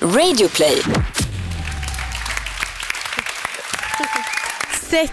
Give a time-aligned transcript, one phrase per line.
[0.00, 0.82] Radioplay.
[4.90, 5.12] Sex,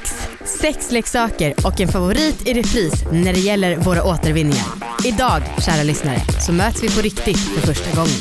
[0.62, 4.66] sexleksaker och en favorit i repris när det gäller våra återvinningar.
[5.06, 8.20] Idag, kära lyssnare, så möts vi på riktigt för första gången.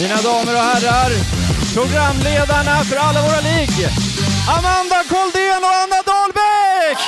[0.00, 1.10] Mina damer och herrar,
[1.74, 3.88] programledarna för alla våra ligg,
[4.58, 6.98] Amanda Koldén och Anna Dahlbäck!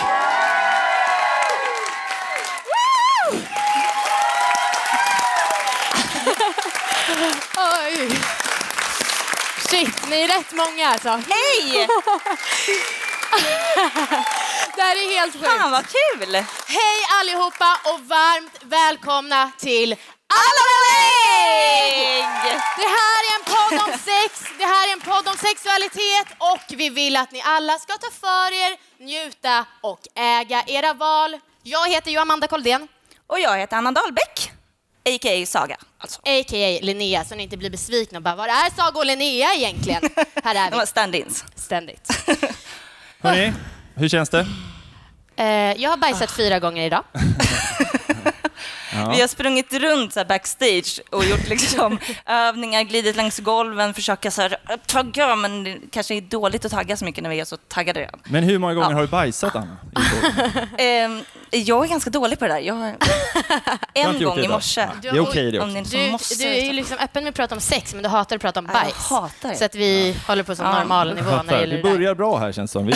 [7.58, 8.08] Oj!
[9.70, 11.08] Shit, ni är rätt många alltså.
[11.08, 11.88] Hej!
[14.76, 15.70] Det här är helt Fan sjukt.
[15.70, 16.34] vad kul!
[16.66, 20.68] Hej allihopa och varmt välkomna till Alla!
[22.76, 26.60] Det här är en podd om sex, det här är en podd om sexualitet och
[26.68, 31.38] vi vill att ni alla ska ta för er, njuta och äga era val.
[31.62, 32.88] Jag heter ju Amanda Koldén,
[33.26, 34.52] Och jag heter Anna Dahlbäck,
[35.14, 35.46] a.k.a.
[35.46, 35.76] Saga.
[35.98, 36.20] Alltså.
[36.24, 36.78] a.k.a.
[36.82, 40.02] Linnea, så ni inte blir besvikna och bara var är Saga och Linnea egentligen?
[40.44, 41.44] Här är De var vi, stand-ins.
[41.54, 42.08] ständigt.
[43.20, 43.52] Hörni,
[43.94, 44.46] hur känns det?
[45.36, 45.46] Eh,
[45.82, 47.04] jag har bajsat fyra gånger idag.
[49.14, 54.30] Vi har sprungit runt så här backstage och gjort liksom övningar, glidit längs golven, försöka
[54.30, 57.44] så här, tagga, men det kanske är dåligt att tagga så mycket när vi är
[57.44, 58.20] så taggade redan.
[58.24, 58.94] Men hur många gånger Ja.
[58.94, 59.76] har du bajsat, Anna?
[60.78, 62.60] Ehm, jag är ganska dålig på det där.
[62.60, 62.94] Jag
[63.94, 64.80] en gång i morse.
[64.80, 65.96] Ja, Det är okej det Om också.
[65.96, 66.34] Du, måste.
[66.34, 68.60] du är ju liksom öppen med att prata om sex, men du hatar att prata
[68.60, 68.96] om Ja, jag bajs.
[69.10, 69.56] hatar det.
[69.56, 70.78] Så att vi håller på som Ja.
[70.78, 71.94] normal nivå när det gäller Vi det där.
[71.96, 72.86] börjar bra här känns det som.
[72.86, 72.92] Vi,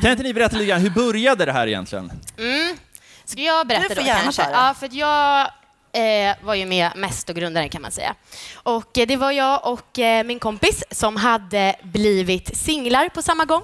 [0.00, 2.12] kan inte ni berätta lite grann, hur började det här egentligen?
[2.38, 2.76] Mm.
[3.24, 4.42] Ska jag berätta Du får då gärna kanske?
[4.42, 4.50] det.
[4.52, 5.40] Ja, för att jag
[5.92, 8.14] eh, var ju med mest och grundaren kan man säga.
[8.62, 13.44] Och eh, det var jag och eh, min kompis som hade blivit singlar på samma
[13.44, 13.62] gång.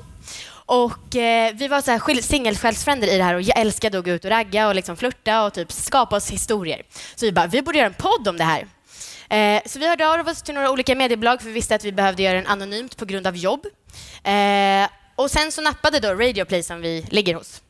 [0.53, 4.05] Och eh, vi var så här skil- singelsjälsfränder i det här och jag älskade att
[4.05, 6.83] gå ut och ragga och liksom flirta och typ skapa oss historier.
[7.15, 8.67] Så vi bara, vi borde göra en podd om det här.
[9.29, 11.93] Eh, så vi hörde av oss till några olika mediebolag för vi visste att vi
[11.93, 13.67] behövde göra den anonymt på grund av jobb.
[14.25, 17.63] Eh, och sen så nappade då Radioplay som vi ligger hos.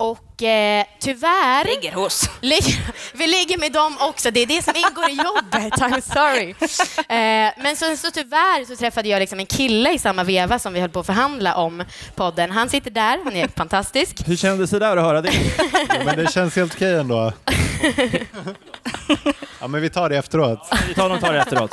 [0.00, 1.64] Och eh, tyvärr...
[1.64, 2.30] Ligger hos.
[2.40, 5.72] Ligger, vi ligger med dem också, det är det som ingår i jobbet.
[5.72, 6.50] I'm sorry.
[6.98, 10.72] Eh, men så, så tyvärr så träffade jag liksom en kille i samma veva som
[10.72, 11.84] vi höll på att förhandla om
[12.14, 12.50] podden.
[12.50, 14.28] Han sitter där, han är fantastisk.
[14.28, 15.32] Hur kändes det där att höra det?
[15.88, 17.32] Ja, men det känns helt okej ändå.
[19.60, 20.68] Ja, men vi tar det efteråt.
[20.88, 21.70] Vi tar och tar det efteråt.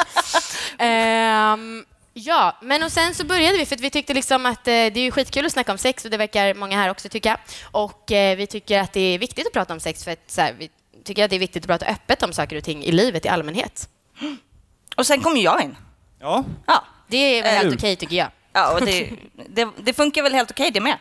[0.77, 1.83] Ehm,
[2.25, 4.99] ja, men och sen så började vi för att vi tyckte liksom att eh, det
[4.99, 7.37] är skitkul att snacka om sex och det verkar många här också tycka.
[7.71, 10.41] Och eh, vi tycker att det är viktigt att prata om sex för att så
[10.41, 10.69] här, vi
[11.03, 13.29] tycker att det är viktigt att prata öppet om saker och ting i livet i
[13.29, 13.89] allmänhet.
[14.95, 15.75] Och sen kom jag in.
[16.19, 17.77] Ja, Ja, Det är väl Eh, helt kul.
[17.77, 18.27] okej tycker jag.
[18.53, 19.09] Ja, och det,
[19.49, 20.97] det, det funkar väl helt okej det med.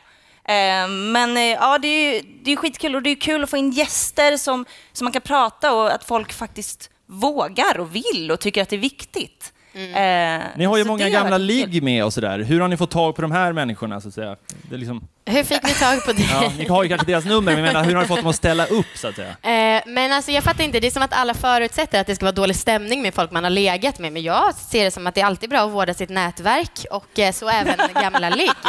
[0.48, 3.50] Eh, men eh, ja, det är ju det är skitkul och det är kul att
[3.50, 8.30] få in gäster som, som man kan prata och att folk faktiskt vågar och vill
[8.30, 9.52] och tycker att det är viktigt.
[9.76, 12.38] Eh, ni har ju så många gamla ligg med och sådär.
[12.38, 14.36] Hur har ni fått tag på de här människorna så att säga?
[14.68, 16.22] Det är liksom, Hur fick ni tag på det?
[16.22, 18.36] ja, ni har ju kanske deras nummer, men menar, hur har ni fått dem att
[18.36, 19.28] ställa upp så att säga?
[19.76, 22.24] Eh, men alltså jag fattar inte, det är som att alla förutsätter att det ska
[22.24, 25.14] vara dålig stämning med folk man har legat med, men jag ser det som att
[25.14, 28.50] det är alltid bra att vårda sitt nätverk och eh, så även gamla ligg.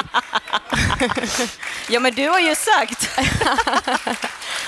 [1.90, 3.10] Ja, men du har ju sagt...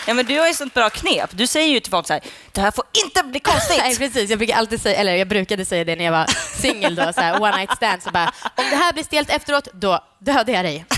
[0.07, 1.29] ja, men du har ju sånt bra knep.
[1.31, 2.21] Du säger ju till folk så här,
[2.51, 3.97] det här får inte bli Nej, konstigt.
[3.99, 4.29] precis.
[4.29, 6.25] Jag brukar alltid säga, eller jag brukade säga det när jag var
[6.61, 9.67] singel då, så här, one night stand, så bara, om det här blir stelt efteråt,
[9.73, 10.85] då dödar jag dig.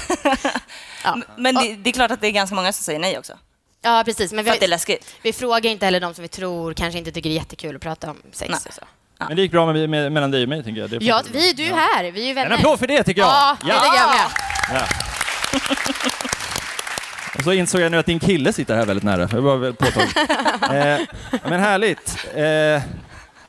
[1.03, 3.33] Ja, Men det, det är klart att det är ganska många som säger nej också.
[3.81, 4.31] ja precis.
[4.31, 5.15] Men att det är vi, läskigt.
[5.21, 7.81] vi frågar inte heller de som vi tror kanske inte tycker det är jättekul att
[7.81, 8.59] prata om sex Nej.
[8.67, 8.81] och så.
[9.27, 10.89] Men det gick bra med, med, mellan dig och mig, tänker jag.
[10.89, 12.51] Det är Ja, vi, du är här, vi är ju vänner.
[12.51, 13.29] En applåd för det, tycker jag!
[13.29, 14.27] Ja, det tycker jag med.
[14.73, 14.85] Ja.
[17.35, 19.25] Och så insåg jag nu att din kille sitter här väldigt nära.
[19.25, 20.17] Det var väl påtagligt.
[20.61, 20.99] eh,
[21.49, 22.17] men härligt.
[22.35, 22.81] Eh,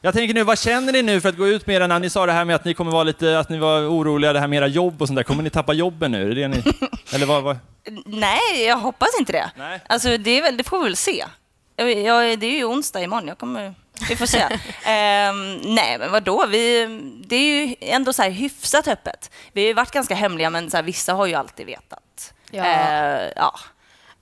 [0.05, 2.03] jag tänker nu, vad känner ni nu för att gå ut med era namn?
[2.03, 4.41] Ni sa det här med att ni kommer vara lite, att ni var oroliga, det
[4.41, 5.25] här med era jobb och sånt där.
[5.25, 6.31] Kommer ni tappa jobben nu?
[6.31, 6.63] Är det det ni,
[7.13, 7.59] eller vad, vad?
[8.05, 9.51] Nej, jag hoppas inte det.
[9.57, 9.81] Nej.
[9.87, 11.25] Alltså, det, är väl, det får vi väl se.
[11.77, 13.29] Jag, jag, det är ju onsdag imorgon.
[13.29, 13.75] Jag kommer,
[14.09, 14.39] vi får se.
[14.85, 16.47] Ehm, nej, men vadå?
[16.47, 16.87] Vi,
[17.27, 19.31] det är ju ändå så här hyfsat öppet.
[19.53, 22.35] Vi har ju varit ganska hemliga, men så här, vissa har ju alltid vetat.
[22.51, 22.65] Ja.
[22.65, 23.55] Eh, ja.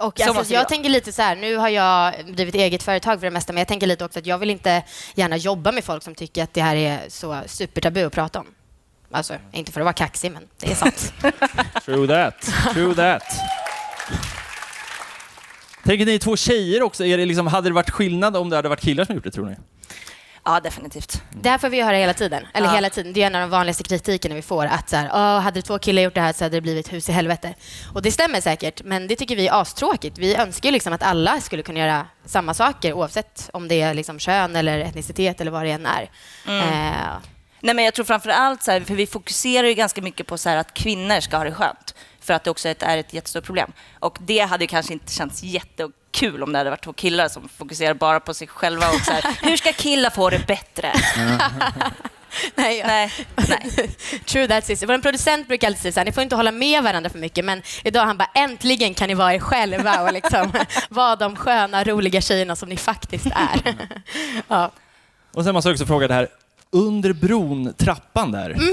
[0.00, 0.68] Och Så alltså, jag vara.
[0.68, 3.68] tänker lite så här, nu har jag drivit eget företag för det mesta, men jag
[3.68, 4.82] tänker lite också att jag vill inte
[5.14, 8.46] gärna jobba med folk som tycker att det här är så supertabu att prata om.
[9.10, 11.12] Alltså, inte för att vara kaxig, men det är sant.
[11.84, 12.52] True that.
[12.74, 13.22] True that.
[15.84, 18.68] Tänker ni två tjejer också, är det liksom, hade det varit skillnad om det hade
[18.68, 19.56] varit killar som gjort det, tror ni?
[20.44, 21.22] Ja, definitivt.
[21.30, 22.46] Det här får vi höra hela tiden.
[22.54, 22.74] Eller Ja.
[22.74, 23.12] hela tiden.
[23.12, 24.66] Det är en av de vanligaste kritikerna vi får.
[24.66, 27.08] Att så här, "Åh, hade två killar gjort det här så hade det blivit hus
[27.08, 27.54] i helvete.
[27.94, 30.18] Och det stämmer säkert, men det tycker vi är astråkigt.
[30.18, 34.18] Vi önskar liksom att alla skulle kunna göra samma saker oavsett om det är liksom
[34.18, 36.02] kön eller etnicitet eller vad det än är.
[36.46, 37.16] Eh,
[37.62, 40.38] Nej, men jag tror framför allt, så här, för vi fokuserar ju ganska mycket på
[40.38, 41.94] så här, att kvinnor ska ha det skönt.
[42.30, 43.72] För att det också är ett, är ett jättestort problem.
[43.98, 47.48] Och det hade ju kanske inte känts jättekul om det hade varit två killar som
[47.48, 50.92] fokuserar bara på sig själva och så här, hur ska killar få det bättre?
[52.54, 52.86] nej, ja.
[52.86, 53.90] Nej, nej.
[54.24, 54.86] True that sister.
[54.86, 57.44] Vår producent brukar alltid säga så här, ni får inte hålla med varandra för mycket,
[57.44, 60.52] men idag han bara äntligen kan ni vara er själva och liksom
[60.88, 63.74] vara de sköna, roliga tjejerna som ni faktiskt är.
[64.48, 64.70] ja.
[65.32, 66.28] Och sen måste jag också fråga det här,
[66.72, 68.50] under bron, trappan där.
[68.50, 68.68] Mm.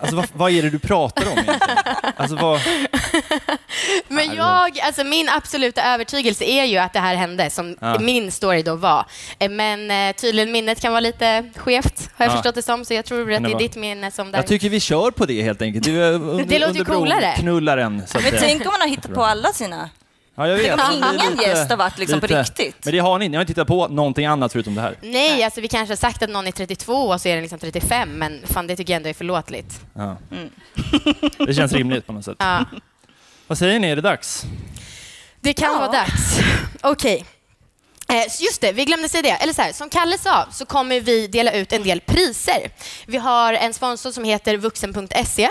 [0.00, 1.78] Alltså vad, vad är det du pratar om egentligen?
[2.16, 2.60] Alltså vad,
[4.08, 7.98] Men jag, alltså min absoluta övertygelse är ju att det här hände, som Ja.
[7.98, 9.06] min story då var.
[9.38, 12.36] Eh, Men eh, tydligen minnet kan vara lite skevt, har jag Ja.
[12.36, 14.38] förstått det som, så jag tror att det är ditt minne som där...
[14.38, 15.84] jag tycker vi kör på det helt enkelt.
[15.84, 17.34] Du är under, Det låter ju coolare.
[17.38, 18.02] knullaren.
[18.06, 19.90] Så att Men tänk om man har hittat på alla sina...
[20.40, 20.80] Ja, jag vet.
[20.92, 22.84] Ingen lite- gäst har varit liksom på lite- riktigt.
[22.84, 24.96] Men det har ni, ni har inte hittat på någonting annat förutom det här.
[25.02, 27.58] Nej, alltså vi kanske har sagt att någon är 32 och så är den liksom
[27.58, 29.80] 35, men fan det tycker jag ändå är förlåtligt.
[29.94, 30.16] Ja.
[30.32, 30.50] Mm.
[31.46, 32.36] Det känns rimligt på något sätt.
[32.38, 32.64] Ja.
[33.46, 34.44] Vad säger ni, är det dags?
[35.40, 35.78] Det kan Ja.
[35.78, 36.38] vara dags.
[36.80, 37.18] Okej.
[37.18, 37.24] Så
[38.40, 39.30] Just det, vi glömde säga det.
[39.30, 42.70] Eller så här, som Kalle sa så kommer vi dela ut en del priser.
[43.06, 45.50] Vi har en sponsor som heter vuxen.se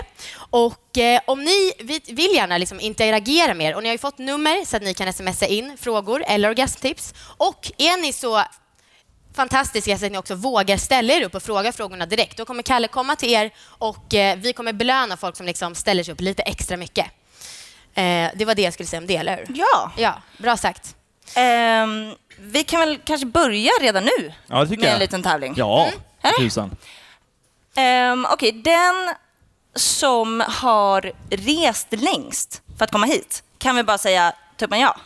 [0.50, 3.98] och eh, om ni vi- vill gärna liksom interagera med er och ni har ju
[3.98, 8.42] fått nummer så att ni kan smsa in frågor eller orgasmtips och är ni så
[9.36, 12.36] fantastiska så att ni också vågar ställa er upp och fråga frågorna direkt.
[12.36, 16.02] Då kommer Kalle komma till er och eh, vi kommer belöna folk som liksom ställer
[16.04, 17.06] sig upp lite extra mycket.
[17.94, 19.46] Eh, det var det jag skulle säga om det, eller hur?
[19.58, 19.92] Ja.
[19.96, 20.94] Ja, bra sagt.
[21.34, 24.92] Ehm, vi kan väl kanske börja redan nu Ja, med jag.
[24.92, 25.54] en liten tävling.
[25.56, 25.88] Ja,
[26.22, 26.38] Eller?
[26.38, 26.76] tusan.
[27.76, 29.14] Ehm, Okej, den
[29.74, 34.96] som har rest längst för att komma hit, kan vi bara säga tummen ja?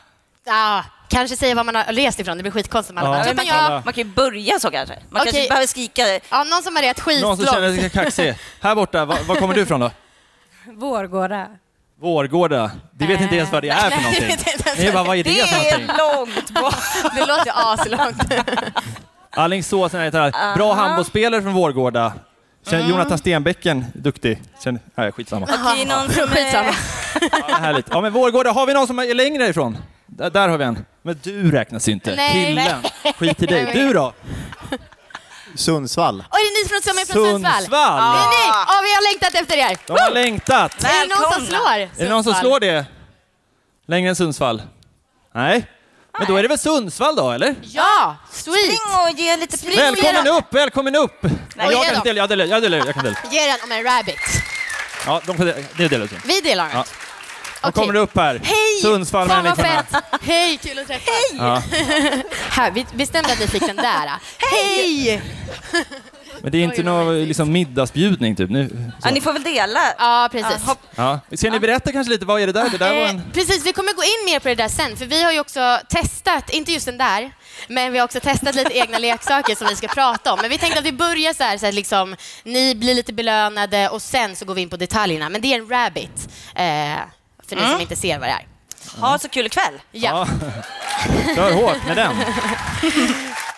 [0.47, 2.37] Ah, kanske säga var man har rest ifrån.
[2.37, 3.25] Det blir skitkonstigt alla Ja.
[3.25, 3.82] "Tuppen man, ja.
[3.85, 4.94] man kan ju börja så kanske.
[5.11, 5.32] Man Okej.
[5.32, 6.03] kanske behöver skrika.
[6.31, 7.93] ja, någon som har rest Någon som känner skitlångt.
[7.93, 8.35] sig kaxig.
[8.61, 9.91] Här borta, var, var kommer du ifrån då?
[10.67, 11.49] Vårgårda.
[12.05, 12.71] Vårgårda.
[12.93, 14.37] Det vet inte ens vad det är för Nej, någonting.
[14.77, 15.97] det Ni bara, vad är det Det för är någonting?
[15.99, 17.15] långt bort.
[17.15, 18.35] Det låter aslångt.
[19.31, 19.93] Alingsås,
[20.56, 22.12] bra handbollsspelare från Vårgårda.
[22.67, 22.91] Känner Mm.
[22.91, 24.43] Jonathan Stenbäcken, duktig.
[24.65, 25.47] Känner, nej, skitsamma.
[25.65, 26.69] Okej, någon som Skitsamma.
[26.69, 26.75] är...
[27.49, 27.87] Ja, härligt.
[27.91, 29.77] Ja, men Vårgårda, har vi någon som är längre ifrån?
[30.06, 30.85] Där, där har vi en.
[31.03, 32.15] Men du räknas inte.
[32.17, 32.33] Nej.
[32.33, 32.83] Killen.
[33.19, 33.71] Skit i dig.
[33.75, 34.12] Du då?
[35.56, 36.25] Sundsvall.
[36.31, 37.53] Och är det ni från, som är från Sundsvall?
[37.53, 37.97] Sundsvall.
[37.97, 38.47] Det är ni!
[38.69, 39.79] Ja, vi har längtat efter er.
[39.87, 40.85] De har längtat.
[40.85, 42.87] Är det någon som slår Är det någon som slår det?
[43.87, 44.62] Längre än Sundsvall?
[45.35, 45.71] Nej?
[46.19, 47.55] Men då är det väl Sundsvall då, eller?
[47.62, 48.59] Ja, sweet.
[48.65, 49.79] Spring och ge lite pris.
[49.79, 51.19] Välkommen upp, välkommen upp!
[51.23, 51.29] Ja,
[51.67, 53.17] Oj, jag kan dela, jag delar, jag delar, jag kan dela.
[53.31, 54.21] Ge den om en rabbit.
[55.06, 55.45] Ja, de får,
[55.77, 56.17] det delar vi.
[56.25, 56.77] Vi delar den.
[56.77, 56.85] Ja.
[57.69, 57.73] Okej.
[57.81, 58.41] kommer du upp här.
[58.45, 58.83] Hej!
[58.83, 59.87] Sundsvall Fan vad fett!
[60.23, 61.09] Hej, kul att träffas.
[61.39, 61.63] Ja.
[62.51, 64.11] Här, vi bestämde att ni fick den där.
[64.39, 65.23] Hej!
[66.43, 68.51] Men det är inte någon liksom, middagsbjudning typ.
[68.51, 69.81] Nu, Ja, ni får väl dela.
[69.99, 70.63] Ja, precis.
[70.97, 71.21] Ja.
[71.33, 72.69] Ska ni berätta kanske lite, vad är det där?
[72.71, 73.23] Det där var Eh, en...
[73.33, 75.79] precis, vi kommer gå in mer på det där sen, för vi har ju också
[75.89, 77.33] testat, inte just den där,
[77.69, 80.39] men vi har också testat lite egna leksaker som vi ska prata om.
[80.43, 83.89] Men vi tänkte att vi börjar så här, så att liksom, ni blir lite belönade
[83.89, 85.29] och sen så går vi in på detaljerna.
[85.29, 87.01] Men det är en rabbit, eh,
[87.49, 88.46] för ni som inte ser vad det är.
[89.00, 89.75] Ha så kul ikväll.
[89.93, 90.29] Ja.
[90.41, 91.35] Ja.
[91.35, 92.12] Kör hårt med den.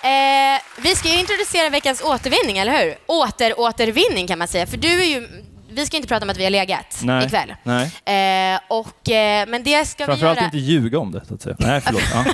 [0.06, 2.98] Eh, vi ska ju introducera veckans återvinning, eller hur?
[3.06, 5.28] Återåtervinning kan man säga, för du är ju
[5.76, 7.26] vi ska inte prata om att vi har legat Nej.
[7.26, 7.54] ikväll.
[7.62, 8.54] Nej.
[8.54, 10.44] Eh, och, eh, men det ska vi göra...
[10.44, 11.56] inte ljuga om det, så att säga.
[11.58, 12.02] Nej, förlåt.
[12.12, 12.24] Ja.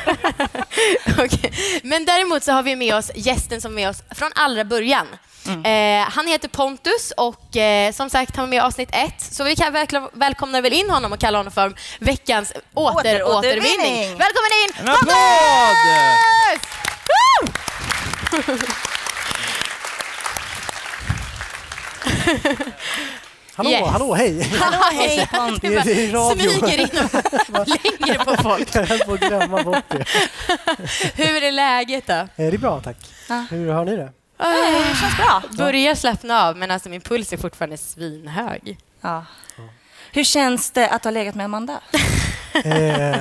[1.25, 1.53] Okej.
[1.83, 5.07] Men däremot så har vi med oss gästen som är med oss från allra början.
[5.47, 9.21] Eh, han heter Pontus och eh, som sagt han var med i avsnitt ett.
[9.21, 13.27] Så vi kan väl, välkomnar väl in honom och kallar honom för veckans återåtervinning.
[13.27, 14.19] Återåtervinning.
[14.19, 14.73] Välkommen in!
[14.81, 15.13] En applåd!
[16.13, 16.69] Pontus!
[18.59, 18.83] Woo!
[23.55, 23.89] Hallå, Yes.
[23.89, 24.43] hallå, hej!
[24.61, 25.29] Hallå, hej!
[25.63, 26.51] Det är radio.
[26.51, 26.89] smyger in
[27.55, 27.69] och
[28.07, 28.69] längre på folk.
[28.75, 30.05] Jag höll på att glömma bort det.
[31.25, 32.13] Hur är läget då?
[32.13, 32.97] Eh, Det är bra, tack.
[33.29, 33.45] Ja.
[33.51, 34.13] Hur har ni det?
[34.39, 35.43] Det känns bra.
[35.51, 38.79] Börjar slappna av men alltså min puls är fortfarande svinhög.
[39.01, 39.25] Ja.
[40.13, 41.81] Hur känns det att ha legat med Amanda?
[42.65, 43.17] Eh,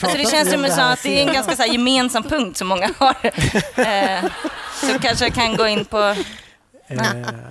[0.00, 2.90] Alltså det känns som att det är en ganska så här gemensam punkt som många
[2.98, 3.16] har.
[3.76, 4.24] Eh,
[4.80, 6.14] så kanske jag kan gå in på...
[6.88, 6.98] Eh,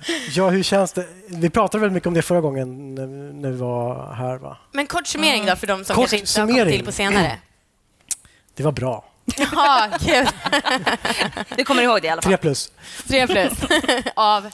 [0.30, 1.06] ja, hur känns det?
[1.28, 4.56] Vi pratade väl mycket om det förra gången när, när vi var här, va?
[4.72, 7.38] Men kort summering då för de som Kort kanske inte har kommit till på senare.
[8.54, 9.04] Det var bra.
[9.36, 10.28] Ja, gud.
[11.56, 12.30] Du kommer ihåg det i alla fall.
[12.30, 12.72] Tre plus.
[13.08, 13.52] Tre plus.
[14.14, 14.50] Av...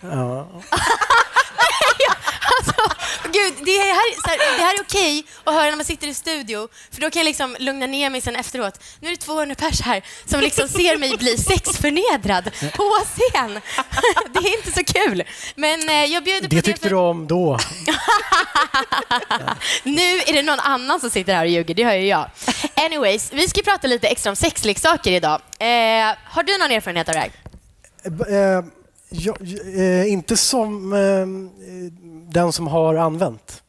[0.00, 0.48] Ja.
[2.58, 2.82] Alltså,
[3.24, 6.14] gud, det här, så här, det här är okej att höra när man sitter i
[6.14, 8.80] studio, för då kan jag liksom lugna ner mig sen efteråt.
[9.00, 12.44] Nu är det 200 pers här som liksom ser mig bli sexförnedrad
[12.76, 13.54] på scen.
[14.32, 15.22] Det är inte så kul.
[15.54, 16.90] Men eh, jag bjuder på Det tyckte för...
[16.90, 17.58] du om då.
[19.82, 22.30] Nu är det någon annan som sitter här och ljuger, det hör ju jag.
[22.74, 25.40] Anyways, vi ska prata lite extra om sexleksaker idag.
[25.58, 27.30] Eh, har du någon erfarenhet av det här?
[28.58, 28.64] Eh,
[29.08, 29.36] ja,
[29.76, 31.26] eh, inte som eh,
[32.32, 33.62] den som har använt.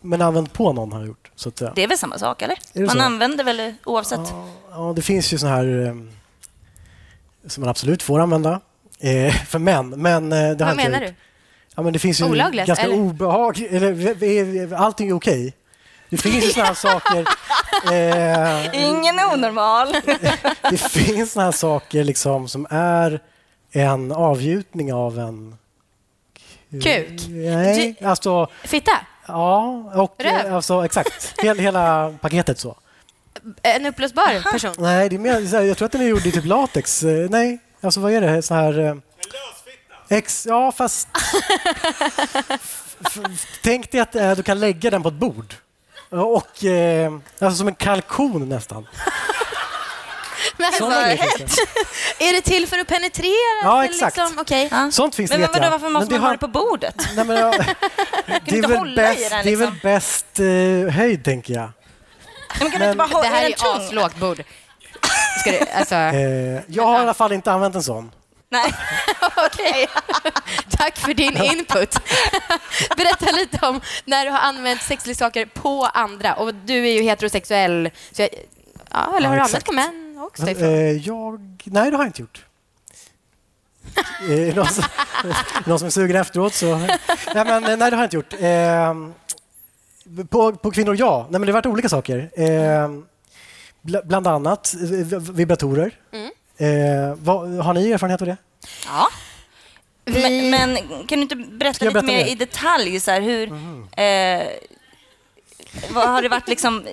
[0.00, 1.30] Men använt på någon har jag gjort.
[1.36, 1.72] Så att, säga.
[1.74, 2.86] Det är väl samma sak, eller?
[2.86, 3.02] Man så?
[3.02, 4.18] använder väl oavsett.
[4.18, 5.94] Ja, ja, det finns ju såna här eh,
[7.46, 8.60] som man absolut får använda
[9.00, 9.88] eh, för män.
[9.88, 11.14] Men, eh, det Vad menar du?
[11.76, 12.96] Ja, men det finns ju Olagligt, ganska eller?
[12.96, 13.58] obehag...
[13.70, 15.54] Eller, allting är okej.
[16.10, 17.26] Det finns ju såna här saker...
[17.92, 19.88] Eh, Ingen är onormal.
[20.70, 23.20] det finns såna här saker liksom som är
[23.72, 25.56] en avgjutning av en...
[26.82, 27.26] Kuk?
[27.28, 28.48] Nej, alltså...
[28.64, 28.92] Fitta?
[29.26, 30.46] Ja, och Röv?
[30.46, 31.34] eh, alltså exakt.
[31.42, 32.76] Hel, hela paketet så.
[33.62, 34.74] En upplösbar person?
[34.78, 37.02] Nej, det är mer, så här, jag tror att den är gjord i typ latex.
[37.02, 38.42] Eh, Nej, alltså vad är det?
[38.42, 38.78] Så här...
[38.78, 39.02] En
[40.10, 41.08] Ex, ja, fast...
[43.62, 45.54] Tänk dig att eh, du kan lägga den på ett bord.
[46.10, 46.64] Och...
[46.64, 48.86] Eh, alltså som en kalkon nästan.
[50.58, 51.56] Men Sådana grejer finns
[52.18, 52.24] det.
[52.28, 53.32] är det till för att penetrera?
[53.62, 54.16] Ja, eller exakt.
[54.16, 54.38] Liksom?
[54.38, 54.68] Okej.
[54.70, 54.90] Ja.
[54.90, 55.70] Sånt finns Men det vadå, jag.
[55.70, 56.94] varför måste Men man ha det på bordet?
[57.16, 57.50] Nej, men, ja,
[58.26, 59.78] det, är inte väl hålla i bäst, den, det är väl liksom?
[59.82, 61.70] bäst eh, höjd, tänker jag.
[62.60, 63.86] Men kan du Men- inte bara hålla Det här den är tung?
[63.86, 64.42] aslågt bord.
[65.40, 68.10] Ska du, alltså, Eh, jag har i alla fall inte använt en sån.
[68.50, 68.74] Nej.
[69.36, 69.88] okej.
[70.70, 71.96] Tack för din input.
[72.96, 76.34] Berätta lite om när du har använt sexleksaker på andra.
[76.34, 77.90] Och du är ju heterosexuell.
[78.12, 78.28] Så jag,
[78.90, 79.66] ja, eller har du använt exakt.
[79.66, 80.48] på män också?
[80.48, 80.50] Eh,
[80.96, 81.00] ifrån?
[81.04, 81.60] jag...
[81.64, 82.44] Nej, det har jag inte gjort.
[84.30, 84.84] Eh, någon, som,
[85.66, 86.76] någon som är sugen efteråt så...
[86.76, 86.98] Nej,
[87.34, 88.32] men, eh, nej det har jag inte gjort.
[88.40, 88.94] Eh,
[90.24, 91.26] på, på kvinnor, ja.
[91.30, 92.30] Nej, men det har varit olika saker.
[92.36, 92.44] Eh,
[93.82, 94.74] bl- bland annat
[95.12, 95.94] eh, vibratorer.
[96.12, 96.30] Mm.
[96.56, 98.36] Eh, vad, har ni erfarenhet av det?
[98.86, 99.08] Ja.
[100.04, 102.32] Vi- Men, men kan du inte berätta lite berätta mer mer?
[102.32, 103.00] i detalj?
[103.00, 103.52] Så här, hur,
[103.96, 104.46] eh,
[105.90, 106.86] vad har det varit liksom...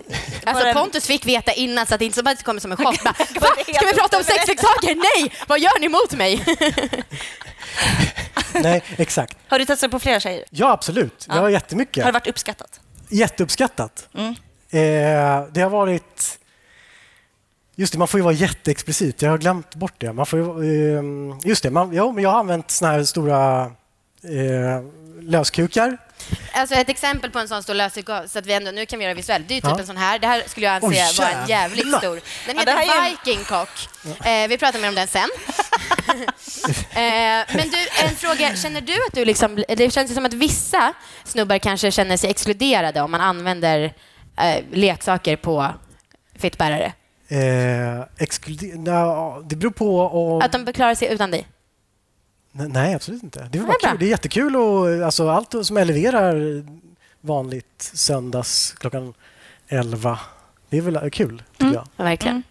[0.44, 3.04] Alltså Pontus fick veta innan så att det inte bara kommer som en chock.
[3.04, 3.48] Bara, Va?
[3.76, 4.96] Ska vi prata om sexleksaker?
[4.96, 5.34] Nej!
[5.48, 6.46] Vad gör ni mot mig?
[8.64, 9.38] Nej, exakt.
[9.48, 10.44] Har du testat på flera tjejer?
[10.50, 11.26] Ja, absolut.
[11.30, 11.42] Ja.
[11.42, 12.04] var jättemycket.
[12.04, 12.80] Har det varit uppskattat?
[13.10, 14.08] Jätteuppskattat.
[14.14, 14.30] Mm.
[14.70, 16.40] Eh, det har varit...
[17.76, 19.22] Just det, man får ju vara jätteexplicit.
[19.22, 20.14] Jag har glömt bort det.
[20.14, 21.04] Man får ju, eh,
[21.44, 23.62] just det, man, ja, men jag har använt såna här stora
[24.24, 24.82] eh,
[25.28, 25.98] löskukar.
[26.54, 29.06] Alltså ett exempel på en sån stor lösning, så att vi ändå, nu kan vi
[29.06, 29.48] göra det visuellt.
[29.48, 29.80] Det är ju typ Ja.
[29.80, 30.20] en sån här.
[30.20, 32.16] Det här skulle jag anse Oj, vara en jävligt stor.
[32.16, 33.90] Den Ja, det heter här är ju- Viking Cock.
[34.26, 35.30] Eh, vi pratar mer om den sen.
[36.92, 38.56] eh, men du, en fråga.
[38.56, 39.64] Känner du att du liksom...
[39.68, 43.94] Det känns som att vissa snubbar kanske känner sig exkluderade om man använder
[44.38, 45.68] eh, leksaker på
[46.40, 46.94] fittbärare.
[47.28, 50.42] Eh, exkluder- Nja, det beror på om...
[50.42, 51.48] Att de klarar sig utan dig.
[52.58, 53.40] Nej, Nej, absolut inte.
[53.52, 54.00] Det är, Nej, bara kul.
[54.00, 56.64] det är jättekul och alltså, allt som eleverar
[57.22, 59.14] vanligt söndags klockan
[59.68, 60.20] 11.
[60.70, 61.88] Det är väl kul, tycker jag.
[61.98, 62.44] Ja, verkligen.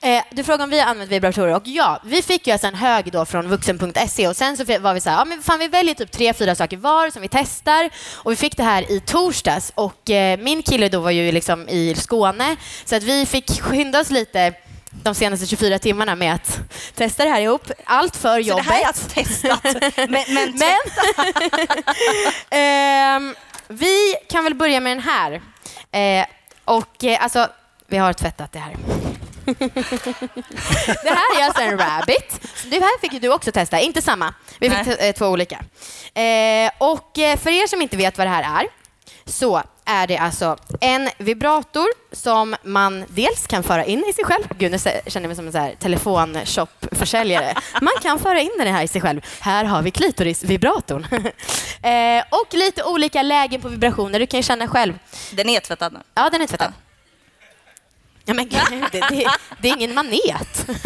[0.00, 2.74] Eh, du frågade om vi har använt vibratorer och ja, vi fick ju alltså en
[2.74, 5.68] hög då från vuxen.se och sen så var vi så här, ja men fan vi
[5.68, 9.00] väljer typ tre, fyra saker var som vi testar och vi fick det här i
[9.00, 13.60] torsdags och eh, min kille då var ju liksom i Skåne så att vi fick
[13.60, 14.54] skynda oss lite
[15.02, 16.58] de senaste 24 timmarna med att
[16.94, 17.70] testa det här ihop.
[17.84, 18.64] Allt för Så jobbet.
[18.66, 19.64] det här är alltså testat.
[19.96, 20.76] men, men, Men
[22.50, 23.34] Ehm,
[23.68, 25.32] vi kan väl börja med den här.
[25.92, 26.26] Eh,
[26.64, 27.48] och eh, alltså,
[27.86, 28.76] vi har tvättat det här.
[31.04, 32.40] det här är alltså en rabbit.
[32.64, 34.34] Det här fick ju du också testa, inte samma.
[34.58, 35.58] Vi fick te- eh, två olika.
[36.20, 38.66] Eh, och eh, för er som inte vet vad det här är
[39.30, 44.44] så är det alltså en vibrator som man dels kan föra in i sig själv.
[44.58, 47.54] Gud, nu känner jag mig som en så här telefonshop-försäljare.
[47.80, 49.20] Man kan föra in den här i sig själv.
[49.40, 51.06] Här har vi klitorisvibratorn.
[51.82, 54.18] eh, och lite olika lägen på vibrationer.
[54.18, 54.98] Du kan ju känna själv.
[55.32, 55.98] den är tvättad nu.
[56.14, 56.72] Ja, den är tvättad.
[58.24, 58.60] Ja, men gud,
[58.92, 59.30] det, det,
[59.62, 60.66] det är ingen manet.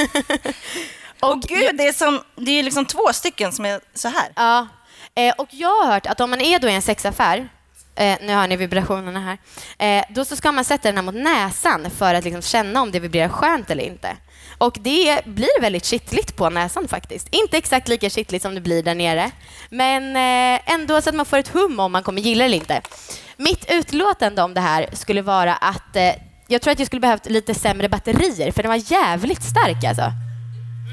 [1.20, 4.32] Och gud, det är, som, det är liksom två stycken som är så här.
[4.36, 4.66] Ja,
[5.14, 7.48] eh, och jag har hört att om man är då i en sexaffär,
[7.94, 9.38] eh, nu hör ni vibrationerna här,
[9.78, 12.90] eh, då så ska man sätta den här mot näsan för att liksom känna om
[12.90, 14.16] det vibrerar skönt eller inte.
[14.58, 17.28] Och det blir väldigt kittligt på näsan faktiskt.
[17.30, 19.30] Inte exakt lika kittligt som det blir där nere,
[19.70, 22.56] men eh, ändå så att man får ett hum om man kommer gilla det eller
[22.56, 22.80] inte.
[23.36, 26.12] Mitt utlåtande om det här skulle vara att eh,
[26.46, 30.12] jag tror att jag skulle behövt lite sämre batterier, för den var jävligt stark alltså.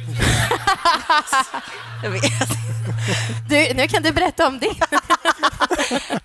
[2.04, 2.24] Jag vet.
[3.50, 4.68] Du, nu kan du berätta om det.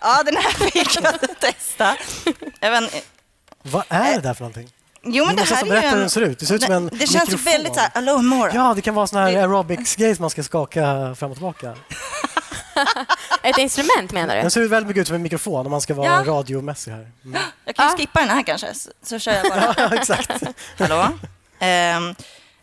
[0.00, 1.96] Ja, den här fick jag testa.
[2.60, 3.04] Vet,
[3.62, 4.70] Vad är det där för någonting?
[5.04, 6.00] jo, men det här är ju berätta hur en...
[6.00, 6.38] den ser ut.
[6.38, 7.44] Det ser ut som en Det känns mikrofon.
[7.52, 8.54] väldigt så här, Mora.
[8.54, 11.74] Ja, det kan vara sån här aerobics-grej som man ska skaka fram och tillbaka.
[13.42, 14.50] Ett instrument menar Den du?
[14.50, 16.24] ser ut väldigt mycket ut som en mikrofon om man ska vara Ja.
[16.32, 17.10] radiomässig här.
[17.24, 17.42] Mm.
[17.64, 17.96] Jag kan ju Ah.
[17.96, 19.74] skippa den här kanske, så, så kör jag bara.
[19.78, 20.30] Ja, exakt.
[20.78, 21.08] Hallå?
[21.58, 22.14] Ehm,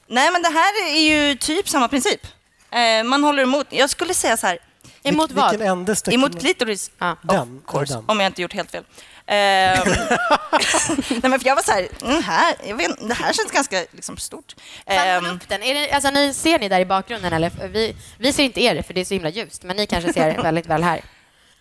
[0.10, 2.28] nej, men det här är ju typ samma princip.
[2.72, 3.68] Eh, man håller emot.
[3.70, 4.60] Jag skulle säga så här,
[5.04, 5.80] Emot Vil- Vilken vad?
[5.80, 6.92] ände emot klitoris.
[6.98, 7.16] Ja.
[7.22, 7.62] Den.
[7.68, 8.04] Course, den.
[8.08, 8.84] om jag inte gjort helt fel.
[9.26, 9.78] Ehm,
[11.10, 13.86] nej, men för jag var så här, mm, här jag vet, det här känns ganska
[13.92, 14.56] liksom, stort.
[14.88, 15.64] Fan, Ehm, upp den.
[15.64, 17.34] Är det, alltså, ni, ser ni där i bakgrunden?
[17.34, 17.52] Eller?
[17.68, 20.38] Vi, vi ser inte er, för det är så himla ljust, men ni kanske ser
[20.44, 21.02] väldigt väl här.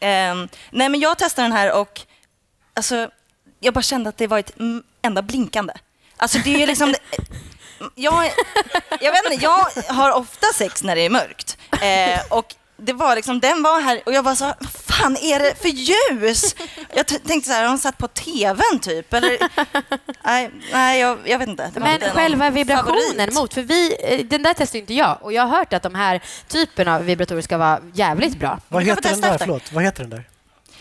[0.01, 2.01] ehm, nej, men jag testade den här och
[2.75, 3.11] alltså,
[3.61, 4.53] jag bara kände att det var ett
[5.03, 5.73] enda blinkande.
[6.17, 6.95] Alltså det är liksom...
[7.95, 8.31] jag,
[9.01, 11.57] jag vet inte, jag har ofta sex när det är mörkt.
[11.73, 15.39] Eh, och det var liksom, den var här och jag var så vad fan är
[15.39, 16.55] det för ljus?
[16.95, 19.15] Jag tänkte så här, har de satt på tvn typ?
[19.15, 19.39] Eller,
[20.25, 21.71] nej, nej jag, jag vet inte.
[21.75, 23.35] Det var Men inte själva vibrationen favorit.
[23.35, 25.95] mot, för vi, eh, den där testar inte jag och jag har hört att de
[25.95, 28.61] här typen av vibratorer ska vara jävligt bra.
[28.69, 29.33] Vad heter den där?
[29.33, 29.39] efter.
[29.47, 30.25] Förlåt, vad heter den där?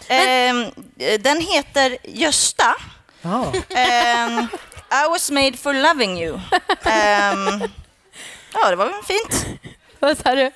[0.07, 0.65] Ehm,
[1.19, 2.75] den heter Gösta.
[3.21, 3.53] Jaha.
[3.69, 4.47] Ehm,
[4.91, 6.33] I was made for loving you.
[6.85, 7.61] Ehm,
[8.53, 9.45] ja, det var väl fint.
[9.99, 10.51] Vad sa du?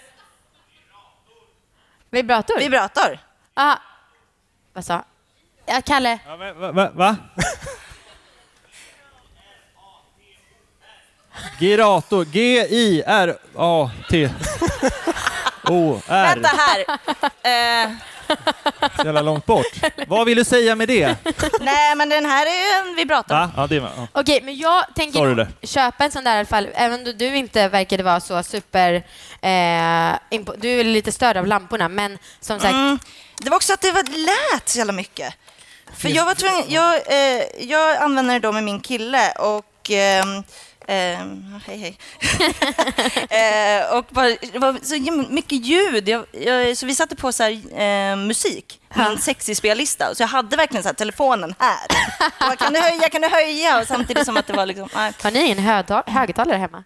[2.09, 2.59] Vibrator?
[2.59, 3.19] Vibrator.
[3.53, 3.77] ah.
[4.73, 5.03] Vad sa
[5.65, 6.19] ja, Kalle?
[6.27, 6.71] Ja, men, va?
[6.71, 7.15] va, va?
[11.59, 12.25] Girator.
[12.25, 14.13] G-I-R-A-T.
[15.69, 16.35] O-R.
[16.35, 16.79] Vänta här.
[17.83, 17.91] Eh,
[18.97, 19.65] Så jävla långt bort.
[20.07, 21.15] Vad vill du säga med det?
[21.61, 22.50] nej, men den här är
[22.85, 23.35] ju en vibrator.
[23.35, 23.51] Va?
[23.55, 24.07] Ja, det är, ja.
[24.11, 27.13] Okej, men jag tänker du nog köpa en sån där i alla fall, även om
[27.17, 28.93] du inte verkade vara så super...
[29.41, 29.50] Eh,
[30.29, 33.00] impo- du är lite störd av lamporna, men som sagt, Mm.
[33.38, 35.33] Det var också att det var, lät så jävla mycket.
[35.97, 40.43] För jag var tvungen, jag, eh, jag använde det då med min kille och ehm,
[40.91, 41.98] ehm, hej hej.
[43.81, 46.09] eh, och bara, det var så mycket ljud.
[46.09, 50.16] Jag, jag, så vi satte på så här, eh, musik, min sexig spellista.
[50.16, 51.87] Så jag hade verkligen så här, telefonen här.
[52.39, 53.79] Bara, kan, du höja, kan du höja?
[53.81, 56.83] Och samtidigt som att det var liksom, nej, har ni högtal- högtalare hemma?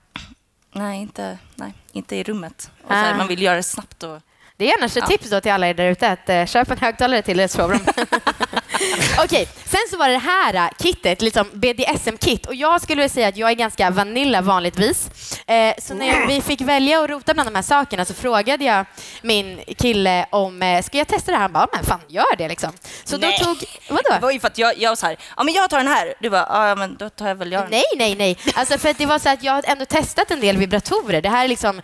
[0.73, 2.71] nej, inte, nej, inte i rummet.
[2.83, 3.17] Och så här, Ah.
[3.17, 4.03] man vill göra det snabbt.
[4.03, 4.19] Och,
[4.57, 5.07] Det är annars ett Ja.
[5.07, 7.85] tips då till alla er där ute att eh, köpa en högtalare till ert sovrum.
[9.23, 12.45] Okej, sen så var det det här eh, kittet, liksom BDSM-kit.
[12.45, 15.09] Och jag skulle vilja säga att jag är ganska vanilla vanligtvis.
[15.47, 18.85] Eh, så när vi fick välja och rota bland de här sakerna så frågade jag
[19.21, 21.41] min kille om, eh, ska jag testa det här?
[21.41, 22.71] Han bara, men fan gör det liksom.
[23.03, 23.37] Så Nej.
[23.39, 24.21] då tog, det vadå?
[24.21, 26.13] var ju för att jag, jag var så här, ja men jag tar den här.
[26.19, 27.71] Du bara, ja men då tar jag väl jag den.
[27.71, 28.37] Nej, nej, nej.
[28.55, 31.21] Alltså för att det var så att jag har ändå testat en del vibratorer.
[31.21, 31.81] Det här är liksom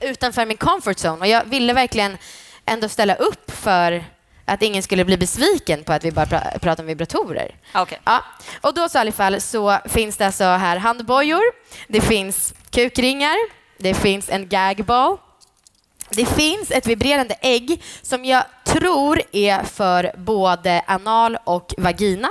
[0.00, 2.18] utanför min comfort zone och jag ville verkligen
[2.66, 4.04] ändå ställa upp för
[4.48, 7.54] att ingen skulle bli besviken på att vi bara pra- pratar om vibratorer.
[7.72, 7.98] Ah, Okej.
[8.04, 8.24] Ja,
[8.60, 11.42] och då så i alla fall så finns det alltså här handbojor,
[11.88, 13.36] det finns kukringar,
[13.78, 15.16] det finns en gagball,
[16.10, 22.28] det finns ett vibrerande ägg som jag tror är för både anal och vagina.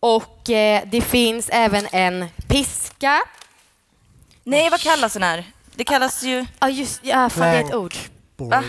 [0.00, 3.20] Och eh, det finns även en piska.
[4.44, 5.44] Nej, vad kallas den här?
[5.74, 7.94] Det kallas ju Ja, just ja, fan, det är ett ord.
[8.36, 8.64] Board.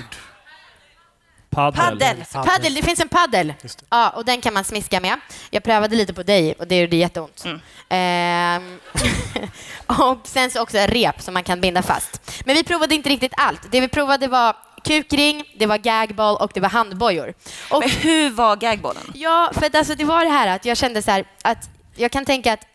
[1.54, 2.00] Paddel.
[2.00, 2.26] paddel.
[2.34, 3.54] Paddel, det finns en paddel.
[3.90, 5.20] Ja, och den kan man smiska med.
[5.50, 7.46] Jag prövade lite på dig och det gjorde jätteont.
[7.46, 7.60] Mm.
[7.90, 8.80] Ehm,
[10.10, 12.42] och sen så också en rep som man kan binda fast.
[12.46, 13.62] Men vi provade inte riktigt allt.
[13.72, 17.34] Det vi provade var kukring, det var gagball och det var handbojor.
[17.70, 19.12] Och Men hur var gagbollen?
[19.14, 22.12] Ja, för att alltså, det var det här att jag kände så här att jag
[22.12, 22.68] kan tänka att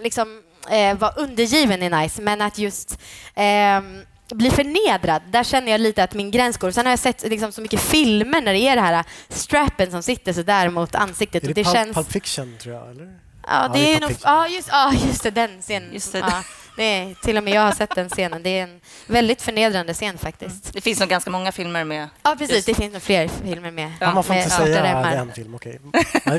[0.00, 2.98] liksom eh, vara undergiven är nice, men att just
[3.34, 4.04] ehm,
[4.36, 6.70] bli förnedrad, där känner jag lite att min gräns går.
[6.70, 10.02] Sen har jag sett liksom, så mycket filmer när det är det här strappen som
[10.02, 11.44] sitter så där mot ansiktet.
[11.44, 11.94] Är och det, det Pulp, känns...
[11.94, 12.90] Pulp Fiction, tror jag?
[12.90, 13.18] Eller?
[13.46, 14.12] Ja, det det är är nog...
[14.24, 15.92] Ja, just, ja, just det, den scenen.
[15.92, 16.18] Just det.
[16.18, 16.42] Ja,
[16.76, 18.42] det till och med jag har sett den scenen.
[18.42, 20.72] Det är en väldigt förnedrande scen faktiskt.
[20.72, 22.08] Det finns nog ganska många filmer med...
[22.22, 22.56] Ja, precis.
[22.56, 22.66] Just.
[22.66, 25.12] Det finns nog fler filmer med, Ja, man får med inte säga remmar.
[25.12, 25.80] en film, okej.
[26.12, 26.38] Filmer.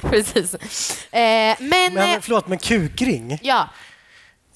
[0.10, 0.54] Precis.
[1.12, 1.94] Eh, men...
[1.94, 3.38] Men förlåt, men kukring?
[3.42, 3.68] ja,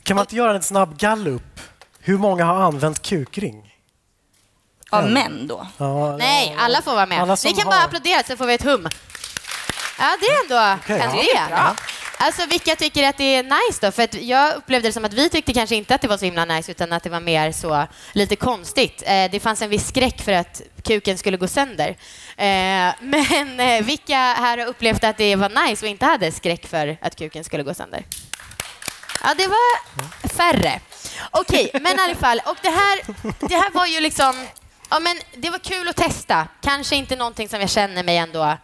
[0.05, 1.61] Kan man inte göra en snabb gallup?
[2.01, 3.71] Hur många har använt kukring?
[4.91, 5.67] Av män då?
[5.79, 7.39] Ja, Nej, alla får vara med.
[7.45, 8.89] Ni kan har- bara applådera så får vi ett hum.
[9.99, 11.23] Ja, det är ändå Okej, en ja.
[11.23, 11.41] idé.
[11.49, 11.77] bra.
[12.19, 13.93] Alltså vilka tycker att det är nice då?
[13.93, 16.25] För att jag upplevde det som att vi tyckte kanske inte att det var så
[16.25, 19.03] himla nice utan att det var mer så lite konstigt.
[19.07, 21.89] Eh, det fanns en viss skräck för att kuken skulle gå sönder.
[22.37, 26.67] Eh, men eh, vilka här har upplevt att det var nice och inte hade skräck
[26.67, 28.05] för att kuken skulle gå sönder?
[29.25, 30.81] Ja, det var färre.
[31.31, 32.41] Okej, men i alla fall.
[32.47, 33.01] Och det här,
[33.49, 34.47] det här var ju liksom...
[34.91, 36.49] Ja, men det var kul att testa.
[36.61, 38.57] Kanske inte någonting som jag känner mig ändå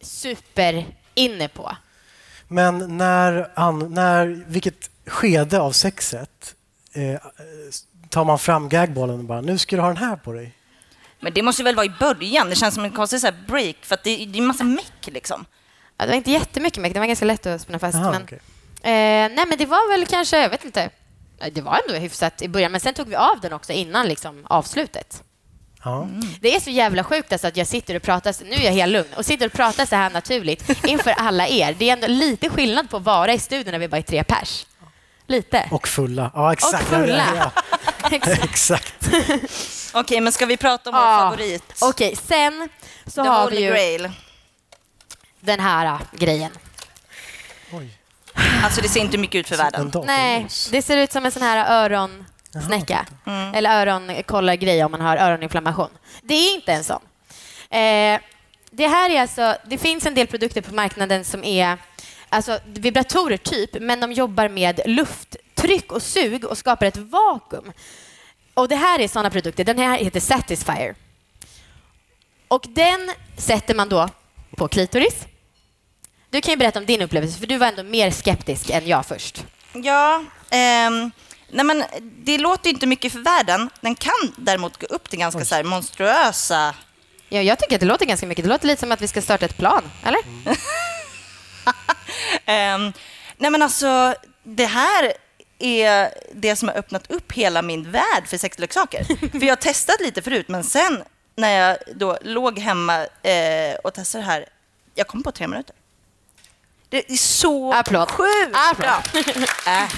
[0.00, 1.76] super inne på.
[2.48, 3.50] Men när,
[3.88, 6.54] när, vilket skede av sexet
[6.92, 7.20] eh,
[8.08, 10.54] tar man fram gagbollen och bara nu ska du ha den här på dig?
[11.20, 12.48] Men det måste väl vara i början?
[12.48, 14.64] Det känns som en konstig så här break, för att det, det är en massa
[14.64, 15.44] meck liksom.
[15.96, 17.96] Ja, det var inte jättemycket meck, det var ganska lätt att spänna fast.
[17.96, 18.40] Aha, men, okej.
[18.82, 18.90] Eh,
[19.34, 20.90] nej, men det var väl kanske, jag vet inte.
[21.52, 24.46] Det var ändå hyfsat i början, men sen tog vi av den också innan liksom,
[24.48, 25.22] avslutet.
[25.84, 26.08] Ja.
[26.40, 28.92] Det är så jävla sjukt alltså att jag sitter och pratar, nu är jag helt
[28.92, 31.76] lugn, och sitter och pratar så här naturligt inför alla er.
[31.78, 34.24] Det är ändå lite skillnad på att vara i studion när vi bara är tre
[34.24, 34.66] pers.
[35.26, 35.68] Lite.
[35.70, 36.30] Och fulla.
[36.34, 36.82] Ja, exakt.
[36.82, 37.52] Och fulla.
[38.42, 39.08] Exakt.
[39.94, 41.18] Okej, men ska vi prata om vår Ja.
[41.18, 41.62] favorit?
[41.80, 42.68] Okej, sen
[43.06, 44.10] så The har Holy vi ju Grail.
[45.40, 46.50] den här äh, grejen.
[47.72, 47.98] Oj.
[48.64, 49.92] Alltså det ser inte mycket ut för En världen.
[50.06, 53.06] Nej, det ser ut som en sån här öronsnäcka.
[53.26, 53.54] Mm.
[53.54, 55.90] Eller öronkollargrej om man har öroninflammation.
[56.22, 57.00] Det är inte en sån.
[57.70, 58.20] Eh,
[58.70, 61.78] det här är alltså, det finns en del produkter på marknaden som är
[62.28, 67.72] alltså, vibratorer typ, men de jobbar med lufttryck och sug och skapar ett vakuum.
[68.54, 69.64] Och det här är såna produkter.
[69.64, 70.94] Den här heter Satisfyer.
[72.48, 74.08] Och den sätter man då
[74.56, 75.26] på klitoris.
[76.32, 79.06] Du kan ju berätta om din upplevelse, för du var ändå mer skeptisk än jag
[79.06, 79.44] först.
[79.72, 81.10] Ja, ehm,
[81.50, 83.70] nej men det låter inte mycket för världen.
[83.80, 86.74] Den kan däremot gå upp till ganska så här monstruösa...
[87.28, 88.44] Ja, jag tycker att det låter ganska mycket.
[88.44, 90.20] Det låter lite som att vi ska starta ett plan, eller?
[92.46, 92.92] Ehm,
[93.36, 95.12] nej men alltså, det här
[95.58, 99.04] är det som har öppnat upp hela min värld för sexleksaker.
[99.38, 101.02] för jag har testat lite förut, men sen
[101.36, 104.46] när jag då låg hemma eh, och testade det här,
[104.94, 105.76] jag kom på tre minuter.
[106.92, 108.10] Det är så Applåd.
[108.10, 108.76] sjukt Applåd.
[108.78, 109.02] bra.
[109.72, 109.88] Äh.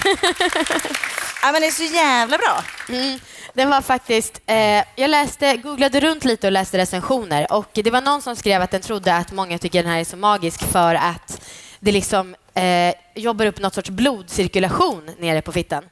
[1.43, 2.65] Ja, men det är så jävla bra.
[2.89, 3.19] Mm.
[3.55, 4.41] Den var faktiskt...
[4.47, 8.63] Eh, jag läste, googlade runt lite och läste recensioner och det var någon som skrev
[8.63, 11.41] att den trodde att många tycker den här är så magisk för att
[11.81, 15.85] det liksom eh, jobbar upp något sorts blodcirkulation nere på fittan.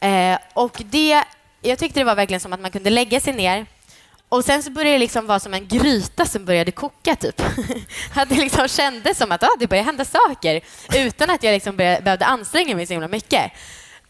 [0.00, 1.24] Eh, och det,
[1.62, 3.66] jag tyckte det var verkligen som att man kunde lägga sig ner
[4.28, 7.42] och sen så började det liksom vara som en gryta som började koka, typ.
[8.14, 10.60] att det liksom kändes som att ah, det började hända saker
[10.94, 13.52] utan att jag liksom började, behövde anstränga mig så himla mycket.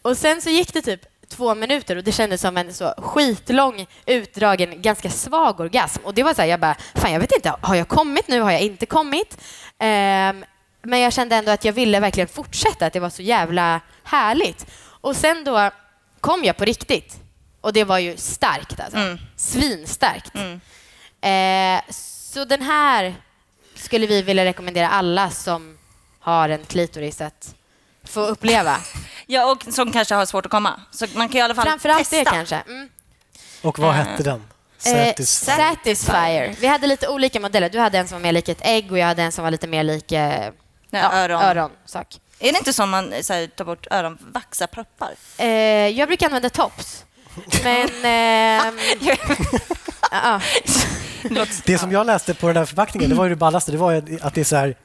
[0.01, 3.87] Och sen så gick det typ två minuter och det kändes som en så skitlång,
[4.05, 6.01] utdragen, ganska svag orgasm.
[6.03, 8.41] Och det var så här, jag bara, fan jag vet inte, har jag kommit nu?
[8.41, 9.37] Har jag inte kommit?
[9.79, 10.45] Ehm,
[10.81, 14.65] men jag kände ändå att jag ville verkligen fortsätta, att det var så jävla härligt.
[15.01, 15.71] Och sen då
[16.19, 17.26] kom jag på riktigt.
[17.61, 18.97] Och det var ju starkt alltså.
[18.97, 19.17] Mm.
[19.35, 20.31] Svinstarkt.
[20.35, 20.59] Mm.
[21.21, 23.15] Eh, så den här
[23.75, 25.77] skulle vi vilja rekommendera alla som
[26.19, 27.55] har en klitoris att
[28.03, 28.77] få uppleva.
[29.29, 30.81] Ja, och som kanske har svårt att komma.
[30.91, 32.17] Så man kan i alla fall Framförallt testa.
[32.17, 32.55] det kanske.
[32.55, 32.89] Mm.
[33.61, 34.43] Och vad Eh, hette den?
[34.85, 35.51] Eh, Satisfy.
[35.51, 36.55] Satisfyer.
[36.59, 37.69] Vi hade lite olika modeller.
[37.69, 39.51] Du hade en som var mer lik ett ägg och jag hade en som var
[39.51, 40.51] lite mer lik eh,
[40.89, 41.41] Ja, öron.
[41.41, 42.19] öronsak.
[42.39, 44.17] Är det inte som man så här, tar bort öron,
[44.71, 45.11] proppar?
[45.37, 45.47] Eh,
[45.87, 47.05] jag brukar använda tops.
[47.63, 47.89] Men...
[48.03, 48.77] ehm,
[50.11, 50.41] ja,
[51.65, 53.71] Det som jag läste på den här förpackningen, det var ju det ballaste.
[53.71, 54.75] Det var ju att det är så här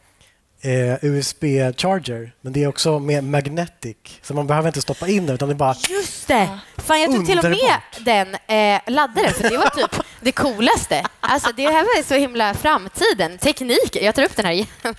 [0.63, 3.97] eh, USB-charger, men det är också med magnetic.
[4.23, 5.75] Så man behöver inte stoppa in den, utan det är bara...
[5.89, 6.59] just det!
[6.77, 11.05] Fan, jag tog till och med den eh, laddaren, för det var typ det coolaste.
[11.21, 13.39] Alltså, det här var så himla framtiden.
[13.39, 13.97] Teknik.
[14.03, 14.67] Jag tar upp den här igen.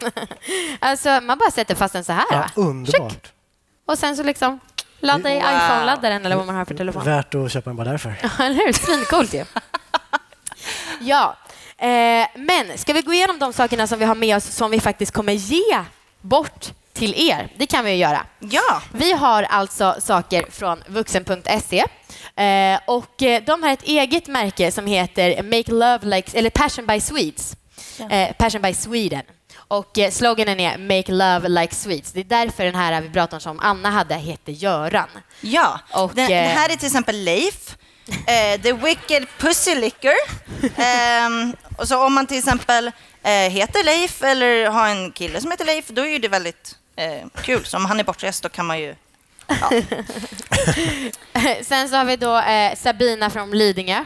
[0.79, 2.25] Alltså, man bara sätter fast den så här.
[2.31, 3.31] Ja, underbart.
[3.85, 4.59] Och sen så liksom
[5.03, 7.03] ladda i iPhone-laddaren eller vad man har för telefon.
[7.05, 8.15] Värt att köpa den bara därför.
[8.39, 8.73] Eller hur?
[8.73, 9.45] Svincoolt ju.
[11.01, 11.37] ja.
[11.77, 14.79] Eh, men ska vi gå igenom de sakerna som vi har med oss som vi
[14.79, 15.79] faktiskt kommer ge
[16.21, 17.49] bort till er?
[17.57, 18.25] Det kan vi ju göra.
[18.39, 21.79] Ja, Vi har alltså saker från vuxen.se
[22.43, 26.85] eh, och eh, de har ett eget märke som heter Make Love Like, eller Passion
[26.85, 27.55] by Swedes.
[28.09, 29.21] Eh, Passion by Sweden.
[29.73, 32.12] Och eh, sloganen är Make Love Like Swedes.
[32.12, 35.07] Det är därför den här vibratorn som Anna hade heter Göran.
[35.41, 35.79] ja.
[35.93, 37.77] Och, den, eh, det här är till exempel Leif.
[38.07, 40.13] Eh, The Wicked Pussy Licker.
[40.77, 42.91] Ehm, och så om man till exempel
[43.23, 46.75] eh, heter Leif eller har en kille som heter Leif, då är ju det väldigt
[46.95, 47.65] eh, kul.
[47.65, 48.95] Så om han är bortrest då kan man ju...
[49.47, 49.71] Ja.
[51.63, 54.05] Sen så har vi då eh, Sabina från Lidingö.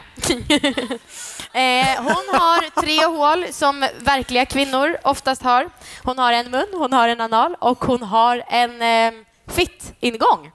[1.52, 5.70] Eh, hon har tre hål som verkliga kvinnor oftast har.
[6.02, 9.12] Hon har en mun, hon har en anal och hon har en eh,
[9.46, 10.50] fitt-ingång.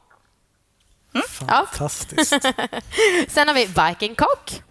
[1.13, 1.21] Ja.
[1.29, 2.29] Fantastiskt.
[3.27, 4.61] Sen har vi Viking Cock.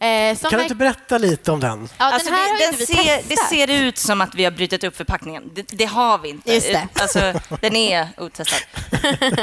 [0.00, 1.88] Eh, som Kan du inte berätta lite om den?
[1.98, 4.50] ja, Alltså, den här det, har den ser, det ser ut som att vi har
[4.50, 5.50] brutit upp förpackningen.
[5.54, 6.52] Det, det har vi inte.
[6.54, 6.88] Just det.
[6.94, 8.58] Alltså, den är otestad.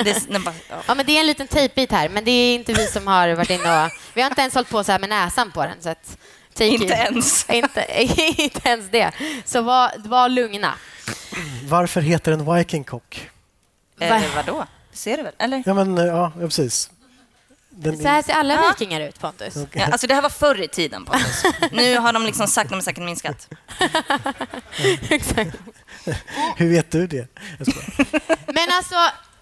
[0.04, 0.76] Det, den bara, ja.
[0.88, 3.30] Ja, men det är en liten tejpbit här, men det är inte vi som har
[3.30, 3.92] varit inne och...
[4.14, 5.82] Vi har inte ens hållit på så här med näsan på den.
[5.82, 6.18] Så att,
[6.54, 6.92] take Inte it.
[6.92, 7.50] ens.
[7.50, 7.86] inte,
[8.38, 9.12] inte ens det.
[9.46, 10.74] Så var, var lugna.
[11.64, 13.30] Varför heter den Viking Cock?
[14.00, 14.66] Eh, vadå?
[14.92, 15.34] Det ser du väl?
[15.40, 15.64] Eller?
[15.66, 16.90] Ja, men eh, ja, precis.
[17.80, 18.74] Den, Så här ser alla Ja.
[18.80, 19.56] vikingar ut, Pontus.
[19.74, 21.44] Ja, alltså det här var förr i tiden, Pontus.
[21.72, 23.48] Nu har de liksom sakta men säkert minskat.
[25.10, 25.56] Exakt.
[26.58, 27.28] Hur vet du det?
[28.48, 28.96] Men alltså,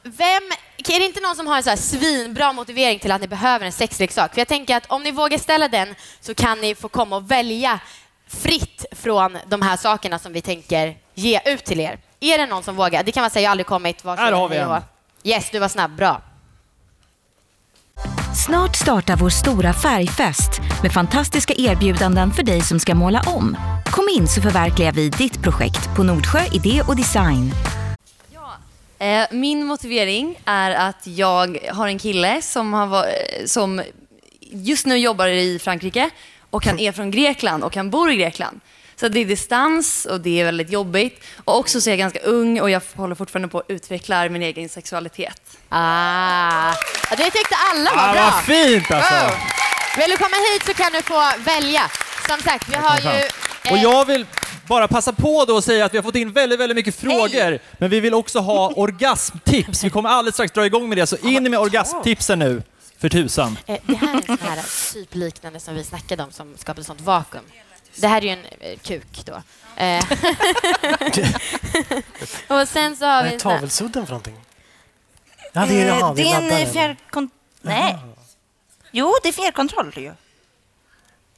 [0.04, 0.44] vem...
[0.78, 3.66] Är det inte någon som har en så här svinbra motivering till att ni behöver
[3.66, 4.34] en sexleksak?
[4.34, 7.32] För jag tänker att om ni vågar ställa den så kan ni få komma och
[7.32, 7.80] välja
[8.28, 12.00] fritt från de här sakerna som vi tänker ge ut till er.
[12.20, 13.04] Är det någon som vågar?
[13.04, 14.04] Det kan man säga, jag har aldrig kommit.
[14.04, 14.82] Varsågod, Här har vi en.
[15.24, 15.92] Yes, du var snabb.
[15.96, 16.22] Bra.
[18.36, 23.58] Snart startar vår stora färgfest med fantastiska erbjudanden för dig som ska måla om.
[23.86, 27.52] Kom in så förverkligar vi ditt projekt på Nordsjö Idé och Design.
[29.00, 33.06] Eh, Min motivering är att jag har en kille som, har,
[33.46, 33.82] som
[34.52, 36.10] just nu jobbar i Frankrike
[36.50, 38.60] och han är från Grekland och han bor i Grekland.
[39.00, 41.24] Så det är distans och det är väldigt jobbigt.
[41.46, 44.42] Och också så är jag ganska ung och jag håller fortfarande på att utveckla min
[44.42, 45.42] egen sexualitet.
[45.70, 46.70] Ah.
[47.10, 48.24] Ja, det tyckte alla var Ah, bra.
[48.36, 49.14] vad fint alltså!
[49.16, 49.32] Oh.
[49.98, 51.92] Vill du komma hit så kan du få välja.
[52.30, 53.24] Som sagt, vi har ju...
[53.72, 54.26] Och eh, jag vill
[54.68, 57.60] bara passa på då och säga att vi har fått in väldigt, väldigt mycket frågor,
[57.80, 59.84] men vi vill också ha orgasmtips.
[59.84, 62.64] Vi kommer alldeles strax dra igång med det, så in med orgasmtipsen nu,
[63.00, 63.58] för tusan.
[63.66, 66.86] Eh, Det här är en sån här typ liknande som vi snackade om som skapade
[66.86, 67.44] sånt vakuum.
[67.98, 69.42] Det här är ju en eh, kuk då.
[69.76, 70.04] Eh,
[72.60, 74.42] och sen så har Vad vi är sån här, tavelsudden för någonting?
[75.54, 76.62] Ja, det är, Eh, jaha, det är en laddaren.
[76.68, 77.30] eh, fjärrkon...
[77.62, 77.98] Nej.
[78.92, 80.14] Jo, det är fjärrkontroll ju.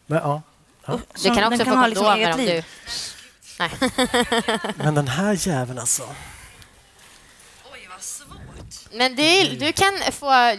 [0.06, 0.42] Men, ja.
[1.24, 2.48] du kan också den få ha liksom kondomer eget om liv.
[2.50, 2.64] du...
[3.60, 3.72] Nej.
[4.76, 6.16] Men den här jäveln alltså.
[8.92, 10.58] Men det, du kan få...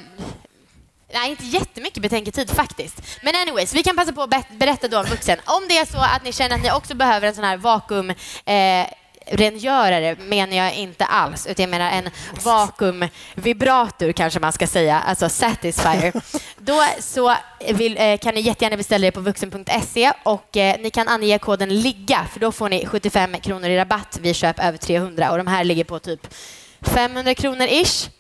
[1.13, 3.03] Nej, inte jättemycket betänketid faktiskt.
[3.23, 5.39] Men anyways, vi kan passa på att berätta då om vuxen.
[5.45, 8.11] Om det är så att ni känner att ni också behöver en sån här vakuum...
[8.45, 8.87] Eh,
[9.31, 12.11] rengörare menar jag inte alls, utan jag menar en
[12.45, 16.13] vakuumvibrator kanske man ska säga, alltså Satisfyer.
[16.59, 17.35] Då så
[17.69, 21.81] vill, eh, kan ni jättegärna beställa det på vuxen.se och eh, ni kan ange koden
[21.81, 25.47] LIGGA för då får ni 75 kronor i rabatt vid köp över 300 och de
[25.47, 26.35] här ligger på typ
[26.81, 28.11] 500 kronor ish.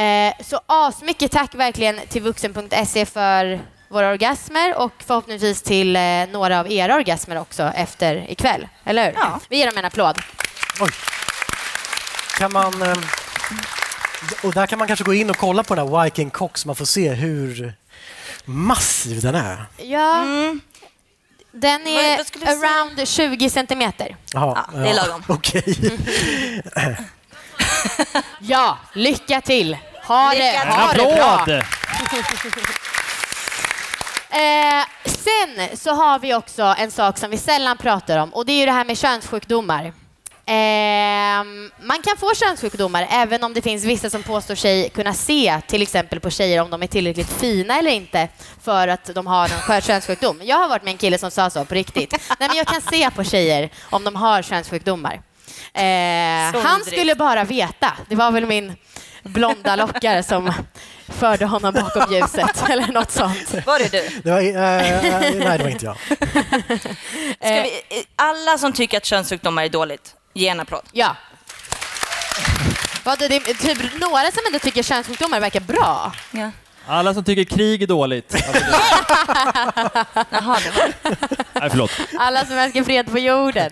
[0.00, 6.60] Eh, så asmycket tack verkligen till vuxen.se för våra orgasmer och förhoppningsvis till eh, några
[6.60, 8.68] av era orgasmer också efter ikväll.
[8.84, 9.12] Eller hur?
[9.16, 9.40] Ja.
[9.48, 10.18] Vi ger dem en applåd.
[10.80, 10.90] Oj.
[12.38, 12.82] Kan man...
[12.82, 12.98] eh,
[14.42, 16.76] Och där kan man kanske gå in och kolla på den här Viking så man
[16.76, 17.74] får se hur
[18.44, 19.64] massiv den är.
[19.76, 20.24] Ja,
[21.52, 22.68] den Vad- är vad skulle du säga?
[22.72, 24.16] around 20 centimeter.
[24.32, 25.22] Jaha, Ja, det är lagom.
[25.28, 25.98] Okej.
[28.40, 29.76] Ja, lycka till!
[30.10, 31.46] Ha det, ha det bra!
[34.32, 38.52] Eh, sen så har vi också en sak som vi sällan pratar om och det
[38.52, 39.84] är ju det här med könssjukdomar.
[40.46, 41.44] Eh,
[41.80, 45.82] man kan få könssjukdomar även om det finns vissa som påstår sig kunna se till
[45.82, 48.28] exempel på tjejer om de är tillräckligt fina eller inte
[48.62, 50.40] för att de har en könssjukdom.
[50.42, 52.12] Jag har varit med en kille som sa så på riktigt.
[52.12, 55.20] Nej, men jag kan se på tjejer om de har könssjukdomar.
[55.74, 57.92] Eh, han skulle bara veta.
[58.08, 58.76] Det var väl min
[59.22, 60.52] blonda lockare som
[61.08, 63.54] förde honom bakom ljuset eller något sånt.
[63.66, 64.20] Var det du?
[64.22, 65.96] Det var, eh, eh, nej, det var inte jag.
[67.36, 70.82] Ska vi, eh, alla som tycker att könssjukdomar är dåligt, ge en applåd.
[70.92, 71.16] Ja.
[73.04, 76.12] Vadå, det är typ några som ändå tycker könssjukdomar verkar bra.
[76.30, 76.50] Ja.
[76.86, 78.34] Alla som tycker krig är dåligt.
[78.50, 80.92] Alltså, Jaha, det var
[81.60, 81.90] nej, förlåt.
[82.18, 83.70] Alla som önskar fred på jorden.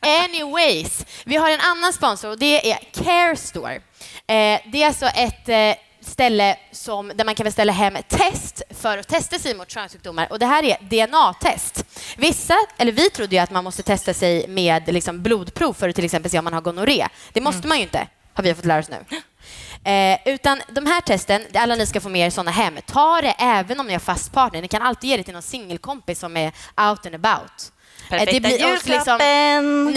[0.00, 3.80] Anyways, vi har en annan sponsor och det är Care Store.
[4.28, 8.98] Eh, det är alltså ett eh, ställe som, där man kan beställa hem test för
[8.98, 10.32] att testa sig mot könssjukdomar.
[10.32, 11.84] Och det här är DNA-test.
[12.16, 15.94] Vissa, eller vi trodde ju att man måste testa sig med liksom, blodprov för att
[15.94, 17.06] till exempel se om man har gonorré.
[17.32, 19.16] Det måste man ju inte, har vi fått lära oss nu.
[19.90, 22.78] Eh, utan de här testen, alla ni ska få med er sådana hem.
[22.86, 24.62] Ta det även om ni har fast partner.
[24.62, 27.72] Ni kan alltid ge det till någon singelkompis som är out and about.
[28.08, 29.94] Perfekta det blir liksom- julklappen.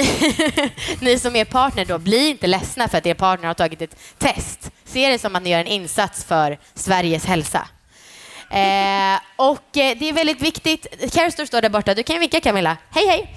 [0.99, 3.95] ni som är partner då, bli inte ledsna för att er partner har tagit ett
[4.17, 4.71] test.
[4.85, 7.67] Se det som att ni gör en insats för Sveriges hälsa.
[8.49, 11.13] Eh, och eh, det är väldigt viktigt.
[11.13, 11.93] Carrie står där borta.
[11.93, 12.77] Du kan vinka Camilla.
[12.89, 13.35] Hej, hej.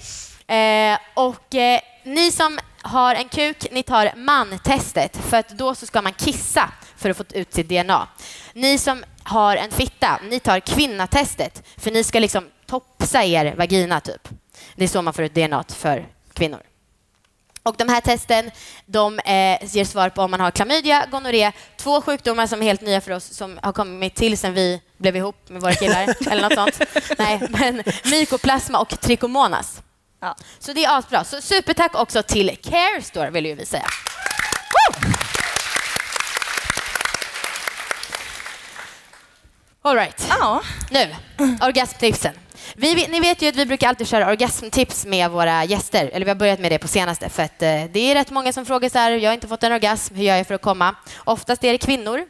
[0.92, 5.87] Eh, och eh, ni som har en kuk, ni tar man-testet för att då så
[5.87, 8.09] ska man kissa för att få ut sitt DNA.
[8.53, 14.01] Ni som har en fitta, ni tar kvinnatestet för ni ska liksom topsa er vagina
[14.01, 14.29] typ.
[14.76, 16.61] Det är så man får ut DNA för kvinnor.
[17.62, 18.50] Och de här testen
[18.87, 22.80] de eh, ger svar på om man har klamydia, gonorré, två sjukdomar som är helt
[22.80, 26.42] nya för oss som har kommit till sen vi blev ihop med våra killar eller
[26.42, 26.80] något sånt.
[27.18, 29.82] Nej, men mykoplasma och trichomonas.
[30.20, 30.37] Ja.
[30.58, 31.24] Så det är asbra.
[31.24, 33.87] Så supertack också till Carestore vill ju vi säga.
[39.82, 40.26] All right.
[40.28, 40.62] Ja.
[40.90, 41.14] Nu,
[41.61, 42.35] orgasmtipsen.
[42.77, 46.11] Vi, ni vet ju att vi brukar alltid köra orgasmtips med våra gäster.
[46.12, 47.29] Eller vi har börjat med det på senaste.
[47.29, 49.62] För att eh, det är rätt många som frågar så här, jag har inte fått
[49.62, 50.94] en orgasm, hur gör jag för att komma?
[51.25, 52.27] Oftast är det kvinnor, eh,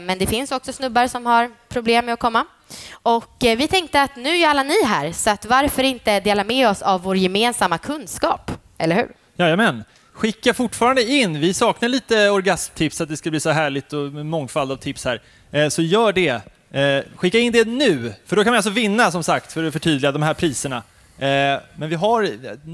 [0.00, 2.44] men det finns också snubbar som har problem med att komma.
[2.92, 6.44] Och eh, vi tänkte att nu är alla ni här, så att varför inte dela
[6.44, 8.50] med oss av vår gemensamma kunskap?
[8.78, 9.08] Eller hur?
[9.36, 9.84] Jajamän.
[10.12, 11.40] Skicka fortfarande in.
[11.40, 15.22] Vi saknar lite orgasmtips, att det ska bli så härligt och mångfald av tips här.
[15.52, 16.40] Eh, Så gör det.
[16.74, 19.72] Eh, Skicka in det nu, för då kan man alltså vinna som sagt, för att
[19.72, 20.76] förtydliga de här priserna.
[21.18, 22.28] Eh, Men vi har,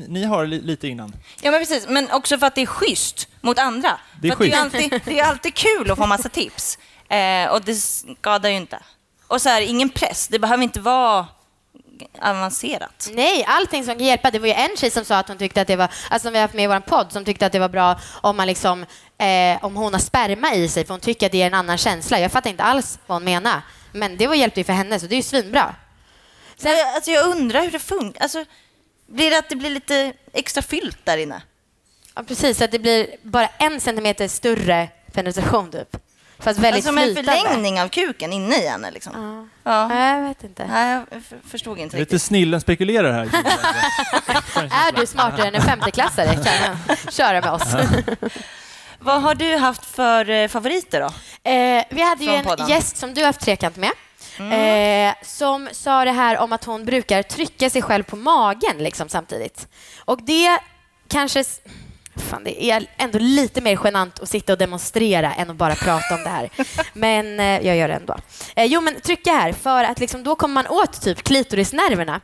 [0.09, 1.13] ni har li- lite innan.
[1.43, 1.87] ja, men precis.
[1.89, 4.01] Men också för att det är schysst mot andra.
[4.21, 4.93] Det är för att det, är schysst.
[4.93, 6.79] alltid, det är alltid kul att få massa tips.
[7.09, 8.79] Eh, och det skadar ju inte.
[9.27, 10.29] Och så här, ingen press.
[10.29, 11.27] Det behöver inte vara
[12.23, 13.09] avancerat.
[13.13, 14.31] Nej, allting som kan hjälpa.
[14.31, 16.33] Det var ju en tjej som sa att hon tyckte att det var, alltså som
[16.33, 18.47] vi har haft med i vår podd, som tyckte att det var bra om man
[18.47, 18.83] liksom,
[19.19, 21.79] eh, om hon har sperma i sig, för hon tycker att det är en annan
[21.79, 22.21] känsla.
[22.21, 23.61] Jag fattar inte alls vad hon menar.
[23.93, 25.75] Men det var hjälpte ju för henne, så det är ju svinbra.
[26.57, 28.23] Så, jag- alltså, jag undrar hur det funkar.
[28.23, 28.45] Alltså,
[29.07, 31.43] blir det att det blir lite extra fyllt där inne?
[32.15, 35.97] Ja, precis, så att det blir bara en centimeter större penetration typ.
[36.41, 39.13] Fast väldigt Alltså med en förlängning av kuken inne i henne liksom.
[39.65, 39.71] Ja.
[39.73, 39.95] Ja.
[39.95, 40.67] Ja, Jag vet inte.
[40.67, 42.23] Nej, jag förstod inte Lite riktigt.
[42.23, 43.25] snillen spekulerar här.
[44.89, 47.63] Är du smartare än en femteklassare kan du köra med oss.
[49.01, 51.07] Vad har du haft för eh, favoriter då?
[51.51, 52.69] Eh, vi hade ju en podden.
[52.69, 53.91] gäst som du har haft trekant med.
[55.09, 59.09] Eh, som sa det här om att hon brukar trycka sig själv på magen liksom,
[59.09, 59.69] samtidigt.
[60.05, 60.59] Och det
[61.09, 61.45] kanske...
[62.17, 66.15] Fan, det är ändå lite mer genant att sitta och demonstrera än att bara prata
[66.15, 66.51] om det här.
[66.93, 68.17] Men eh, jag gör det ändå.
[68.57, 72.21] Eh, jo, men trycka här, för att liksom, då kommer man åt typ klitorisnerverna.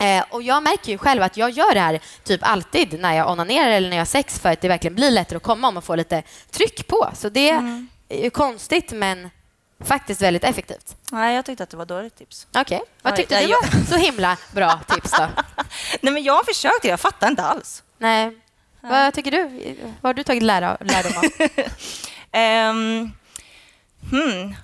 [0.00, 3.30] Eh, och jag märker ju själv att jag gör det här typ alltid när jag
[3.30, 5.74] onanerar eller när jag har sex för att det verkligen blir lättare att komma om
[5.74, 7.10] man får lite tryck på.
[7.14, 7.86] Så det är
[8.22, 9.30] ju konstigt men
[9.84, 10.96] faktiskt väldigt effektivt.
[11.12, 12.46] Nej, jag tyckte att det var dåligt tips.
[12.54, 15.26] Okej, vad Oj, tyckte nej, du var så himla bra tips då?
[16.00, 17.82] Nej, men jag har försökt, jag fattar inte alls.
[17.98, 18.36] Nej.
[18.80, 19.74] Vad tycker du?
[20.00, 20.76] Vad har du tagit lärdom
[21.16, 21.24] av?
[22.32, 23.12] Ehm,
[24.10, 24.54] hmm.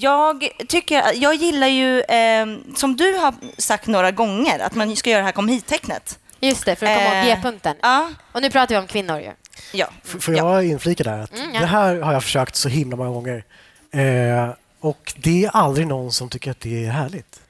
[0.00, 5.10] Jag tycker, jag gillar ju, ehm, som du har sagt några gånger, att man ska
[5.10, 6.18] göra det här kom hit-tecknet.
[6.40, 7.76] Just det, för att komma Eh, åt G-punkten.
[7.82, 9.30] Ja, Och nu pratar vi om kvinnor ju.
[9.72, 9.86] ja.
[10.04, 11.18] F- Får jag inflika där?
[11.18, 11.60] Att Mm, ja.
[11.60, 13.44] Det här har jag försökt så himla många gånger.
[13.90, 17.40] Eh, och det är aldrig någon som tycker att det är härligt.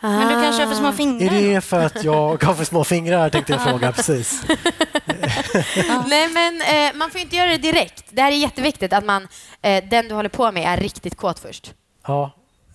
[0.00, 1.30] Men du kanske har för små Är fingrar?
[1.54, 3.92] det för att jag har för små fingrar, tänkte jag fråga.
[3.96, 4.42] Precis.
[6.06, 8.04] Nej, men eh, man får inte göra det direkt.
[8.10, 9.28] Det här är jätteviktigt att man,
[9.62, 11.72] eh, den du håller på med är riktigt kåt först.
[12.06, 12.30] Ja,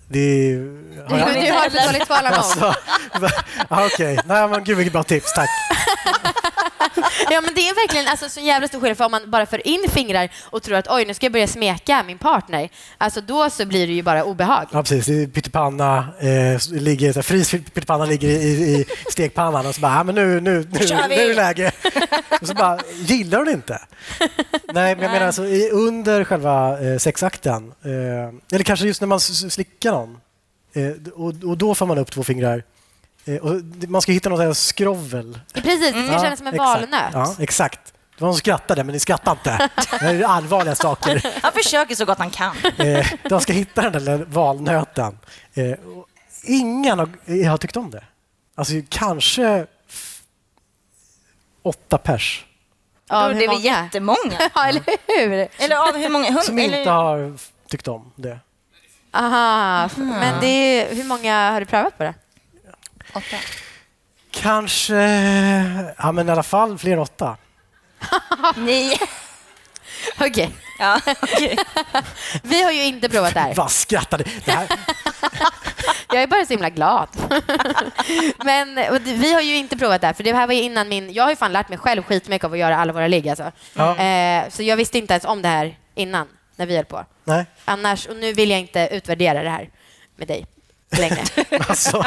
[0.07, 0.53] det
[1.07, 1.27] har jag...
[1.71, 2.37] Du har tålamod.
[2.37, 2.73] Alltså,
[3.69, 5.49] ja, Okej, nej men gud vilket bra tips, tack.
[7.29, 9.67] Ja, men det är verkligen alltså, så jävla stor skillnad för om man bara för
[9.67, 12.69] in fingrar och tror att oj, nu ska jag börja smeka min partner.
[12.97, 14.67] Alltså då så blir det ju bara obehag.
[14.71, 15.05] Ja, precis.
[15.05, 19.81] Det är Pyttipanna, eh, ligger, så här, fris pyttipanna ligger i, i stekpannan och så
[19.81, 21.15] bara, ja, men nu, nu, nu, nu vi.
[21.15, 21.71] är det läge.
[22.41, 23.81] Och så bara, gillar det inte?
[24.73, 29.19] Nej, men jag menar alltså under själva eh, sexakten, eh, eller kanske just när man
[29.19, 30.17] slickar någon,
[30.73, 32.63] eh, och, och då får man upp två fingrar.
[33.25, 35.39] Eh, och man ska hitta något här skrovvel.
[35.53, 36.81] Precis, det ska kännas som en exakt.
[36.81, 37.13] valnöt.
[37.13, 37.93] Ja, exakt.
[38.15, 39.69] Det var någon som skrattade, men ni skrattar inte.
[39.99, 41.25] Det är allvarliga saker.
[41.41, 42.55] Han försöker så gott han kan.
[42.77, 45.17] Eh, de ska hitta den där valnöten.
[45.53, 45.73] Eh,
[46.43, 48.03] ingen har, tyckt om det.
[48.55, 49.65] Alltså kanske
[51.63, 52.45] åtta pers
[53.09, 53.59] Av det är väl många?
[53.59, 54.39] jättemånga.
[54.55, 55.47] Ja, eller hur?
[55.57, 56.31] Eller av hur många?
[56.31, 57.33] Hund, som eller, inte har
[57.67, 58.39] tyckt om det.
[59.13, 62.13] Aha, men det är, hur många har du prövat på det?
[63.13, 63.37] Åtta.
[64.31, 64.95] Kanske,
[65.97, 67.37] ja men i alla fall fler åtta.
[68.55, 68.97] Nej.
[70.19, 71.57] Okej, Ja, okej.
[72.43, 73.55] vi har ju inte provat det här.
[73.55, 74.23] Vad skrattade?
[74.45, 74.67] Det här,
[76.13, 77.07] Jag är bara så himla glad.
[78.45, 81.13] Men vi har ju inte provat det här, för det här var ju innan min...
[81.13, 83.29] Jag har ju fan lärt mig själv skitmycket av att göra alla våra ligg.
[83.29, 83.51] Alltså.
[83.73, 83.97] Ja.
[83.97, 87.05] Eh, så jag visste inte ens om det här innan, när vi höll på.
[87.23, 87.45] nej.
[87.65, 89.69] Annars, och nu vill jag inte utvärdera det här.
[90.15, 90.45] med dig
[90.97, 91.23] längre.
[91.67, 92.03] Alltså,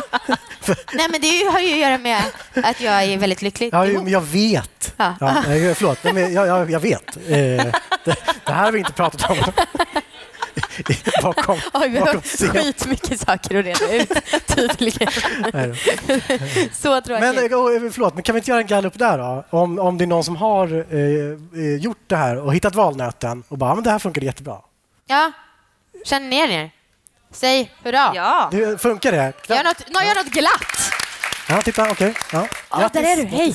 [0.93, 2.23] Nej, men det har ju att göra med
[2.55, 3.71] att jag är väldigt lycklig.
[3.73, 4.09] ja, ihop.
[4.09, 4.95] jag vet.
[4.97, 5.15] Ja.
[5.21, 5.43] Ja,
[5.75, 7.17] förlåt, jag, jag, jag vet.
[7.17, 7.73] Eh, det,
[8.45, 9.37] det här har vi inte pratat om.
[11.23, 15.09] bakom, Oj, vi har bakom skitmycket saker att reda ut, tydligen.
[16.73, 17.21] Så tråkigt.
[17.21, 19.45] Men, eh, oh, förlåt, men kan vi inte göra en gallup där då?
[19.51, 20.99] Om, om det är någon som har eh,
[21.65, 24.57] eh, gjort det här och hittat valnöten och bara, "Ja, men det här funkar jättebra.
[25.07, 25.33] Ja,
[26.05, 26.71] känn ner er.
[27.35, 28.13] Säg hurra.
[28.15, 28.49] Ja.
[28.53, 29.33] Det, funkar det?
[29.49, 30.93] Gör något, nå, gör något glatt.
[31.49, 32.15] Ja, titta, okej.
[32.33, 32.47] Ja.
[32.71, 33.25] Ja, där är du.
[33.25, 33.55] Hej.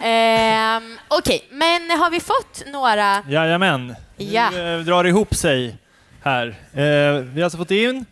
[0.00, 3.22] Ehm, Okej, men har vi fått några...
[3.28, 3.96] Jajamän.
[4.16, 4.50] Ja.
[4.50, 5.76] Nu eh, drar det ihop sig
[6.24, 6.46] här.
[6.72, 6.82] Eh,
[7.22, 8.04] vi har alltså fått in...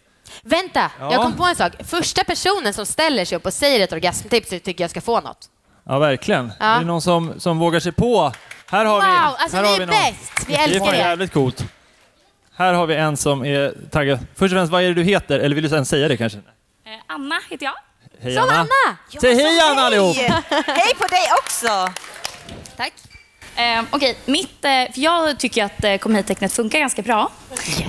[0.43, 1.13] Vänta, Ja.
[1.13, 1.73] jag kom på en sak.
[1.87, 5.39] Första personen som ställer sig upp och säger ett orgasmtips tycker jag ska få något.
[5.87, 6.53] Ja, verkligen.
[6.61, 6.67] Ja.
[6.67, 8.33] Är det någon som, som vågar sig på?
[8.71, 9.95] Här har wow, vi, alltså här ni har är vi någon.
[9.97, 10.45] bäst.
[10.49, 10.99] Vi Det älskar er.
[10.99, 11.65] jävligt coolt.
[12.57, 14.19] Här har vi en som är taggad.
[14.35, 15.39] Först och främst, vad är det du heter?
[15.39, 16.39] Eller vill du ens säga det kanske?
[16.39, 17.75] Eh, Anna heter jag.
[18.21, 18.97] Hej Som Anna!
[19.21, 20.17] Säg hej Anna allihop!
[20.67, 21.93] Hej på dig också!
[22.77, 22.93] Tack.
[23.57, 27.31] Eh, Okej, mitt, eh, för jag tycker att eh, kom hit-tecknet funkar ganska bra.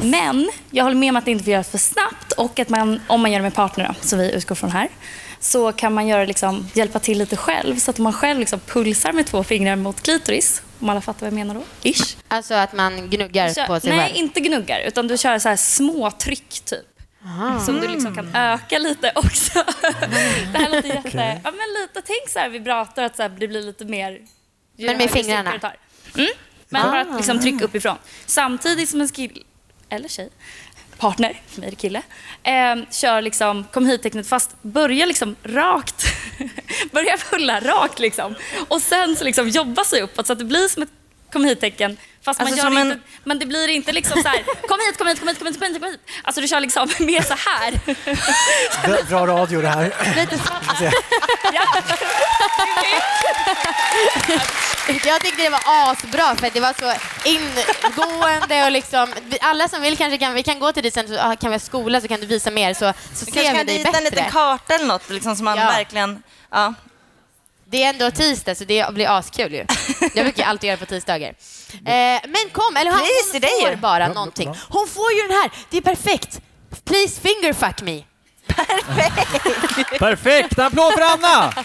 [0.01, 3.01] Men jag håller med om att det inte får göras för snabbt och att man,
[3.07, 4.89] om man gör det med partner, då, som vi utgår från här,
[5.43, 7.75] så kan man göra, liksom, hjälpa till lite själv.
[7.75, 11.27] Så att man själv liksom pulsar med två fingrar mot klitoris, om alla fattar vad
[11.27, 11.89] jag menar då.
[11.89, 12.17] Ish.
[12.27, 14.15] Alltså att man gnuggar Kör, på sig nej, själv.
[14.15, 16.85] inte gnuggar, utan du kör så här små tryck typ.
[17.65, 19.63] Som du liksom kan öka lite också.
[20.51, 21.41] det här låter jätte...
[21.43, 24.19] Ja, men lite, tänk så här vibrator, att så här, det blir lite mer...
[24.77, 25.51] Men med fingrarna?
[26.17, 26.29] Mm.
[26.69, 27.97] Men bara att liksom tryck uppifrån.
[28.25, 29.43] Samtidigt som en skill...
[29.89, 30.29] Eller tjej.
[31.03, 32.01] Partner, för mig är det kille.
[32.43, 36.05] Eh, kör liksom kom hit-tecknet fast börja liksom rakt.
[36.91, 38.35] börja pulla rakt liksom.
[38.67, 40.89] Och sen så liksom jobba sig uppåt så att det blir som ett
[41.33, 41.97] kom hit-tecken.
[42.25, 44.43] Fast Alltså man gör som det en- inte, men det blir inte liksom så här,
[44.67, 45.99] kom hit, kom hit, kom hit, kom hit, kom hit, kom hit.
[46.23, 47.79] Alltså du kör liksom mer så här.
[48.87, 49.93] Bra, bra radio det här.
[50.15, 50.53] Lite så.
[51.53, 51.65] Ja.
[55.05, 56.93] Jag tyckte det var asbra för det var så
[57.25, 61.19] ingående och liksom, alla som vill kanske kan, vi kan gå till dig sen så
[61.19, 63.51] ah, kan vi ha skola så kan du visa mer så, så Vi ser kanske
[63.51, 64.31] vi kan dig rita en liten bättre.
[64.31, 65.65] karta eller något liksom, som man Ja.
[65.65, 66.23] verkligen...
[66.51, 66.73] Ja.
[67.73, 69.65] Det är ändå tisdag så det blir askul ju.
[70.13, 71.29] Jag brukar alltid göra på tisdagar.
[71.29, 74.55] Eh, men kom, eller hon dig får bara Ja, någonting.
[74.69, 76.41] Hon får ju den här, det är perfekt.
[76.85, 78.03] Please finger fuck me.
[79.99, 80.57] Perfekt!
[80.57, 81.53] En applåd för Anna!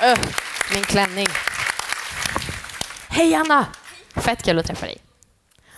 [0.00, 0.18] Öh,
[0.72, 1.28] min klänning.
[3.08, 3.66] Hej Anna!
[4.16, 4.98] Fett kul att träffa dig.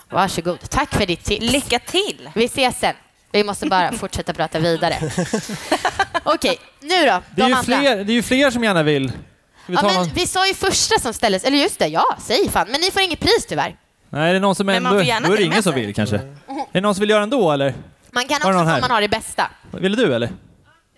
[0.09, 0.69] Varsågod.
[0.69, 1.51] Tack för ditt tips.
[1.51, 2.29] Lycka till!
[2.35, 2.95] Vi ses sen.
[3.33, 4.95] Vi måste bara fortsätta prata vidare.
[6.23, 6.95] Okej, nu då.
[7.05, 7.63] Det är, De ju andra.
[7.63, 9.11] fler, det är ju fler som gärna vill.
[9.65, 10.09] Vi Ja, men någon?
[10.13, 12.67] vi sa ju första som ställdes, eller just det, ja, säg fan.
[12.71, 13.75] Men ni får inget pris tyvärr.
[14.09, 14.89] Nej, är det någon som Men ändå...
[14.89, 16.15] Då är det ingen som vill kanske.
[16.15, 16.23] Är
[16.71, 17.73] det någon som vill göra ändå eller?
[18.11, 19.49] Man kan också få om man har det bästa.
[19.71, 20.29] Ville du eller?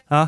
[0.07, 0.27] Ja.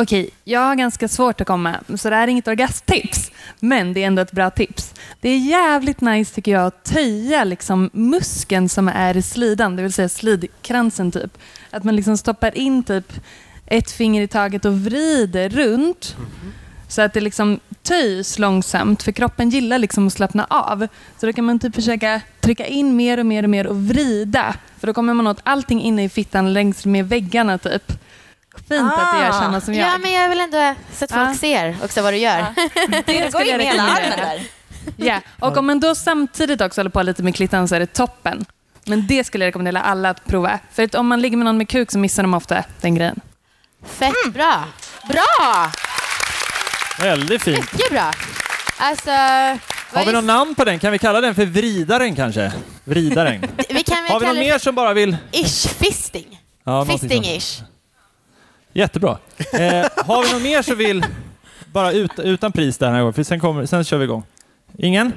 [0.00, 3.30] Okej, jag har ganska svårt att komma, så det här är inget orgasmtips.
[3.60, 4.94] Men det är ändå ett bra tips.
[5.20, 9.82] Det är jävligt nice tycker jag att töja liksom muskeln som är i slidan, det
[9.82, 11.38] vill säga slidkransen typ.
[11.70, 13.12] Att man liksom stoppar in typ
[13.66, 16.16] ett finger i taget och vrider runt.
[16.88, 20.88] Så att det liksom töjs långsamt, för kroppen gillar liksom att slappna av.
[21.20, 24.54] Så då kan man typ försöka trycka in mer och mer och mer och vrida.
[24.80, 27.92] För då kommer man åt allting inne i fittan längs med väggarna typ.
[28.68, 29.32] Fint att det gör Ah.
[29.32, 29.88] samma som jag.
[29.88, 31.34] Ja, men jag vill ändå så att folk Ja.
[31.34, 32.46] ser också vad du gör.
[33.06, 34.42] Det går in i hela armen där.
[34.96, 37.86] Ja, och om man då samtidigt också håller på lite med klittan så är det
[37.86, 38.44] toppen.
[38.84, 40.58] Men det skulle jag rekommendera alla att prova.
[40.72, 43.20] För att om man ligger med någon med kuk så missar de ofta den grejen.
[43.86, 44.64] Fett bra.
[45.08, 45.70] Bra!
[47.00, 47.72] Väldigt fint.
[47.72, 48.12] Mycket bra.
[48.78, 49.10] Alltså...
[49.92, 50.78] Har vi någon namn på den?
[50.78, 52.52] Kan vi kalla den för vridaren kanske?
[52.84, 53.40] Vridaren.
[53.68, 55.16] Vi kan väl Har vi någon mer som bara vill...
[55.32, 56.38] ish-fisting.
[56.64, 56.84] Ja.
[56.84, 57.62] Fisting-ish.
[58.72, 59.18] Jättebra.
[59.52, 61.04] Eh, har vi någon mer som vill
[61.72, 63.14] bara ut, utan pris den här gången?
[63.14, 64.22] För sen, kommer, sen kör vi igång.
[64.78, 65.12] Ingen?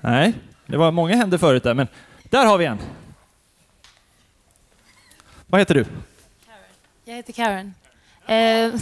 [0.00, 0.32] Nej,
[0.66, 1.88] det var många händer förut där, men
[2.30, 2.78] där har vi en.
[5.46, 5.84] Vad heter du?
[7.04, 7.74] Jag heter Karen.
[8.26, 8.72] Eh,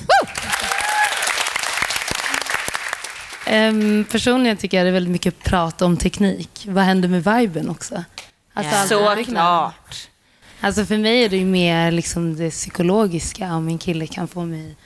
[4.10, 6.66] personligen tycker jag det är väldigt mycket prat om teknik.
[6.68, 8.04] Vad händer med viben också?
[8.54, 9.16] Alltså, här.
[9.24, 10.08] Såklart.
[10.64, 13.54] Alltså för mig är det ju mer liksom det psykologiska.
[13.54, 14.76] Om min kille kan få mig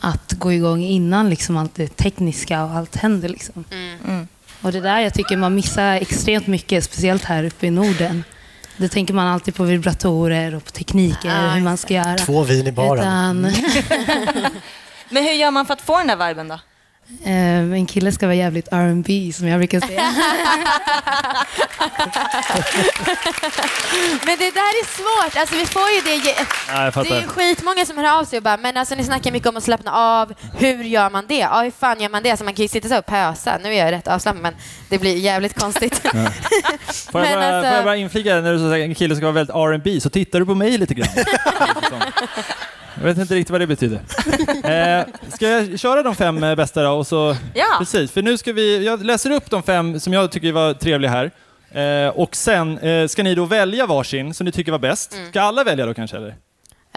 [0.00, 3.28] att gå igång innan liksom allt det tekniska och allt händer.
[3.28, 3.64] Liksom.
[3.70, 4.28] Mm.
[4.62, 8.24] Och det där jag tycker man missar extremt mycket, speciellt här uppe i Norden.
[8.76, 12.18] Då tänker man alltid på vibratorer och på tekniker, hur man ska göra.
[12.18, 12.98] Två vin i baren.
[12.98, 13.40] Utan,
[15.08, 16.60] Men hur gör man för att få den där viben då?
[17.24, 20.02] Eh, en kille ska vara jävligt R&B som jag brukar säga.
[24.26, 25.36] Men det där är svårt.
[25.36, 26.16] Alltså, vi får ju det.
[26.68, 29.48] Jag Det är skitmånga som hör av sig och bara, men alltså ni snackar mycket
[29.48, 30.34] om att slappna av.
[30.58, 31.34] Hur gör man det?
[31.38, 32.30] Ja, hur fan gör man det?
[32.30, 33.58] Alltså, man kan ju sitta så och pösa.
[33.62, 34.54] Nu är jag rätt avslappnad, men
[34.88, 35.98] det blir jävligt konstigt.
[36.02, 39.16] Får jag, Men bara, alltså- får jag bara inflika när du sa att en kille
[39.16, 41.08] ska vara väldigt R&B så tittar du på mig lite grann.
[42.98, 44.00] Jag vet inte riktigt vad det betyder.
[44.64, 46.90] Eh, ska jag köra de fem eh, bästa då?
[46.90, 47.64] Och så, Ja.
[47.78, 51.10] Precis, för nu ska vi, jag läser upp de fem som jag tycker var trevliga
[51.10, 51.30] här.
[52.06, 55.16] Eh, och sen eh, ska ni då välja varsin som ni tycker var bäst.
[55.30, 56.34] Ska alla välja då kanske eller?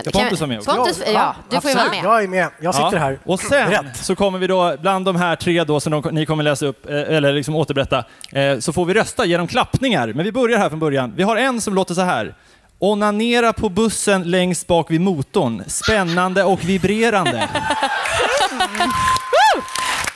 [0.03, 0.75] Det Pontus var med också.
[0.75, 2.03] Pontus, ja, du får ju vara med.
[2.03, 2.49] Jag är med.
[2.61, 2.99] Jag sitter Ja.
[2.99, 3.19] här.
[3.25, 3.97] Och sen Rätt.
[3.97, 6.89] så kommer vi då, bland de här tre då som de, ni kommer läsa upp,
[6.89, 10.07] eh, eller liksom återberätta, eh, så får vi rösta genom klappningar.
[10.07, 11.13] Men vi börjar här från början.
[11.15, 12.33] Vi har en som låter så här.
[12.79, 15.63] Onanera på bussen längst bak vid motorn.
[15.67, 17.49] Spännande och vibrerande.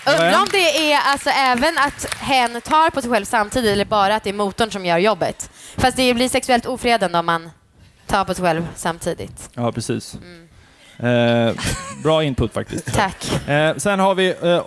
[0.08, 4.16] Undrar om det är alltså även att hen tar på sig själv samtidigt eller bara
[4.16, 5.50] att det är motorn som gör jobbet.
[5.78, 7.50] Fast det blir sexuellt ofredande om man
[8.08, 9.50] tar på sig själv samtidigt.
[9.54, 10.16] Ja, precis.
[11.00, 11.54] Eh,
[12.04, 12.86] bra input faktiskt.
[12.94, 13.48] Tack.
[13.50, 14.62] Eh, sen har vi eh,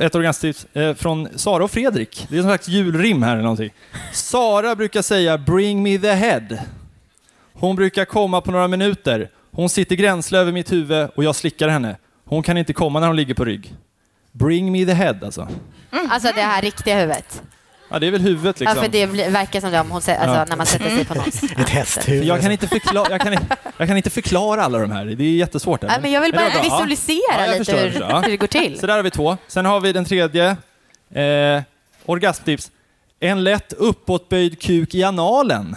[0.00, 2.26] ett organstips eh, från Sara och Fredrik.
[2.30, 3.70] Det är som sagt julrim här eller någonting.
[4.12, 6.58] Sara brukar säga “bring me the head”.
[7.58, 9.30] Hon brukar komma på några minuter.
[9.52, 11.96] Hon sitter gränsle över mitt huvud och jag slickar henne.
[12.24, 13.74] Hon kan inte komma när hon ligger på rygg.
[14.32, 15.48] Bring me the head alltså.
[16.10, 17.42] Alltså det här riktiga huvudet.
[17.90, 18.82] Ja, det är väl huvudet Ja, liksom.
[18.84, 20.44] för det verkar som det om hon säger, alltså, Ja.
[20.48, 21.42] när man sätter sig på någons.
[21.58, 22.24] Ett hästhuvud.
[22.24, 23.36] jag, kan inte förklara, jag, kan,
[23.76, 25.04] jag kan inte förklara alla de här.
[25.04, 25.82] Det är jättesvårt.
[25.82, 26.48] Ja, men jag vill bara.
[26.54, 26.62] Ja.
[26.62, 28.00] visualisera Ja, lite förstår, hur.
[28.00, 28.20] Ja.
[28.20, 28.78] hur det går till.
[28.80, 29.36] Så där har vi två.
[29.48, 30.56] Sen har vi den tredje.
[31.14, 31.62] Eh,
[32.06, 32.70] orgasmtips.
[33.20, 35.76] En lätt uppåtböjd kuk i analen.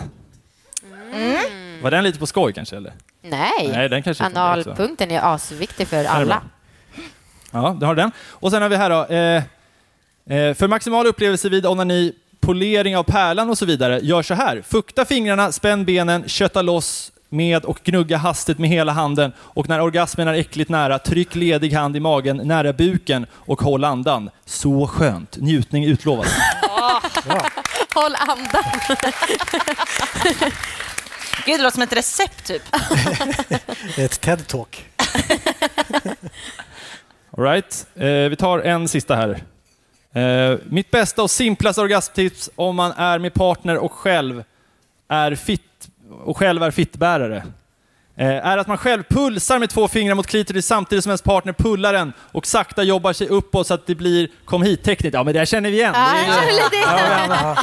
[1.82, 2.76] Var den lite på skoj kanske?
[2.76, 2.94] Eller?
[3.22, 6.42] Nej, Nej, den kanske analpunkten är asviktig för alla.
[7.52, 8.12] Ja, det har den.
[8.30, 9.06] Och sen har vi här då.
[9.06, 9.44] Eh,
[10.40, 14.62] eh, för maximal upplevelse vid onani, polering av pärlan och så vidare, gör så här.
[14.62, 19.82] Fukta fingrarna, spänn benen, kötta loss med och gnugga hastigt med hela handen och när
[19.82, 24.30] orgasmen är äckligt nära, tryck ledig hand i magen nära buken och håll andan.
[24.46, 25.38] Så skönt.
[25.38, 26.28] Njutning utlovas.
[27.94, 28.64] Håll andan.
[31.46, 32.62] Gud, det låter som ett recept typ.
[33.98, 34.86] Ett TED-talk.
[37.38, 37.88] All right.
[37.96, 39.44] eh, vi tar en sista här.
[40.14, 44.44] Eh, mitt bästa och simplaste orgasmtips om man är med partner och själv
[45.08, 45.90] är fit
[46.24, 47.44] och själv är fittbärare
[48.26, 51.94] är att man själv pulsar med två fingrar mot klitoris samtidigt som ens partner pullar
[51.94, 55.14] den och sakta jobbar sig uppåt så att det blir kom hit-tecknet.
[55.14, 55.94] Ja, men det här känner vi igen.
[55.96, 56.78] Ja, Det är- det.
[56.78, 57.56] Ja,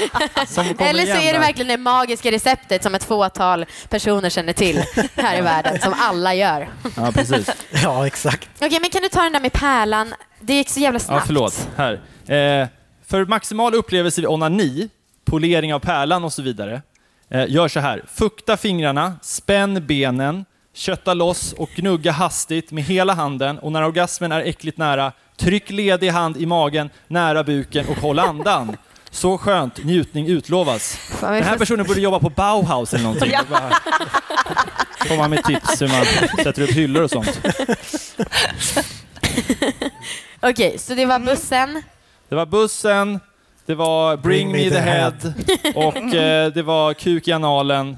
[0.78, 4.82] ja, Eller så är det verkligen det magiska receptet som ett fåtal personer känner till
[5.16, 6.68] här i världen, som alla gör.
[6.96, 7.50] Ja, precis.
[7.82, 8.48] Ja, exakt.
[8.60, 10.14] Okej, men kan du ta den där med pärlan?
[10.40, 11.26] Det gick så jävla Ja, snabbt.
[11.26, 11.68] förlåt.
[11.76, 11.92] Här.
[12.62, 12.68] Eh,
[13.06, 14.88] för maximal upplevelse vid onani,
[15.24, 16.80] polering av pärlan och så vidare, eh,
[17.30, 18.04] gör så här.
[18.14, 24.32] Fukta fingrarna, spänn benen, kötta loss och gnugga hastigt med hela handen och när orgasmen
[24.32, 28.76] är äckligt nära, tryck ledig hand i magen, nära buken och håll andan.
[29.10, 30.96] Så skönt, njutning utlovas.
[30.96, 33.30] Fan, Den här personen borde jobba på Bauhaus eller någonting.
[33.32, 33.42] Ja.
[33.50, 33.70] Bara
[35.08, 36.04] Komma med tips hur man
[36.44, 37.40] sätter upp hyllor och sånt.
[40.40, 41.82] Okej, så det var bussen.
[42.28, 43.20] Det var bussen,
[43.66, 45.12] det var Bring, me the head
[45.74, 47.96] och eh, det var kuk i analen.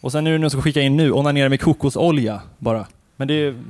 [0.00, 2.86] Och sen nu är det någon som skickar in nu, onanera med kokosolja bara.
[3.16, 3.62] Men det, är-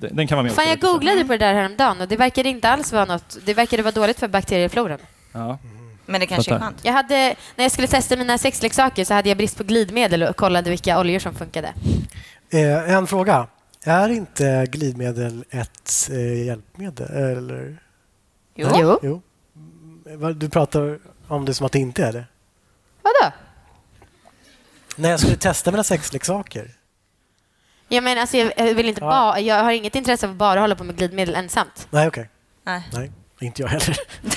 [0.00, 2.48] det- den kan vara med Fan, jag googlade på det där häromdagen och det verkade
[2.48, 3.36] inte alls vara något.
[3.44, 4.98] Det verkade vara dåligt för bakteriefloran.
[5.32, 5.58] Ja.
[6.06, 6.66] Men det kanske är Fattar.
[6.66, 6.84] skönt.
[6.84, 10.36] Jag hade, när jag skulle testa mina sexleksaker så hade jag brist på glidmedel och
[10.36, 11.72] kollade vilka oljor som funkade.
[12.50, 13.46] Eh, en fråga.
[13.84, 17.10] Är inte glidmedel ett eh, hjälpmedel?
[17.10, 17.76] Eller?
[18.54, 18.68] Jo.
[18.72, 19.22] Ja, Jo.
[20.16, 20.98] Vad- Du pratar
[21.28, 22.24] om det som att det inte är det.
[23.02, 23.32] Vadå?
[24.96, 26.70] När jag skulle testa mina sexleksaker.
[27.88, 29.10] Jag menar, alltså, jag vill inte Ja.
[29.10, 31.86] bara, jag har inget intresse av att bara hålla på med glidmedel ensamt.
[31.90, 32.28] Nej, okej.
[32.64, 32.88] Nej.
[32.92, 33.96] Nej, inte jag heller.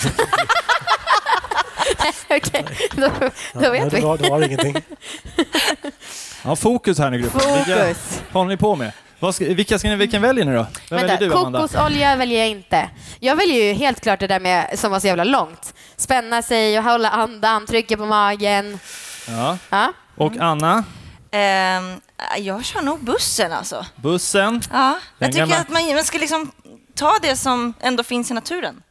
[2.30, 2.65] Okej,
[2.95, 4.01] då, då Ja, vet då, vi.
[4.01, 4.76] var, då var det ingenting.
[6.43, 7.53] ja, fokus här nu gruppen.
[7.55, 8.21] Vilka Fokus.
[8.32, 8.91] håller ni på med?
[9.20, 10.68] Vad ska, vilka ska ni, vilken väljer ni då?
[10.89, 11.59] Vem väljer Vänta, du Amanda?
[11.59, 12.89] kokosolja väljer jag inte.
[13.20, 15.74] Jag väljer ju helt klart det där med, som var så jävla långt.
[15.97, 18.80] Spänna sig och hålla andan, trycka på magen.
[19.28, 19.57] Ja.
[19.70, 19.93] Ja.
[20.16, 20.84] Och Anna,
[21.32, 21.99] Ehm,
[22.38, 23.86] jag kör nog bussen alltså.
[23.95, 24.61] bussen.
[24.72, 26.51] Ja, Den jag tycker gamla- att man, man ska liksom
[26.95, 28.82] ta det som ändå finns i naturen.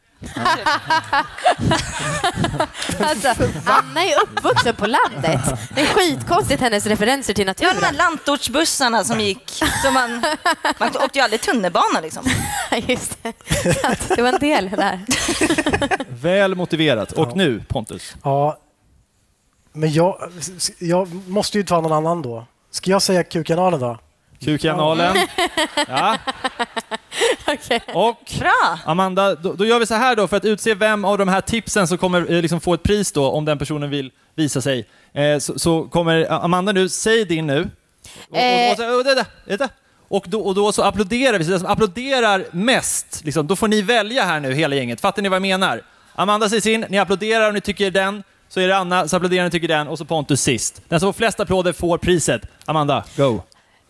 [2.99, 3.33] Alltså,
[3.65, 5.41] Anna är uppvuxen på landet.
[5.75, 7.95] Det är skitkonstigt hennes referenser till Ja, de här naturen.
[7.95, 9.63] lantortsbussarna som gick.
[9.83, 10.23] Som man,
[10.79, 12.23] man åkte ju aldrig tunnelbana liksom.
[12.87, 13.33] Just det.
[14.15, 14.99] Det var en del där.
[16.09, 17.11] Väl motiverat.
[17.11, 18.15] Och nu, Pontus.
[18.23, 18.57] Ja,
[19.73, 20.31] men jag,
[20.79, 22.45] jag måste ju ta någon annan då.
[22.71, 23.97] Ska jag säga Q-kanalen då?
[24.39, 25.17] Q-kanalen.
[25.87, 26.17] Ja.
[27.93, 28.79] Och Bra!
[28.85, 31.41] Amanda, då, då gör vi så här då för att utse vem av de här
[31.41, 34.85] tipsen som kommer eh, liksom få ett pris då om den personen vill visa sig.
[35.13, 37.69] Eh, så, så kommer Amanda nu, säg din nu.
[40.07, 43.67] Och, då, och då så applåderar vi, så den som applåderar mest, liksom, då får
[43.67, 45.01] ni välja här nu hela gänget.
[45.01, 45.81] Fattar ni vad jag menar?
[46.15, 49.43] Amanda säger sin, ni applåderar om ni tycker den, så är det Anna, så applåderar
[49.43, 50.81] ni tycker den och så Pontus sist.
[50.87, 52.41] Den som får flest applåder får priset.
[52.65, 53.41] Amanda, go!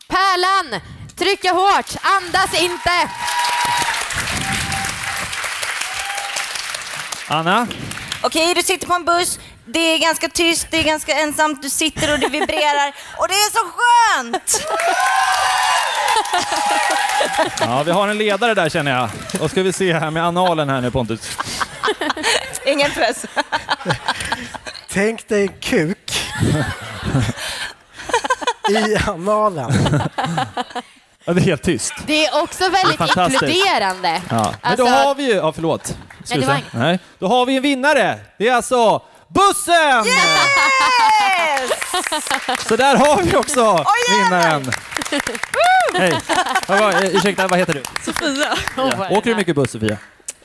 [0.08, 0.82] Pärlan!
[1.18, 1.96] Trycka hårt!
[2.02, 2.92] Andas inte!
[7.28, 7.68] Anna?
[8.22, 9.40] Okej, du sitter på en buss.
[9.66, 11.62] Det är ganska tyst, det är ganska ensamt.
[11.62, 12.96] Du sitter och det vibrerar.
[13.18, 14.62] Och det är så skönt!
[17.60, 19.10] Ja, vi har en ledare där känner jag.
[19.40, 21.38] Vad ska vi se här med analen här nu Pontus?
[22.66, 23.26] Ingen press.
[24.90, 26.22] Tänk dig en kuk
[28.70, 29.74] i analen.
[31.26, 31.94] Ja, det är helt tyst.
[32.08, 34.22] Det är också väldigt är inkluderande.
[34.30, 34.54] Ja.
[34.62, 35.36] Men då Alltså- har vi ju...
[35.36, 35.98] Ja, förlåt.
[36.30, 36.62] Nej, det var?
[36.72, 37.00] Nej.
[37.20, 38.20] Då har vi en vinnare.
[38.38, 40.06] Det är alltså bussen!
[42.68, 43.86] Så där har vi också
[44.18, 44.72] vinnaren.
[45.94, 46.20] Hej.
[46.70, 47.84] Eh, Ursäkta, vad heter du?
[48.06, 48.58] Sofia.
[48.78, 49.10] Ja.
[49.10, 49.98] Åker du mycket buss, Sofia?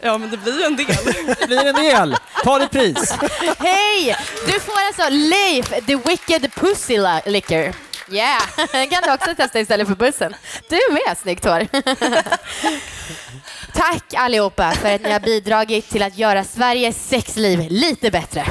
[0.03, 0.87] Ja, men det blir ju en del.
[1.41, 2.17] Det blir en del.
[2.45, 3.15] Ta ditt pris.
[3.59, 4.17] Hej!
[4.47, 7.75] Du får alltså Leif, the wicked pussy licker.
[8.13, 8.43] Yeah,
[8.73, 10.35] den kan du också testa istället för bussen.
[10.69, 11.67] Du med, snyggt hår.
[13.75, 18.41] Tack allihopa för att ni har bidragit till att göra Sveriges sexliv lite bättre.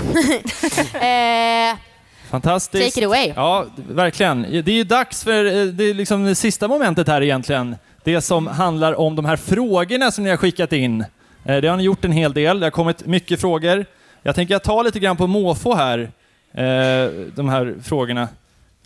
[1.08, 1.78] eh,
[2.30, 2.96] Fantastiskt.
[2.96, 3.34] Take it away.
[3.36, 4.42] Ja, verkligen.
[4.42, 7.76] Det är ju dags för eh, det, är liksom det sista momentet här egentligen.
[8.04, 11.06] Det som handlar om de här frågorna som ni har skickat in.
[11.46, 12.60] Eh, Det har ni gjort en hel del.
[12.60, 13.86] Det har kommit mycket frågor.
[14.24, 16.12] Jag tänker jag tar lite grann på måfå här,
[17.36, 18.28] de här frågorna.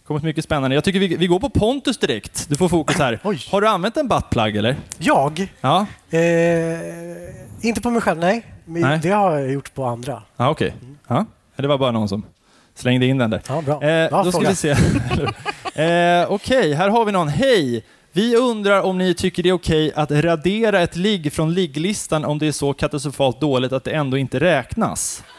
[0.08, 0.76] Kommit mycket spännande.
[0.76, 2.49] Jag tycker vi, vi går på Pontus direkt.
[2.49, 3.20] Du får fokus här.
[3.51, 4.76] Har du använt en buttplug eller?
[4.97, 5.47] Jag?
[5.62, 6.20] Ja, Eh,
[7.62, 8.45] inte på mig själv, nej.
[8.66, 8.99] Men Nej.
[9.04, 10.22] Det har jag gjort på andra.
[10.38, 10.74] ja okej.
[11.08, 11.26] Ja.
[11.56, 12.26] Det var bara någon som
[12.76, 13.41] slängde in den där.
[13.47, 13.84] Ja, bra.
[13.84, 14.49] Eh, Bra då ska fråga.
[14.49, 14.70] vi se.
[15.84, 17.28] eh, okej, här har vi någon.
[17.28, 17.86] Hej!
[18.12, 22.39] Vi undrar om ni tycker det är okej att radera ett ligg från ligglistan om
[22.39, 25.24] det är så katastrofalt dåligt att det ändå inte räknas.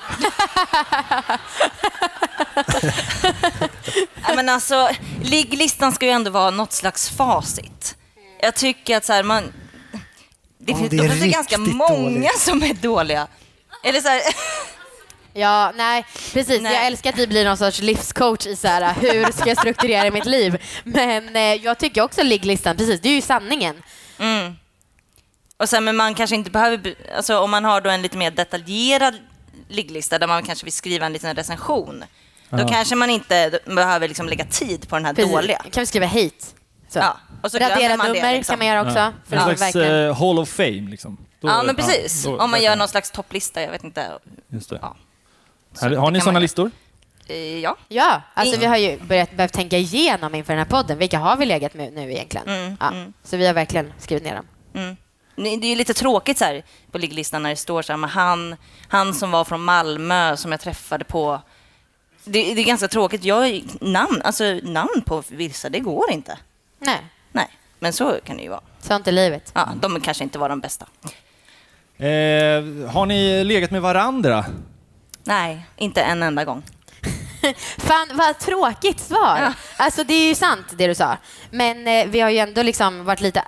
[4.37, 4.91] Men alltså,
[5.23, 7.97] ligglistan ska ju ändå vara något slags facit.
[8.41, 9.53] Jag tycker att så här, man...
[10.59, 12.39] Det finns, det det är finns ganska många dåligt.
[12.39, 13.27] som är dåliga.
[13.85, 14.21] Eller så här,
[15.37, 16.63] Ja, nej, precis.
[16.63, 20.11] Jag älskar att vi blir någon sorts livscoach i så här, hur ska jag strukturera
[20.11, 20.63] mitt liv?
[20.85, 23.83] Men eh, jag tycker också ligglistan, precis, det är ju sanningen.
[24.19, 24.57] Mm.
[25.57, 28.17] Och sen, men man kanske inte behöver, be- alltså om man har då en lite
[28.17, 29.15] mer detaljerad
[29.69, 32.05] ligglista där man kanske vill skriva en liten recension,
[32.57, 32.69] då Ja.
[32.69, 35.33] kanske man inte behöver liksom lägga tid på den här Precis.
[35.33, 35.59] dåliga.
[35.59, 36.31] Kan vi skriva hate?
[36.89, 36.99] Så.
[36.99, 38.53] Ja, och så Radera man det, nummer liksom.
[38.53, 39.13] kan man göra också.
[39.29, 41.17] För En slags eh, Hall of Fame liksom.
[41.41, 42.25] Då- ja, men precis.
[42.25, 44.07] då- om man gör någon slags topplista, jag vet inte.
[44.49, 44.79] Just det.
[44.83, 44.97] Ja.
[45.89, 46.71] Det har ni sådana listor?
[47.27, 47.77] Eh, Ja.
[47.89, 50.99] Ja, alltså vi har ju börjat behövt tänka igenom inför den här podden.
[50.99, 52.49] Vilka har vi legat med nu egentligen?
[52.49, 52.89] Mm, ja.
[52.91, 53.13] mm.
[53.25, 54.47] Så vi har verkligen skrivit ner dem.
[54.75, 54.97] Mm.
[55.37, 58.11] Det är ju lite tråkigt så här på ligglistan när det står så här, men
[58.11, 58.57] han,
[58.89, 61.41] han som var från Malmö som jag träffade på.
[62.25, 63.25] Det, det är ganska tråkigt.
[63.25, 66.39] Jag, namn, alltså, namn på vissa, det går inte.
[66.79, 66.99] Nej,
[67.33, 67.49] Nej,
[67.79, 68.61] men så kan det ju vara.
[68.81, 69.51] sånt är livet.
[69.55, 70.87] Ja, de kanske inte var de bästa.
[71.97, 74.45] Eh, har ni legat med varandra?
[75.25, 76.63] Nej, inte en enda gång.
[77.79, 79.39] Fan, vad tråkigt svar.
[79.41, 79.53] Ja.
[79.77, 81.17] Alltså det är ju sant det du sa.
[81.51, 83.45] Men eh, vi har ju ändå liksom varit lite...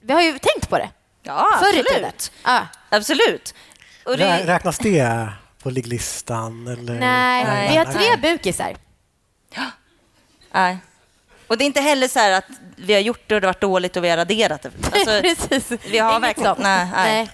[0.00, 0.88] Vi har ju tänkt på det.
[1.22, 2.32] Ja, Förr absolut.
[2.44, 2.66] Ja.
[2.88, 3.54] Absolut.
[4.04, 5.28] Rä- det, Räknas det
[5.64, 6.66] på ligglistan?
[6.68, 7.00] Eller?
[7.00, 8.76] Nej, Nej, vi har tre bukisar.
[10.54, 10.78] nej.
[11.46, 12.44] och det är inte heller så här att
[12.76, 14.70] vi har gjort det och det har varit dåligt och vi har raderat det.
[14.92, 15.80] Alltså, Precis.
[15.90, 16.56] vi har Inget verkligen...
[16.58, 16.88] nej.
[16.94, 17.30] Nej.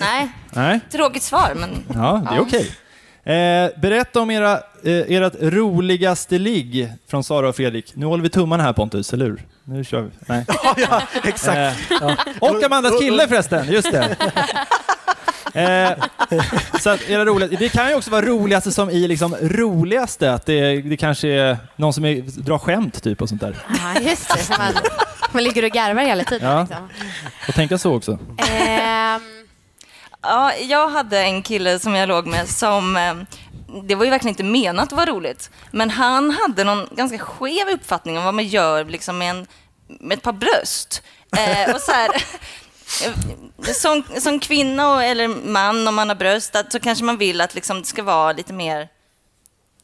[0.00, 0.28] nej.
[0.50, 0.80] Nej?
[0.90, 1.84] Tråkigt svar, men...
[1.94, 2.42] Ja, det är Ja.
[2.42, 2.70] okej.
[3.24, 4.52] Eh, berätta om era,
[4.84, 7.92] eh, ert roligaste ligg från Sara och Fredrik.
[7.96, 9.42] Nu håller vi tummarna här Pontus, eller hur?
[9.64, 10.10] Nu kör vi.
[10.26, 10.44] Nej.
[10.76, 11.56] ja, exakt.
[11.56, 12.16] Eh, Ja.
[12.40, 14.16] och Amandas kille förresten, just det.
[15.56, 15.92] Eh,
[16.80, 20.46] så att era roliga, det kan ju också vara roligaste som i liksom roligaste, att
[20.46, 23.56] det, det kanske är någon som är, drar skämt typ och sånt där.
[23.68, 24.38] Ja, just det.
[24.42, 24.72] Så Man,
[25.32, 26.50] man ligger och garvar hela tiden.
[26.50, 26.60] Ja.
[26.60, 26.88] Liksom.
[27.48, 28.18] Och tänka så också.
[28.50, 29.20] Ehm,
[30.22, 32.96] Ja, jag hade en kille som jag låg med som...
[32.96, 33.14] eh,
[33.82, 35.50] Det var ju verkligen inte menat att vara roligt.
[35.70, 39.46] Men han hade någon ganska skev uppfattning om vad man gör liksom med, en,
[40.00, 41.02] med ett par bröst.
[41.36, 42.20] Eh, och så här, eh,
[43.74, 47.40] som, som kvinna och, eller man, om man har bröst, att, så kanske man vill
[47.40, 48.88] att liksom, det ska vara lite mer...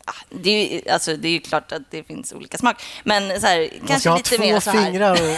[0.05, 3.41] Ah, Det är, ju, alltså, det är ju klart att det finns olika smak, men
[3.41, 4.85] så här, Man kanske ska ha lite två mer så här.
[4.85, 5.37] fingrar och...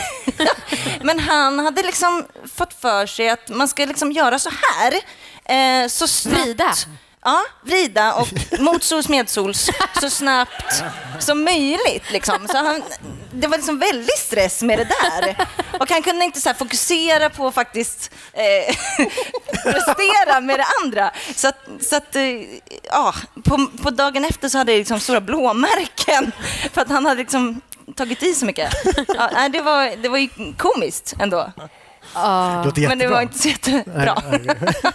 [1.04, 4.94] Men han hade liksom fått för sig att man ska liksom göra så här.
[5.44, 6.40] Eh, så snabbt.
[6.44, 6.74] Vrida?
[7.24, 9.70] Ja, vrida och motsols medsols
[10.00, 10.84] så snabbt
[11.18, 12.10] som möjligt.
[12.10, 12.48] Liksom.
[12.48, 12.82] Så han,
[13.32, 15.36] det var liksom väldigt stress med det där.
[15.80, 18.76] Och han kunde inte så här fokusera på att faktiskt eh,
[19.72, 21.10] prestera med det andra.
[21.36, 22.22] Så att, så att eh,
[22.82, 23.14] ja,
[23.44, 26.32] på, på dagen efter så hade jag liksom stora blåmärken
[26.72, 27.60] för att han hade liksom
[27.96, 28.72] tagit i så mycket.
[29.08, 31.52] Ja, det, var, det var ju komiskt ändå.
[32.64, 34.22] Låter Men det var inte så jättebra.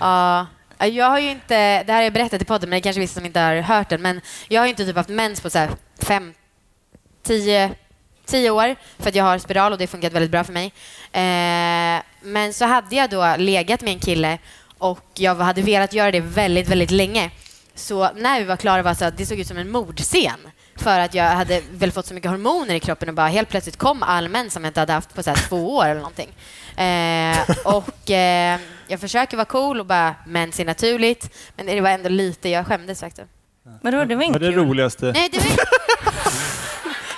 [0.00, 0.46] Ja.
[0.78, 3.00] Jag har ju inte, det här har jag berättat i podden, men det är kanske
[3.00, 5.50] vissa som inte har hört den, men jag har ju inte typ haft mens på
[5.50, 6.34] så här fem,
[7.22, 7.70] tio,
[8.26, 10.66] tio år för att jag har spiral och det har funkat väldigt bra för mig.
[11.12, 14.38] Eh, men så hade jag då legat med en kille
[14.78, 17.30] och jag hade velat göra det väldigt, väldigt länge.
[17.74, 20.38] Så när vi var klara var så att det såg ut som en mordscen
[20.76, 23.76] för att jag hade väl fått så mycket hormoner i kroppen och bara helt plötsligt
[23.76, 26.28] kom all mens som jag inte hade haft på så här två år eller någonting.
[26.76, 31.90] Eh, och eh, jag försöker vara cool och bara mens är naturligt, men det var
[31.90, 33.28] ändå lite, jag skämdes faktiskt.
[33.82, 34.54] Men då, det var inte det kul.
[34.64, 35.12] roligaste?
[35.14, 35.46] Nej, det var...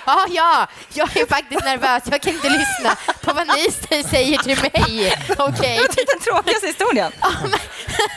[0.08, 2.02] Ja, ja, jag är faktiskt nervös.
[2.10, 5.12] Jag kan inte lyssna på vad ni säger till mig.
[5.38, 5.80] Okej.
[5.96, 7.12] Den tråkigaste historien.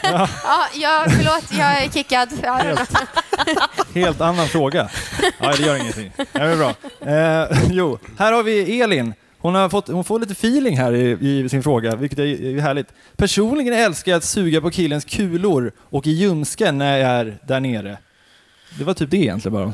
[0.03, 0.27] Ja,
[0.73, 2.29] ja, förlåt, jag är kickad.
[2.43, 2.61] Ja,
[3.93, 4.89] Helt annan fråga.
[5.39, 6.11] Ja, det gör ingenting.
[6.31, 6.69] Det är bra.
[7.11, 9.13] Eh, jo, här har vi Elin.
[9.41, 12.59] Hon, har fått, hon får lite feeling här i, i sin fråga, vilket är, är
[12.59, 12.87] härligt.
[13.17, 17.59] Personligen älskar jag att suga på killens kulor och i ljumsken när jag är där
[17.59, 17.97] nere.
[18.77, 19.65] Det var typ det egentligen bara.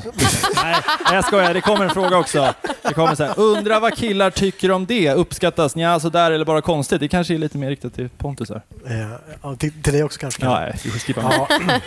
[0.62, 0.76] Nej,
[1.12, 1.54] jag skojar.
[1.54, 2.54] Det kommer en fråga också.
[2.82, 3.38] Det kommer så här.
[3.38, 5.10] Undrar vad killar tycker om det?
[5.10, 5.76] Uppskattas?
[5.76, 7.00] Nja, sådär eller bara konstigt?
[7.00, 8.62] Det kanske är lite mer riktat till Pontus här.
[8.86, 10.44] Eh, ja, till, till dig också kanske.
[10.44, 11.20] Ja, nej, vi får skippa.
[11.22, 11.48] Ja.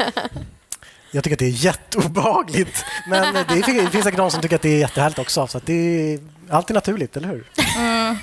[1.12, 2.86] Jag tycker att det är jätteobehagligt.
[3.08, 5.48] Men det, finns, det finns säkert någon som tycker att det är jättehärligt också.
[5.48, 5.74] Så att det
[6.14, 6.20] är,
[6.50, 7.52] allt är naturligt, eller hur?
[7.78, 8.18] Mm.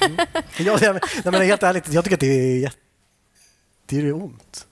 [0.59, 2.77] Jag, jag, nej, men helt ärligt, jag tycker att det är, jätte-
[3.87, 4.67] det är ont.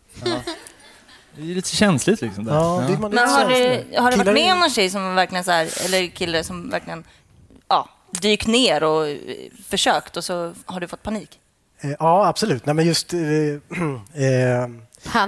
[1.36, 2.44] Det är lite känsligt liksom.
[2.44, 2.54] Där.
[2.54, 5.14] Ja, det, man är Men har du, har du varit med om någon tjej som
[5.14, 7.04] verkligen så här, eller kille som verkligen
[7.68, 9.16] ja, dykt ner och eh,
[9.68, 11.38] försökt och så har du fått panik?
[11.80, 12.66] Eh, Ja, absolut.
[12.66, 13.20] Nej, men just eh,
[14.24, 14.68] eh,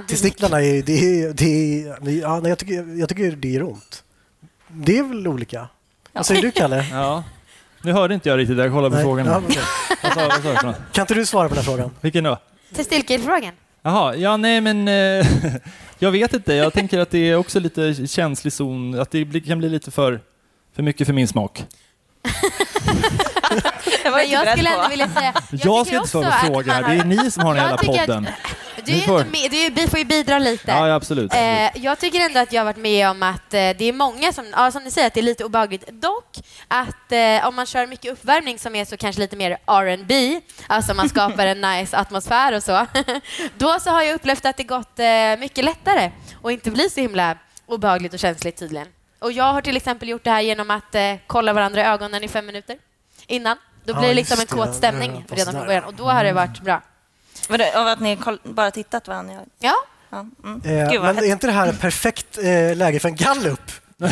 [0.07, 0.81] testiklarna är...
[0.81, 1.45] Det det
[1.83, 4.03] är ja, nej, jag, tycker, jag tycker det gör ont.
[4.67, 5.67] Det är väl olika.
[6.13, 6.85] Vad säger du, Kalle?
[6.91, 7.23] Ja.
[7.87, 8.57] Nu hörde inte jag riktigt.
[8.57, 9.03] Jag kollade på Nej.
[9.03, 9.25] frågan.
[9.25, 9.61] Ja, okej.
[10.03, 10.75] Vad sa, vad sa du för något?
[10.91, 11.91] Kan inte du svara på den här frågan?
[12.01, 12.37] Vilken då?
[12.75, 13.51] Testilkillfrågan.
[13.81, 15.27] Jaha, ja nej men eh,
[15.99, 16.53] jag vet inte.
[16.53, 18.99] Jag tänker att det är också lite känslig zon.
[18.99, 20.19] Att det kan bli lite för,
[20.75, 21.63] för mycket för min smak.
[24.03, 25.33] Jag var Men inte jag skulle ändå vilja säga...
[25.51, 26.83] Jag, tycker ska inte svara på frågor här.
[26.83, 28.27] Det är ni som har den Jag hela podden.
[28.85, 30.71] Du är får- med, du är, vi får ju bidra lite.
[30.71, 31.33] Ja, ja absolut.
[31.33, 34.33] Eh, jag tycker ändå att jag har varit med om att eh, det är många
[34.33, 35.87] som, ja, som ni säger, att det är lite obehagligt.
[35.87, 40.41] Dock att eh, om man kör mycket uppvärmning som är så kanske lite mer R&B,
[40.67, 42.85] alltså man skapar en nice atmosfär och så,
[43.57, 46.11] då så har jag upplevt att det gått eh, mycket lättare
[46.41, 48.87] och inte blir så himla obehagligt och känsligt tydligen.
[49.19, 52.23] Och jag har till exempel gjort det här genom att eh, kolla varandra i ögonen
[52.23, 52.77] i fem minuter
[53.27, 53.57] innan.
[53.87, 56.33] Då blir det liksom en kåt stämning Ja, redan från början och då har det
[56.33, 56.81] varit bra.
[57.49, 59.39] Var det av att ni bara tittat varandra?
[59.59, 59.75] Ja,
[60.09, 60.25] Ja.
[60.43, 60.61] Mm.
[60.65, 63.71] Eh, Gud, vad men är inte det här ett perfekt eh, läge för en gallup?
[64.01, 64.07] Eh,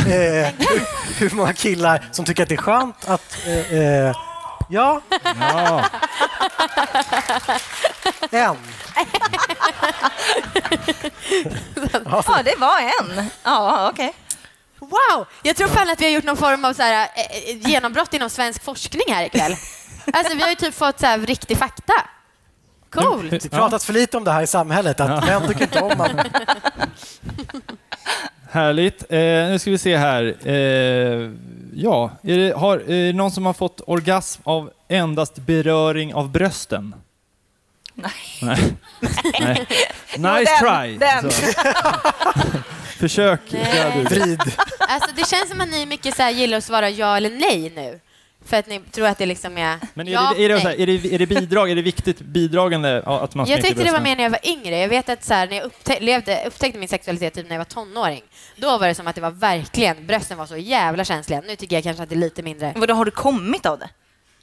[0.58, 0.82] hur,
[1.20, 3.38] hur många killar som tycker att det är skönt att...
[3.46, 4.16] Eh, eh,
[4.70, 5.02] ja,
[5.40, 5.86] Ja.
[8.32, 8.58] en.
[12.04, 13.30] Ja, det var en.
[13.44, 14.14] Ja, okej.
[14.90, 15.26] Wow!
[15.44, 18.14] Jag tror fan att vi har gjort någon form av så här, eh, eh, genombrott
[18.14, 19.56] inom svensk forskning här ikväll.
[20.14, 21.94] Alltså, vi har ju typ fått så här, riktig fakta.
[22.90, 23.32] Coolt!
[23.32, 26.12] Det pratas för lite om det här i samhället, att män tycker inte om att...
[28.52, 29.04] Härligt.
[29.10, 30.36] Eh, nu ska vi se här.
[30.44, 31.32] Eh,
[31.74, 36.30] ja, är det, har, är det någon som har fått orgasm av endast beröring av
[36.30, 36.96] brösten?
[37.94, 38.12] Nej.
[38.42, 38.74] Nej.
[39.40, 39.68] Nej.
[40.18, 40.98] Nice den, try!
[40.98, 41.32] den.
[43.06, 44.04] Försök, ja, du.
[44.04, 44.42] Vrid.
[44.80, 47.72] Alltså, det känns som att ni mycket så här, gillar att svara ja eller nej
[47.76, 48.00] nu.
[48.46, 50.68] För att ni tror att det liksom är Men är, ja, det, är, det, så
[50.68, 50.78] nej.
[50.78, 53.92] här, är, det, är det bidrag, är det viktigt bidragande att man Jag tyckte det
[53.92, 54.78] var mer när jag var yngre.
[54.80, 57.60] Jag vet att så här, när jag upptä- levde, upptäckte min sexualitet typ när jag
[57.60, 58.24] var tonåring,
[58.56, 61.42] då var det som att det var verkligen, brösten var så jävla känsliga.
[61.48, 62.74] Nu tycker jag kanske att det är lite mindre.
[62.76, 63.90] Vadå, har du kommit av det?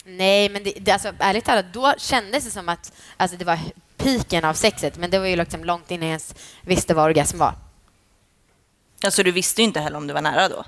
[0.05, 3.59] Nej, men det, det, alltså, ärligt talat, då kändes det som att alltså, det var
[3.97, 7.39] piken av sexet, men det var ju liksom långt innan jag ens visste vad orgasm
[7.39, 7.55] var.
[9.05, 10.65] Alltså, du visste ju inte heller om du var nära då?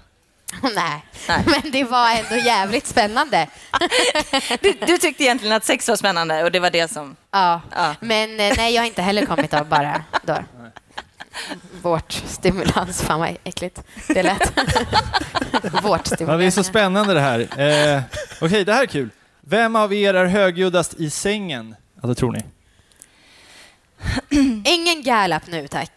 [0.74, 1.05] Nej.
[1.28, 1.45] Nej.
[1.62, 3.49] men det var ändå jävligt spännande.
[4.61, 7.16] Du, du tyckte egentligen att sex var spännande och det var det som...
[7.30, 7.95] Ja, Ja.
[8.01, 10.39] men eh, nej, jag har inte heller kommit av bara då.
[11.82, 13.03] Vårt stimulans.
[13.03, 14.53] Fan vad äckligt det lät.
[15.82, 16.41] Vårt Ja, stimulans.
[16.41, 17.41] det är så spännande det här.
[17.41, 18.03] Eh,
[18.41, 19.11] Okej, det här är kul.
[19.41, 21.76] Vem av er är högljuddast i sängen?
[22.03, 22.45] Alltså, tror ni?
[24.64, 25.90] Ingen gallup nu, tack.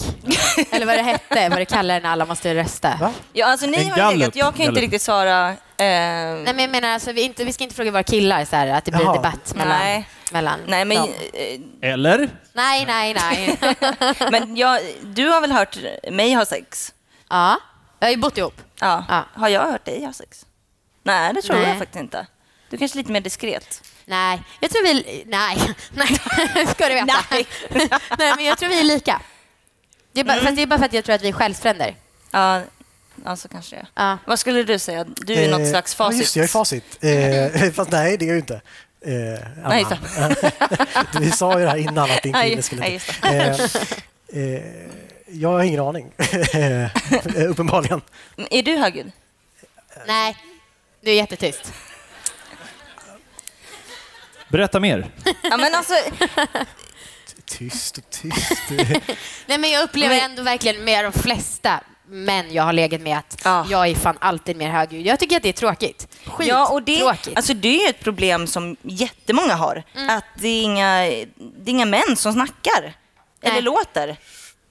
[0.71, 2.97] Eller vad det hette, vad det kallar när alla måste rösta.
[3.01, 3.13] Va?
[3.33, 5.49] Ja, alltså, ni En har legat, jag kan inte riktigt svara...
[5.49, 8.55] Eh, Nej, men jag menar, alltså, vi, inte, vi ska inte fråga våra killar så
[8.55, 9.13] här, att det blir Jaha.
[9.15, 10.09] debatt mellan, Nej.
[10.31, 11.09] mellan nej, men, dem.
[11.81, 12.29] eh, Eller?
[12.53, 13.57] Nej, nej, nej.
[14.31, 15.77] men jag, du har väl hört
[16.11, 16.93] mig ha sex?
[17.29, 17.57] ja,
[17.99, 18.61] jag har ju bott ihop.
[18.81, 19.05] Ja.
[19.09, 19.23] Ja.
[19.33, 20.45] Har jag hört dig ha sex?
[21.03, 21.69] Nej, det tror Nej.
[21.69, 22.27] jag faktiskt inte.
[22.69, 23.81] Du är kanske lite mer diskret.
[24.09, 25.23] Nej, jag tror vi...
[25.27, 25.57] Nej,
[25.91, 26.07] nej.
[26.67, 27.05] ska du veta.
[27.31, 27.47] Nej.
[28.19, 29.21] nej, men jag tror vi är lika.
[30.11, 31.95] Det är, bara, fast det är bara för att jag tror att vi är själsfränder.
[32.31, 32.61] Ja,
[33.25, 33.87] ja så kanske det är.
[34.09, 34.17] Ja.
[34.27, 35.03] Vad skulle du säga?
[35.03, 36.19] Du är något Eh, slags Ja, facit.
[36.19, 37.63] just det, jag är facit.
[37.65, 38.61] Eh, fast nej, det är jag ju inte.
[39.01, 39.47] Eh.
[39.69, 39.85] Nej,
[41.19, 42.81] Vi sa ju det här innan att din kille skulle...
[42.81, 42.93] nej,
[43.47, 43.75] just
[44.33, 44.61] Eh, eh,
[45.27, 46.11] jag har ingen aning,
[46.53, 48.01] Eh, uppenbarligen.
[48.51, 49.11] Är du högljudd?
[50.07, 50.37] Nej,
[51.01, 51.73] du är jättetyst.
[54.49, 55.11] Berätta mer.
[55.43, 55.93] Ja, men alltså,
[57.45, 58.51] Tyst och tyst.
[59.45, 61.79] Nej, men jag upplever ändå verkligen med de flesta
[62.09, 63.65] män jag har legat med att Ja.
[63.69, 65.05] jag är fan alltid mer högljudd.
[65.05, 66.07] Jag tycker att det är tråkigt.
[66.25, 67.37] Skit ja, och det, tråkigt.
[67.37, 69.83] alltså, det är ju ett problem som jättemånga har.
[70.09, 70.99] Att det är, inga,
[71.35, 72.93] det är inga män som snackar.
[73.41, 74.17] Eller låter.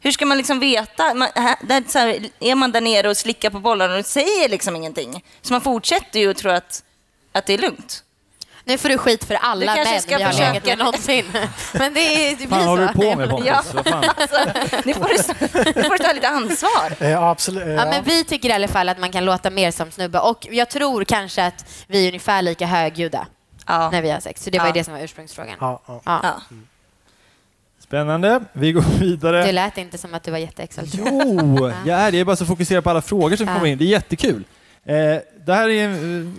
[0.00, 1.14] Hur ska man liksom veta?
[1.14, 4.48] Man, här, där, så här, är man där nere och slickar på bollarna och säger
[4.48, 5.24] liksom ingenting.
[5.42, 6.82] Så man fortsätter ju att tro att,
[7.32, 8.02] att det är lugnt.
[8.68, 10.78] Nu får du skit för alla Du kanske män ska jag har legat försöka- med
[10.78, 11.24] någonsin.
[11.72, 12.66] Men det, är, det blir Vad så.
[12.68, 13.46] håller du på med Pontus?
[13.48, 13.62] Ja.
[13.84, 14.04] Fan?
[14.16, 14.36] Alltså,
[14.84, 16.92] nu, får du, nu får du ta lite ansvar.
[17.10, 17.66] Ja, absolut.
[17.66, 20.18] eh, Ja, men vi tycker i alla fall att man kan låta mer som snubbe
[20.20, 23.26] och jag tror kanske att vi är ungefär lika högljudda
[23.66, 23.90] Ja.
[23.90, 24.44] när vi har sex.
[24.44, 24.68] Så det var Ja.
[24.74, 25.56] ju det som var ursprungsfrågan.
[25.60, 26.00] ja, ja.
[26.04, 26.20] Ja.
[26.22, 26.34] Ja.
[27.80, 28.40] Spännande.
[28.52, 29.52] Vi går Det vidare.
[29.52, 31.08] lät inte som att du var jätteexalterad.
[31.12, 32.16] Jo, jag är det.
[32.16, 33.54] Jag är bara så fokuserad på alla frågor som Ja.
[33.54, 33.78] kommer in.
[33.78, 34.44] Det är jättekul.
[34.86, 36.34] Eh, det här är en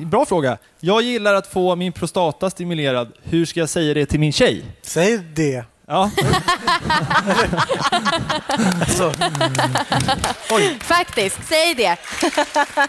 [0.00, 0.58] eh, bra fråga.
[0.80, 3.12] Jag gillar att få min prostata stimulerad.
[3.22, 4.64] Hur ska jag säga det till min tjej?
[4.82, 5.64] Säg det.
[5.86, 6.10] Ja,
[8.80, 9.12] Alltså,
[10.80, 11.96] Faktiskt, säg det.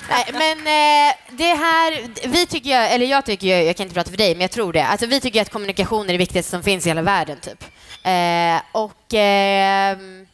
[0.09, 3.93] Nej, men eh, det här, vi tycker jag, eller jag tycker, ju- jag kan inte
[3.93, 4.85] prata för dig, men jag tror det.
[4.85, 7.37] Alltså, vi tycker att kommunikation är det viktigaste som finns i hela världen.
[7.41, 7.63] Typ.
[8.03, 10.25] Eh, och ehm,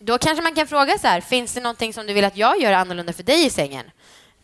[0.00, 2.60] då kanske man kan fråga så här, finns det någonting som du vill att jag
[2.62, 3.84] gör annorlunda för dig i sängen?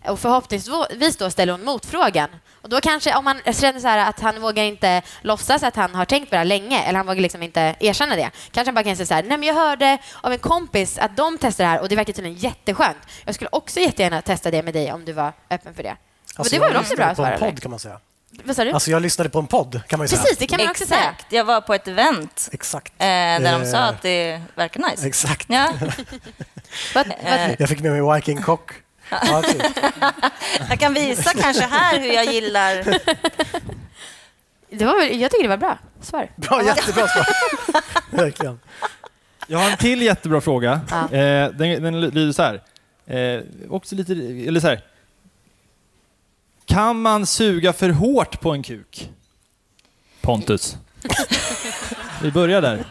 [0.09, 2.28] Och förhoppningsvis då ställer hon motfrågan.
[2.62, 5.94] Och då kanske, om man känner så här att han vågar inte låtsas att han
[5.94, 8.74] har tänkt på det här länge, eller han vågar liksom inte erkänna det, kanske han
[8.74, 11.64] bara kan säga så här, nej men jag hörde av en kompis att de testar
[11.64, 12.96] det här och det verkar tydligen jätteskönt.
[13.24, 15.96] Jag skulle också jättegärna testa det med dig om du var öppen för det.
[16.36, 18.00] alltså, det var väl också bra svar, podd kan man säga.
[18.44, 18.70] Vad sa du?
[18.72, 20.22] Alltså jag lyssnade på en podd kan man ju säga.
[20.22, 21.00] Precis, det kan man också säga.
[21.00, 21.32] Exakt.
[21.32, 22.92] Jag var på ett event Exakt.
[22.98, 25.07] eh, där de Eh, sa att det verkar nice.
[25.07, 25.46] Exakt.
[25.48, 25.72] Ja.
[26.94, 27.12] Vad, Eh,
[27.48, 28.70] vad, Jag fick med mig Viking Cock.
[29.11, 29.62] Ja, typ.
[30.68, 32.74] Jag kan visa kanske här hur jag gillar...
[34.70, 36.30] det var, jag tycker det var bra svar.
[36.36, 37.26] Bra, jättebra svar.
[38.16, 38.61] Verkligen.
[39.46, 40.80] jag har en till jättebra fråga.
[40.90, 41.05] Ja.
[41.05, 42.62] Eh, den, den lyder så här.
[43.07, 44.80] Eh, också lite, eller så här.
[46.64, 49.11] Kan man suga för hårt på en kuk?
[50.20, 50.76] Pontus.
[52.22, 52.84] Vi börjar där.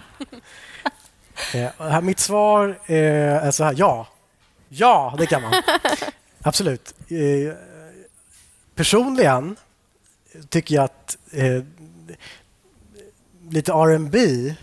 [1.54, 4.08] Eh, mitt svar är så här, ja.
[4.76, 5.54] Ja, det kan man.
[6.42, 6.94] Absolut.
[7.08, 7.54] Eh,
[8.76, 9.56] personligen
[10.50, 11.64] tycker jag att eh,
[13.50, 14.18] lite R&B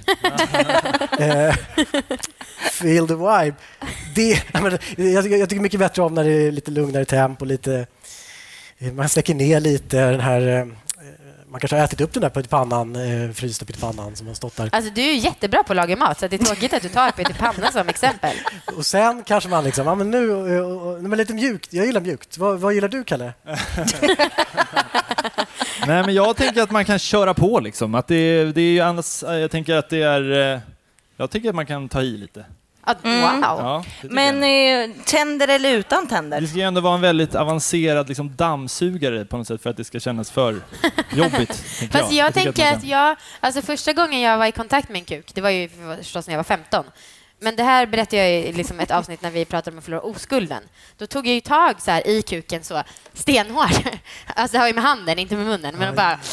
[1.18, 1.54] eh,
[2.70, 3.54] Feel the vibe.
[4.14, 4.42] Det,
[4.96, 7.86] jag, tycker, jag tycker mycket bättre om när det är lite lugnare tempo, lite,
[8.78, 10.70] eh, man släcker ner lite den här
[11.50, 14.68] man kanske har ätit upp den där pyttipannan, eh, frysta pyttipannan som har stått där.
[14.72, 16.88] Alltså, du är ju jättebra på att laga mat, så det är tråkigt att du
[16.88, 18.36] tar pyttipanna som exempel.
[18.76, 21.72] Och sen kanske man liksom, ja men nu, eh, och- och- men lite mjukt.
[21.72, 22.38] Jag gillar mjukt.
[22.38, 23.32] Vad, vad gillar du, Kalle?
[25.86, 27.94] Nej, men jag tänker att man kan köra på liksom.
[27.94, 30.52] Att det, det är ju annars, jag tänker att det är...
[30.54, 30.60] eh,
[31.16, 32.44] Jag tycker att man kan ta i lite.
[33.02, 33.40] Ja, Wow!
[33.42, 34.84] Ja, det Men jag.
[34.84, 36.46] eh, tänder eller utan Det tänder?
[36.46, 39.84] ska ju ändå vara en väldigt avancerad liksom, dammsugare på något sätt för att det
[39.84, 40.56] ska kännas för
[41.14, 41.56] jobbigt.
[41.92, 44.98] Fast jag, tycker tänker att kan- jag, alltså första gången jag var i kontakt med
[44.98, 45.68] en kuk, det var ju
[45.98, 46.84] förstås när jag var 15.
[47.42, 50.00] Men det här berättade jag i liksom ett avsnitt när vi pratade om att förlora
[50.02, 50.62] oskulden.
[50.98, 52.82] Då tog jag ju tag så här i kuken så
[53.14, 53.80] stenhårt.
[54.26, 55.74] Alltså det har ju med handen, inte med munnen.
[55.78, 56.18] Men bara...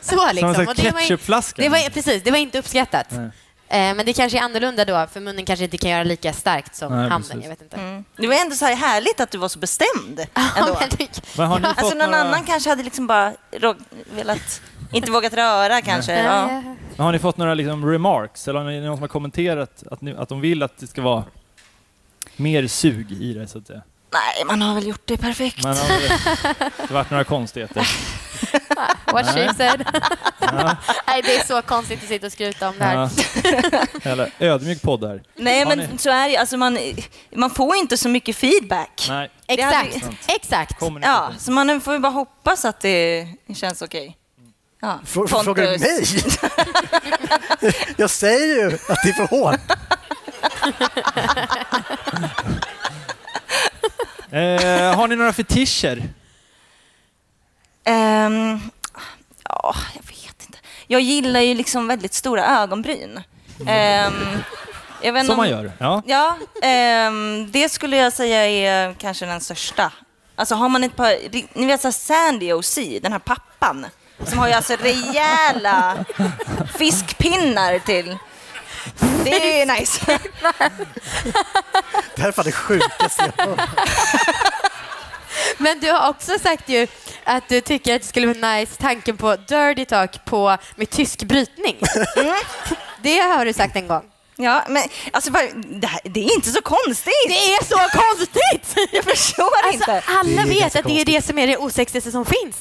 [0.00, 0.64] Så Som en liksom.
[0.76, 1.62] det ketchupflaska.
[1.62, 3.06] Det var, precis, det var inte uppskattat.
[3.10, 3.30] Nej.
[3.70, 6.74] Eh, Men det kanske är annorlunda då, för munnen kanske inte kan göra lika starkt
[6.76, 7.28] som Nej, handen.
[7.30, 7.42] precis.
[7.44, 7.76] Jag vet inte.
[7.76, 8.04] Mm.
[8.16, 10.20] Det var ändå så här härligt att du var så bestämd.
[10.56, 10.78] Ändå.
[11.36, 13.32] Men har ni Alltså fått någon några- annan kanske hade liksom bara
[14.14, 14.62] velat,
[14.92, 16.22] inte vågat röra kanske.
[16.22, 16.46] Ja.
[16.96, 20.00] Men Har ni fått några liksom remarks, eller har ni någon som har kommenterat att,
[20.00, 21.24] ni, att de vill att det ska vara
[22.36, 23.82] mer sug i det, så att säga?
[24.12, 25.62] Nej, man har väl gjort det perfekt.
[25.64, 27.88] Men har det, det varit några konstigheter?
[29.12, 29.54] What she Nej.
[29.56, 29.84] said.
[30.38, 30.76] Ja.
[31.06, 32.94] Nej, det är så konstigt att sitta och skryta om det här.
[32.94, 33.10] Ja.
[34.10, 35.22] Eller ödmjuk podd här.
[35.36, 36.36] Nej, Har men ni- så är det ju.
[36.36, 36.78] alltså man,
[37.36, 39.06] man får inte så mycket feedback.
[39.08, 39.30] Nej.
[39.46, 40.76] Det hade- Exakt, exakt.
[41.02, 44.16] Ja, så man får ju bara hoppas att det känns okej.
[44.82, 44.98] Ja.
[45.06, 46.04] Frå- Frågar du mig?
[47.96, 49.60] Jag säger ju att det är för hårt.
[55.00, 56.02] Har ni några fetischer?
[57.84, 58.60] Ehm,
[59.44, 60.58] ja, jag vet inte.
[60.86, 63.20] Jag gillar ju liksom väldigt stora ögonbryn.
[65.02, 66.02] Jag vet inte Som man om- gör, ja.
[66.06, 69.92] Ja, ehm, det skulle jag säga är kanske den största.
[70.36, 71.14] Alltså har man ett par,
[71.58, 73.86] ni vet så här Sandy OC, den här pappan,
[74.26, 76.04] som har ju alltså rejäla
[76.78, 78.16] fiskpinnar till.
[79.24, 80.18] Det är nice.
[82.16, 83.60] Det här är fan det sjukaste jag hört.
[85.60, 86.86] Men du har också sagt ju
[87.24, 91.22] att du tycker att det skulle vara nice tanken på dirty talk på, med tysk
[91.24, 91.76] brytning.
[93.02, 94.02] Det har du sagt en gång.
[94.36, 94.82] Ja, men
[95.12, 95.30] alltså
[95.64, 97.12] det, här, det är inte så konstigt.
[97.28, 98.88] Det är så konstigt!
[98.92, 100.02] Jag förstår Alltså, inte.
[100.06, 102.56] alla vet att det är det som är det osexigaste som finns.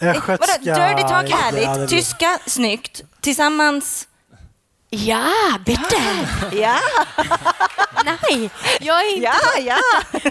[0.00, 0.56] Östgötska...
[0.56, 4.08] Vadå, dirty talk Ja, det- härligt, tyska snyggt, tillsammans...
[4.94, 5.30] Ja,
[5.66, 6.02] bitte!
[6.52, 6.78] Ja,
[8.04, 9.24] Nej, jag är inte...
[9.24, 9.78] ja, ja.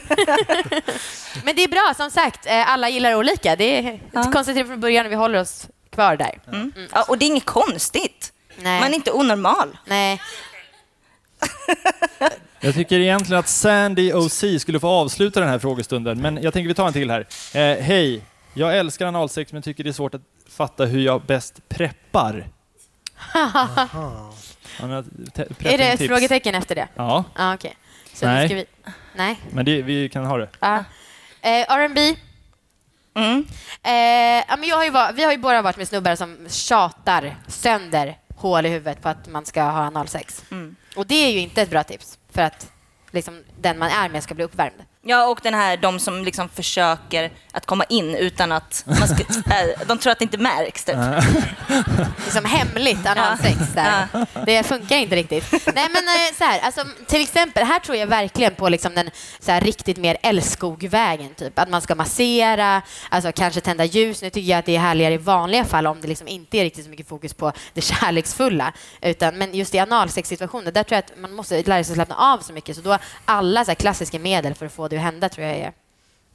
[1.43, 2.45] Men det är bra, som sagt.
[2.45, 3.55] eh, Alla gillar olika.
[3.55, 4.23] Det är Ja.
[4.33, 6.39] konstigt från början, vi håller oss kvar där.
[6.47, 6.71] Mm.
[6.93, 7.03] ja.
[7.07, 8.33] Och det är inget konstigt.
[8.57, 8.81] Nej.
[8.81, 9.77] Man är inte onormal.
[9.85, 10.21] Nej.
[12.59, 16.67] Jag tycker egentligen att Sandy OC skulle få avsluta den här frågestunden, men jag tänker
[16.67, 17.27] vi tar en till här.
[17.53, 18.21] Eh, Hej,
[18.53, 22.47] jag älskar analsex men tycker det är svårt att fatta hur jag bäst preppar.
[24.79, 26.07] Är det ett preppingtips?
[26.07, 26.87] frågetecken efter det?
[26.95, 27.75] Ja, Ja, okej.
[28.13, 28.47] Så Nej.
[28.47, 28.65] ska vi...
[29.15, 29.39] Nej.
[29.51, 30.49] men det, vi kan ha det.
[30.59, 30.75] Ja.
[31.41, 32.15] Eh, R&B.
[33.13, 33.45] Mm.
[33.83, 36.37] Eh, ja, men jag har ju var, vi har ju båda varit med snubbar som
[36.49, 40.43] tjatar sönder hål i huvudet på att man ska ha analsex.
[40.51, 40.75] Mm.
[40.95, 42.71] Och det är ju inte ett bra tips för att
[43.11, 44.75] liksom, den man är med ska bli uppvärmd.
[45.03, 49.23] Ja, och den här, de som liksom försöker att komma in utan att man ska,
[49.55, 50.85] äh, de tror att det inte märks.
[50.85, 50.95] Typ.
[52.23, 54.07] Liksom hemligt analsex där.
[54.45, 55.51] Det funkar inte riktigt.
[55.51, 59.09] Nej, men eh, så här, alltså, till exempel, här tror jag verkligen på liksom den
[59.39, 61.33] så här, riktigt mer älskogvägen.
[61.33, 61.59] Typ.
[61.59, 64.21] Att man ska massera, alltså, kanske tända ljus.
[64.21, 66.63] Nu tycker jag att det är härligare i vanliga fall om det liksom inte är
[66.63, 68.73] riktigt så mycket fokus på det kärleksfulla.
[69.01, 72.37] Utan, men just i analsexsituationer, där tror jag att man måste lära sig slappna av
[72.37, 72.75] så mycket.
[72.75, 75.57] Så då alla så här, klassiska medel för att få det att hända tror jag
[75.57, 75.73] är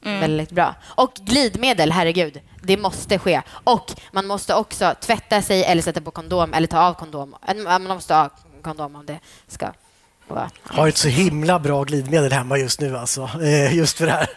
[0.05, 0.21] Mm.
[0.21, 0.75] väldigt bra.
[0.85, 3.43] Och glidmedel, herregud, det måste ske.
[3.49, 7.37] Och man måste också tvätta sig eller sätta på kondom eller ta av kondom.
[7.65, 8.31] Man måste ha
[8.63, 9.73] kondom om det ska
[10.29, 10.51] vara...
[10.63, 13.31] har ett så himla bra glidmedel hemma just nu alltså.
[13.43, 14.29] Eh, Just för det här.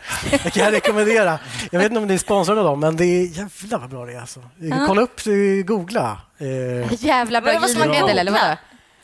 [0.43, 1.39] Jag kan rekommendera.
[1.71, 4.05] Jag vet inte om ni är sponsrade av dem, men det är jävlar vad bra
[4.05, 4.39] det är alltså.
[4.39, 6.21] Eh, Kolla upp, eh, googla.
[6.37, 8.55] Eh, Jävla bra glidmedel, eller vadå?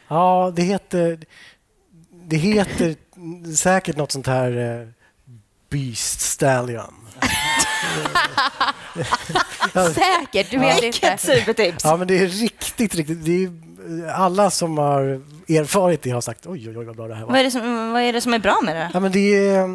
[0.07, 1.19] Ja, det heter...
[2.27, 2.95] Det heter
[3.55, 4.87] säkert något sånt här eh,
[5.69, 6.93] Beast Stallion.
[9.73, 10.81] Säkert, du vet inte.
[10.81, 11.83] Vilket supertips!
[11.83, 13.25] Ja, men det är riktigt, riktigt...
[13.25, 13.51] Det är,
[14.07, 15.01] eh, alla som har
[15.49, 17.39] erfarit det har sagt oj, oj, oj vad bra det här Vad var.
[17.39, 18.91] är, det som, vad är det som är bra med det?
[18.93, 19.67] Ja, men det eh,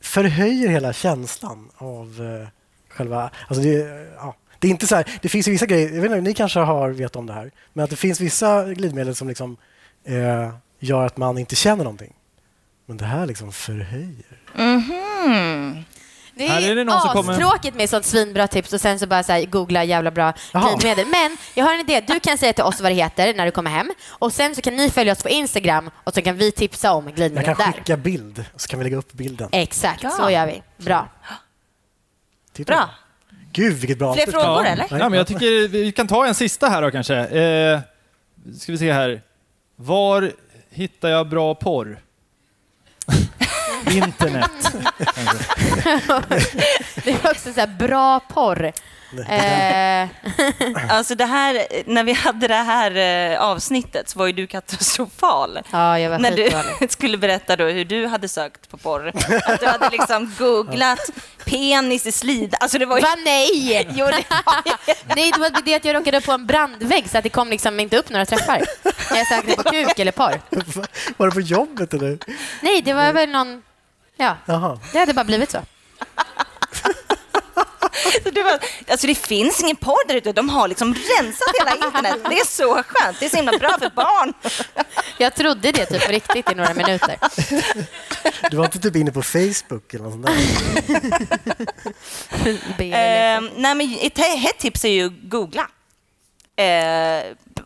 [0.00, 2.48] förhöjer hela känslan av eh,
[2.88, 3.30] själva...
[3.48, 6.20] Alltså det, ja, det är inte så här, det finns vissa grejer, jag vet inte,
[6.20, 9.56] ni kanske har vet om det här, men att det finns vissa glidmedel som liksom,
[10.04, 12.12] eh, gör att man inte känner någonting.
[12.86, 14.41] Men det här liksom förhöjer.
[14.54, 15.84] Mhm.
[16.34, 19.06] Det Här är det någon som kommer- tråkigt med sånt svinbra tips och sen så
[19.06, 20.68] bara så här, googla jävla bra Jaha.
[20.76, 21.06] glidmedel.
[21.10, 22.00] Men jag har en idé.
[22.06, 24.60] Du kan säga till oss vad det heter när du kommer hem och sen så
[24.62, 27.66] kan ni följa oss på Instagram och så kan vi tipsa om Jag glidmedel kan
[27.66, 27.72] där.
[27.72, 29.48] skicka bild och så kan vi lägga upp bilden.
[29.52, 30.10] Exakt, Ja.
[30.10, 30.62] så gör vi.
[30.76, 31.08] Bra.
[32.52, 32.72] Titta.
[32.74, 32.90] Bra.
[33.52, 34.42] Gud, vilket bra Fler avslut.
[34.42, 34.70] frågor ja.
[34.72, 34.86] eller?
[34.90, 37.16] Ja, men jag tycker vi kan ta en sista här då kanske.
[37.16, 37.80] Eh,
[38.58, 39.22] ska vi se här.
[39.76, 40.32] Var
[40.70, 41.98] hittar jag bra porr?
[43.90, 44.72] Internet.
[47.04, 48.72] det var också så här bra porr.
[49.28, 50.08] Eh,
[50.88, 55.60] Alltså det här, när vi hade det här eh, avsnittet så var ju du katastrofal.
[55.70, 56.30] ja, jag var När
[56.80, 59.12] du skulle berätta då hur du hade sökt på porr.
[59.44, 61.10] Att du hade liksom googlat
[61.44, 62.56] penis i slida.
[62.60, 63.02] Alltså det var ju...
[63.02, 63.88] Va, nej!
[63.94, 64.24] Jo, det
[65.16, 67.80] nej, det var det att jag råkade på en brandvägg så att det kom liksom
[67.80, 68.62] inte upp några träffar.
[69.10, 70.40] När jag sökte på kuk eller porr.
[71.16, 72.18] Var det på jobbet eller?
[72.60, 73.62] Nej, det var väl någon...
[74.22, 74.78] Ja, Jaha.
[74.92, 75.58] det hade bara blivit så.
[78.24, 78.58] Så du bara,
[78.88, 80.32] alltså det finns ingen porr där ute.
[80.32, 82.16] De har liksom rensat hela internet.
[82.28, 83.20] Det är så skönt.
[83.20, 84.32] Det är så himla bra för barn.
[85.18, 87.16] Jag trodde det typ på riktigt i några minuter.
[88.50, 90.32] Du var inte typ inne på Facebook eller något sånt där?
[92.78, 95.66] Eh, nej, men ett hett tips är ju googla.
[96.56, 97.22] Eh,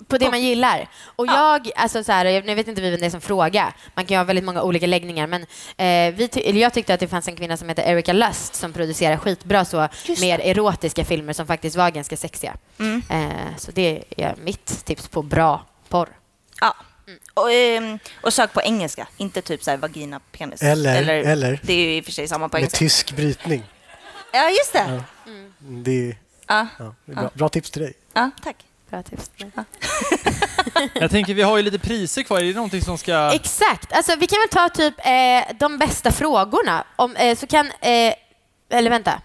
[0.08, 0.88] På det man gillar.
[1.16, 3.74] Och jag, alltså så här, jag vet inte vem det är som frågar.
[3.94, 5.26] Man kan ju ha väldigt många olika läggningar.
[5.26, 5.42] Men
[5.76, 8.54] eh, vi ty- eller jag tyckte att det fanns en kvinna som heter Erika Lust
[8.54, 9.88] som producerar skitbra så
[10.20, 12.56] mer erotiska filmer som faktiskt var ganska sexiga.
[12.78, 13.02] Mm.
[13.10, 16.08] Eh, så det är mitt tips på bra porr.
[16.60, 16.76] ja.
[17.34, 20.62] Och, ehm, och sök på engelska, inte typ så här vagina, penis.
[20.62, 22.78] Eller- eller- Det är ju i och för sig samma på Med engelska.
[22.78, 23.62] tysk brytning.
[24.32, 25.02] Ja, just det.
[25.58, 26.16] Det är,
[26.48, 27.92] Ja, ja, det är bra, bra tips till dig.
[28.14, 28.56] ja tack.
[28.90, 29.30] Bra tips.
[30.94, 32.38] Jag tänker, vi har ju lite priser kvar.
[32.38, 33.32] Är det någonting som ska...
[33.34, 33.92] Exakt.
[33.92, 36.86] Alltså, vi kan väl ta typ eh, de bästa frågorna.
[36.96, 38.14] Om, eh, så kan, eh,
[38.70, 39.20] eller vänta.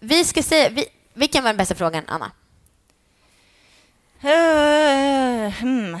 [0.00, 2.30] Vi ska säga, vi, vilken var den bästa frågan, Anna?
[4.24, 6.00] Uh, hmm.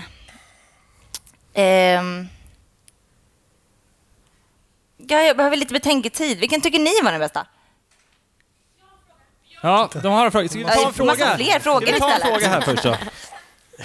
[1.54, 2.28] Ehm.
[4.96, 6.38] ja, jag behöver lite betänketid.
[6.38, 7.46] Vilken tycker ni var den bästa?
[9.64, 10.48] Ja, de har en fråga.
[10.48, 11.10] Ska vi ta en fråga?
[11.10, 12.42] massa fler frågor Ska vi ta en istället?
[12.42, 12.96] fråga här först då?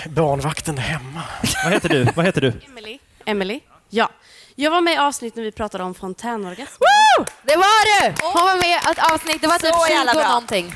[0.10, 1.22] Barnvakten hemma.
[1.64, 2.04] Vad heter du?
[2.16, 2.54] Vad heter du?
[2.66, 3.00] Emily.
[3.26, 3.60] Emily.
[3.90, 4.10] Ja.
[4.56, 6.74] Jag var med i avsnitt när vi pratade om fontänorgasm.
[6.80, 7.26] Woo!
[7.44, 8.16] Det var du!
[8.22, 9.42] Hon var med i ett avsnitt.
[9.42, 10.28] Det var typ Så jävla 20 bra.
[10.30, 10.74] någonting.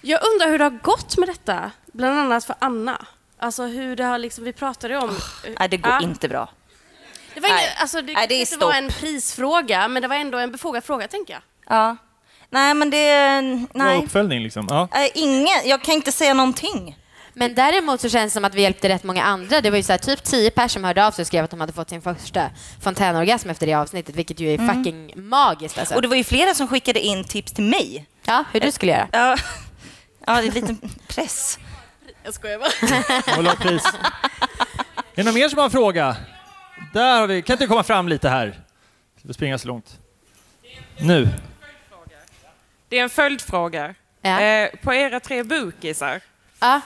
[0.00, 1.70] Jag undrar hur det har gått med detta.
[1.92, 3.06] Bland annat för Anna.
[3.38, 5.18] Alltså hur det har liksom, vi pratade om...
[5.58, 6.00] Nej, det går Ja.
[6.02, 6.48] inte bra.
[7.34, 7.58] Det var, Nej.
[7.64, 8.82] ingen, alltså, det, Nej, det är inte var stopp.
[8.82, 11.42] en prisfråga, men det var ändå en befogad fråga, tänker jag.
[11.78, 11.96] Ja.
[12.54, 13.68] Nej, men det...
[13.72, 13.98] Bra Nej.
[13.98, 14.66] uppföljning liksom.
[14.70, 14.88] Ja.
[14.92, 15.58] Nej, ingen.
[15.64, 16.98] Jag kan inte säga någonting.
[17.32, 19.60] Men däremot så känns det som att vi hjälpte rätt många andra.
[19.60, 21.50] Det var ju så här, typ 10 personer som hörde av sig och skrev att
[21.50, 22.50] de hade fått sin första
[22.80, 25.78] fontänorgasm efter det avsnittet, vilket ju är fucking magiskt.
[25.78, 25.94] Alltså.
[25.94, 28.06] Och det var ju flera som skickade in tips till mig.
[28.24, 29.08] Ja, hur du skulle göra.
[29.12, 29.36] Ja,
[30.26, 30.76] ja det är lite
[31.08, 31.58] press.
[32.24, 33.52] Jag skojar bara.
[33.52, 33.84] Ett pris.
[33.84, 33.96] Är
[35.14, 36.16] det någon mer som har en fråga?
[36.92, 37.42] Där har vi.
[37.42, 38.60] Kan inte du komma fram lite här?
[39.22, 39.98] Vi springa så långt?
[40.98, 41.28] Nu.
[42.94, 43.94] Det är en följdfråga.
[44.22, 44.40] Ja.
[44.40, 46.20] Eh, på era tre bukisar,
[46.60, 46.80] Ja.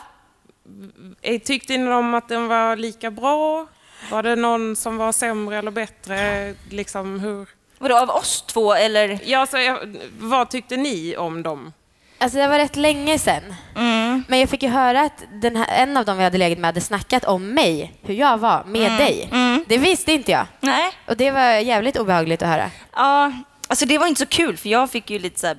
[1.23, 3.67] eh, tyckte ni om att den var lika bra?
[4.11, 6.55] Var det någon som var sämre eller bättre?
[6.71, 7.49] Liksom hur...
[7.79, 9.19] Vadå, av oss två eller?
[9.25, 9.79] Ja, så,
[10.19, 11.73] vad tyckte ni om dem?
[12.19, 13.55] Alltså det var rätt länge sedan.
[13.77, 14.25] Mm.
[14.29, 16.69] Men jag fick ju höra att den här, en av dem vi hade legat med
[16.69, 19.29] hade snackat om mig, hur jag var med dig.
[19.33, 19.65] Mm.
[19.69, 20.47] Det visste inte jag.
[20.61, 20.93] Nej.
[21.07, 22.71] Och det var jävligt obehagligt att höra.
[22.97, 23.33] Ja,
[23.69, 25.57] alltså det var inte så kul för jag fick ju lite så här,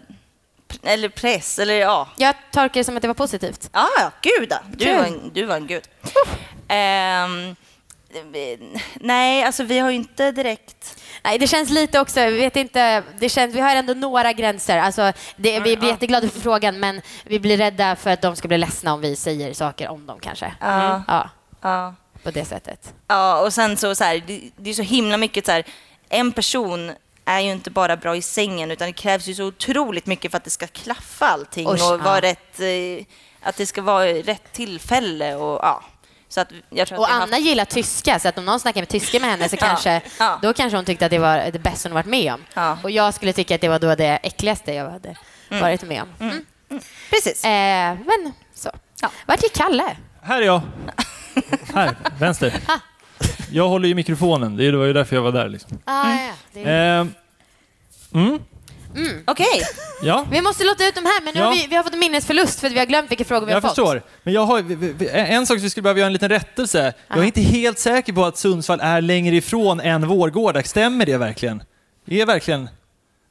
[0.84, 2.07] eller press, eller ja.
[2.17, 3.70] Jag tolkar det som att det var positivt.
[3.74, 4.59] Ja, ja, gud ja.
[4.72, 5.84] Du var en, du var en gud.
[6.67, 7.55] Eh,
[8.93, 10.99] nej, alltså vi har ju inte direkt...
[11.24, 14.78] Nej, det känns lite också, jag vet inte, det känns, vi har ändå några gränser.
[14.78, 18.47] Alltså, det, vi blir jätteglada för frågan, men vi blir rädda för att de ska
[18.47, 20.53] bli ledsna om vi säger saker om dem kanske.
[20.59, 21.03] Ja.
[21.07, 21.30] Ja,
[21.61, 21.95] Ja.
[22.24, 22.93] på det sättet.
[23.07, 25.63] Ja, och sen så, så här, det, det är så himla mycket så här,
[26.09, 26.91] en person
[27.30, 30.38] är ju inte bara bra i sängen utan det krävs ju så otroligt mycket för
[30.38, 31.98] att det ska klaffa allting Oj, och ja.
[31.98, 33.06] vara rätt, eh,
[33.42, 35.84] att det ska vara rätt tillfälle och ja.
[36.32, 38.82] Så att jag tror att Och har Anna gillar tyska, så att om någon snackar
[38.82, 40.40] med tyska med henne så Ja, kanske, ja.
[40.42, 42.46] då kanske hon tyckte att det var det bästa hon varit med om.
[42.54, 42.78] Ja.
[42.84, 45.16] Och jag skulle tycka att det var då det äckligaste jag hade
[45.52, 45.62] Mm.
[45.62, 46.10] varit med om.
[46.20, 46.46] Mm.
[47.10, 47.44] Precis.
[47.44, 48.70] Eh, men så.
[49.26, 49.96] Vart gick Kalle?
[50.22, 50.62] Här är jag.
[51.74, 52.54] Här, vänster.
[53.52, 54.58] Jag håller ju mikrofonen.
[54.58, 55.50] Det var ju därför jag var där.
[55.50, 55.80] Liksom.
[55.86, 56.32] Ah, ja.
[56.54, 57.14] Det Ehm,
[58.14, 58.39] mm.
[58.95, 59.24] Mm.
[59.28, 59.62] Okej.
[60.04, 61.45] Ja, Vi måste låta ut dem här, men nu Ja.
[61.45, 63.52] har vi, vi har fått en minnesförlust för att vi har glömt vilka frågor vi
[63.52, 63.70] jag har fått.
[63.70, 64.02] förstår.
[64.24, 66.93] Men jag har, vi- vi- en sak vi skulle behöva göra en liten rättelse.
[67.08, 70.64] Jag är inte helt säker på att Sundsvall är längre ifrån än Vårgårda.
[70.64, 71.64] Stämmer det verkligen?
[72.06, 72.70] Det är verkligen...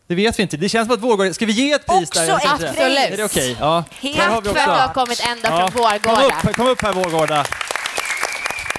[0.06, 0.56] Det vet vi inte.
[0.56, 1.32] Det känns som att Vårgårda...
[1.34, 2.26] Ska vi ge ett pris Också där?
[2.28, 2.78] Jag ett pris.
[2.80, 3.56] Är det okej?
[3.60, 3.84] Ja.
[4.02, 6.30] Där har Tack för att också- du har kommit ända Ja, från Vårgårda.
[6.40, 7.44] Kom upp, kom upp här Vårgårda.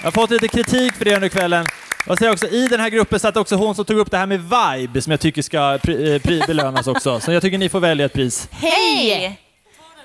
[0.01, 1.65] Jag har fått lite kritik för det under kvällen.
[2.05, 4.25] Jag säger också, I den här gruppen satt också hon som tog upp det här
[4.25, 7.19] med vibe som jag tycker ska pri, eh, pri, belönas också.
[7.19, 8.47] Så jag tycker ni får välja ett pris.
[8.51, 9.39] Hej!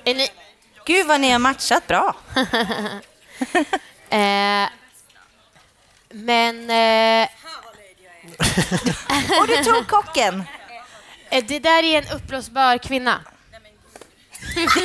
[0.05, 0.29] Är ni...
[0.87, 2.15] Gud vad ni har matchat bra.
[4.11, 4.69] Eh,
[6.11, 6.71] men...
[6.71, 7.29] Eh,
[9.41, 10.45] Och du tog kocken.
[11.31, 13.21] Eh, Det där är en uppblåsbar kvinna.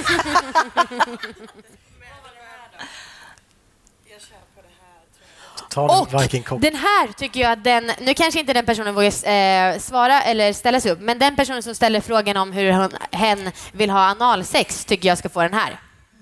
[5.70, 6.06] Ta
[6.50, 10.22] Och den här tycker jag att den, nu kanske inte den personen vågar eh, svara
[10.22, 13.90] eller ställa sig upp, men den personen som ställer frågan om hur hon, hen vill
[13.90, 15.80] ha analsex tycker jag ska få den här.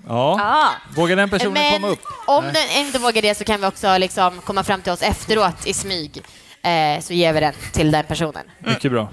[0.07, 0.71] Ja.
[0.95, 2.01] Vågar den personen men komma upp?
[2.25, 2.53] om Nej.
[2.53, 5.73] den inte vågar det så kan vi också liksom komma fram till oss efteråt i
[5.73, 6.23] smyg.
[6.61, 8.43] Eh, så ger vi den till den personen.
[8.59, 9.09] Mycket bra.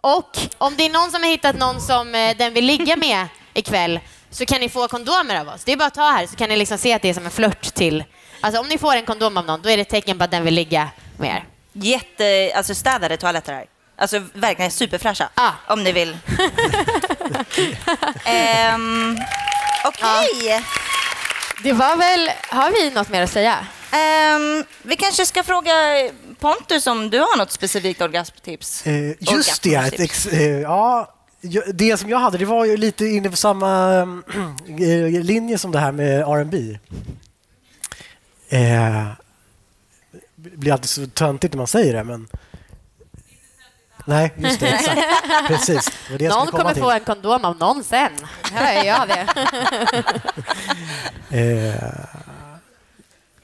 [0.00, 3.26] Och om det är någon som har hittat någon som eh, den vill ligga med
[3.54, 4.00] ikväll
[4.30, 5.64] så kan ni få kondomer av oss.
[5.64, 7.24] Det är bara att ta här så kan ni liksom se att det är som
[7.24, 8.04] en flört till...
[8.40, 10.30] Alltså om ni får en kondom av någon, då är det ett tecken på att
[10.30, 11.44] den vill ligga med er.
[11.72, 13.64] Jätte, alltså städade toaletter här.
[13.96, 15.28] Alltså verkligen superfräscha.
[15.66, 16.16] Om ni vill.
[18.74, 19.18] um,
[19.84, 20.64] Okej.
[21.62, 22.30] Det var väl...
[22.48, 23.66] Har vi något mer att säga?
[23.92, 25.72] Ehm, vi kanske ska fråga
[26.40, 28.86] Pontus om du har något specifikt orgasmtips?
[28.86, 31.14] Eh, just det, ett ex, eh, ja,
[31.74, 33.94] det som jag hade det var ju lite inne på samma
[34.78, 36.78] eh, linje som det här med R&B.
[38.48, 39.06] Eh,
[40.36, 42.28] det blir alltid så töntigt när man säger det, men...
[44.04, 44.68] Nej, just det.
[44.68, 45.00] Exakt.
[45.48, 45.90] Precis.
[46.10, 46.82] Det det jag någon kommer till.
[46.82, 48.12] få en kondom av någon sen.
[48.52, 49.26] Hör jag det.
[51.30, 51.74] Eh,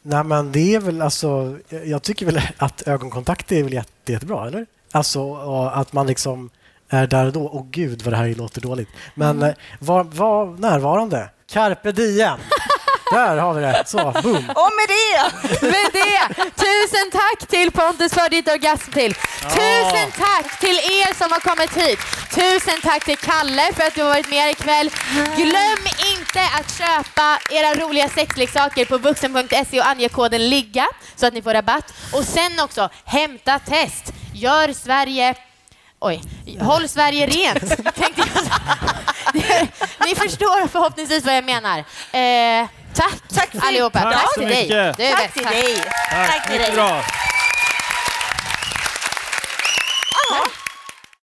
[0.03, 1.59] nej, men det är väl alltså...
[1.85, 4.67] Jag tycker väl att ögonkontakt är väl jätte, jättebra, eller?
[4.93, 5.35] Alltså
[5.69, 6.51] att man liksom
[6.89, 7.49] är där och då.
[7.53, 8.89] Åh gud, vad det här låter dåligt.
[9.15, 9.49] Men Mm.
[9.49, 11.29] eh, var, var närvarande.
[11.47, 12.39] Carpe diem.
[13.15, 13.83] Där har vi det.
[13.87, 14.51] Så, boom.
[14.63, 15.17] Och med det!
[15.67, 16.35] Med det,
[16.65, 19.15] tusen tack till Pontus för ditt orgasm till.
[19.43, 21.99] Tusen tack till er som har kommit hit.
[22.35, 24.91] Tusen tack till Kalle för att du har varit med ikväll.
[25.37, 25.85] Glöm
[26.15, 30.87] inte att köpa era roliga sexleksaker på vuxen.se och ange koden LIGGA
[31.17, 31.95] så att ni får rabatt.
[32.13, 34.13] Och sen också, hämta test.
[34.33, 35.35] Gör Sverige
[36.05, 36.23] Oj.
[36.61, 39.69] Håll Sverige rent, tänkte jag.
[40.07, 41.79] Ni förstår förhoppningsvis vad jag menar.
[41.79, 44.01] Eh, tack, tack för allihopa.
[44.01, 44.95] Tack, tack, till dig.
[44.97, 45.77] Tack, tack till dig.
[46.11, 46.73] Tack, tack till dig.
[46.73, 47.03] Bra.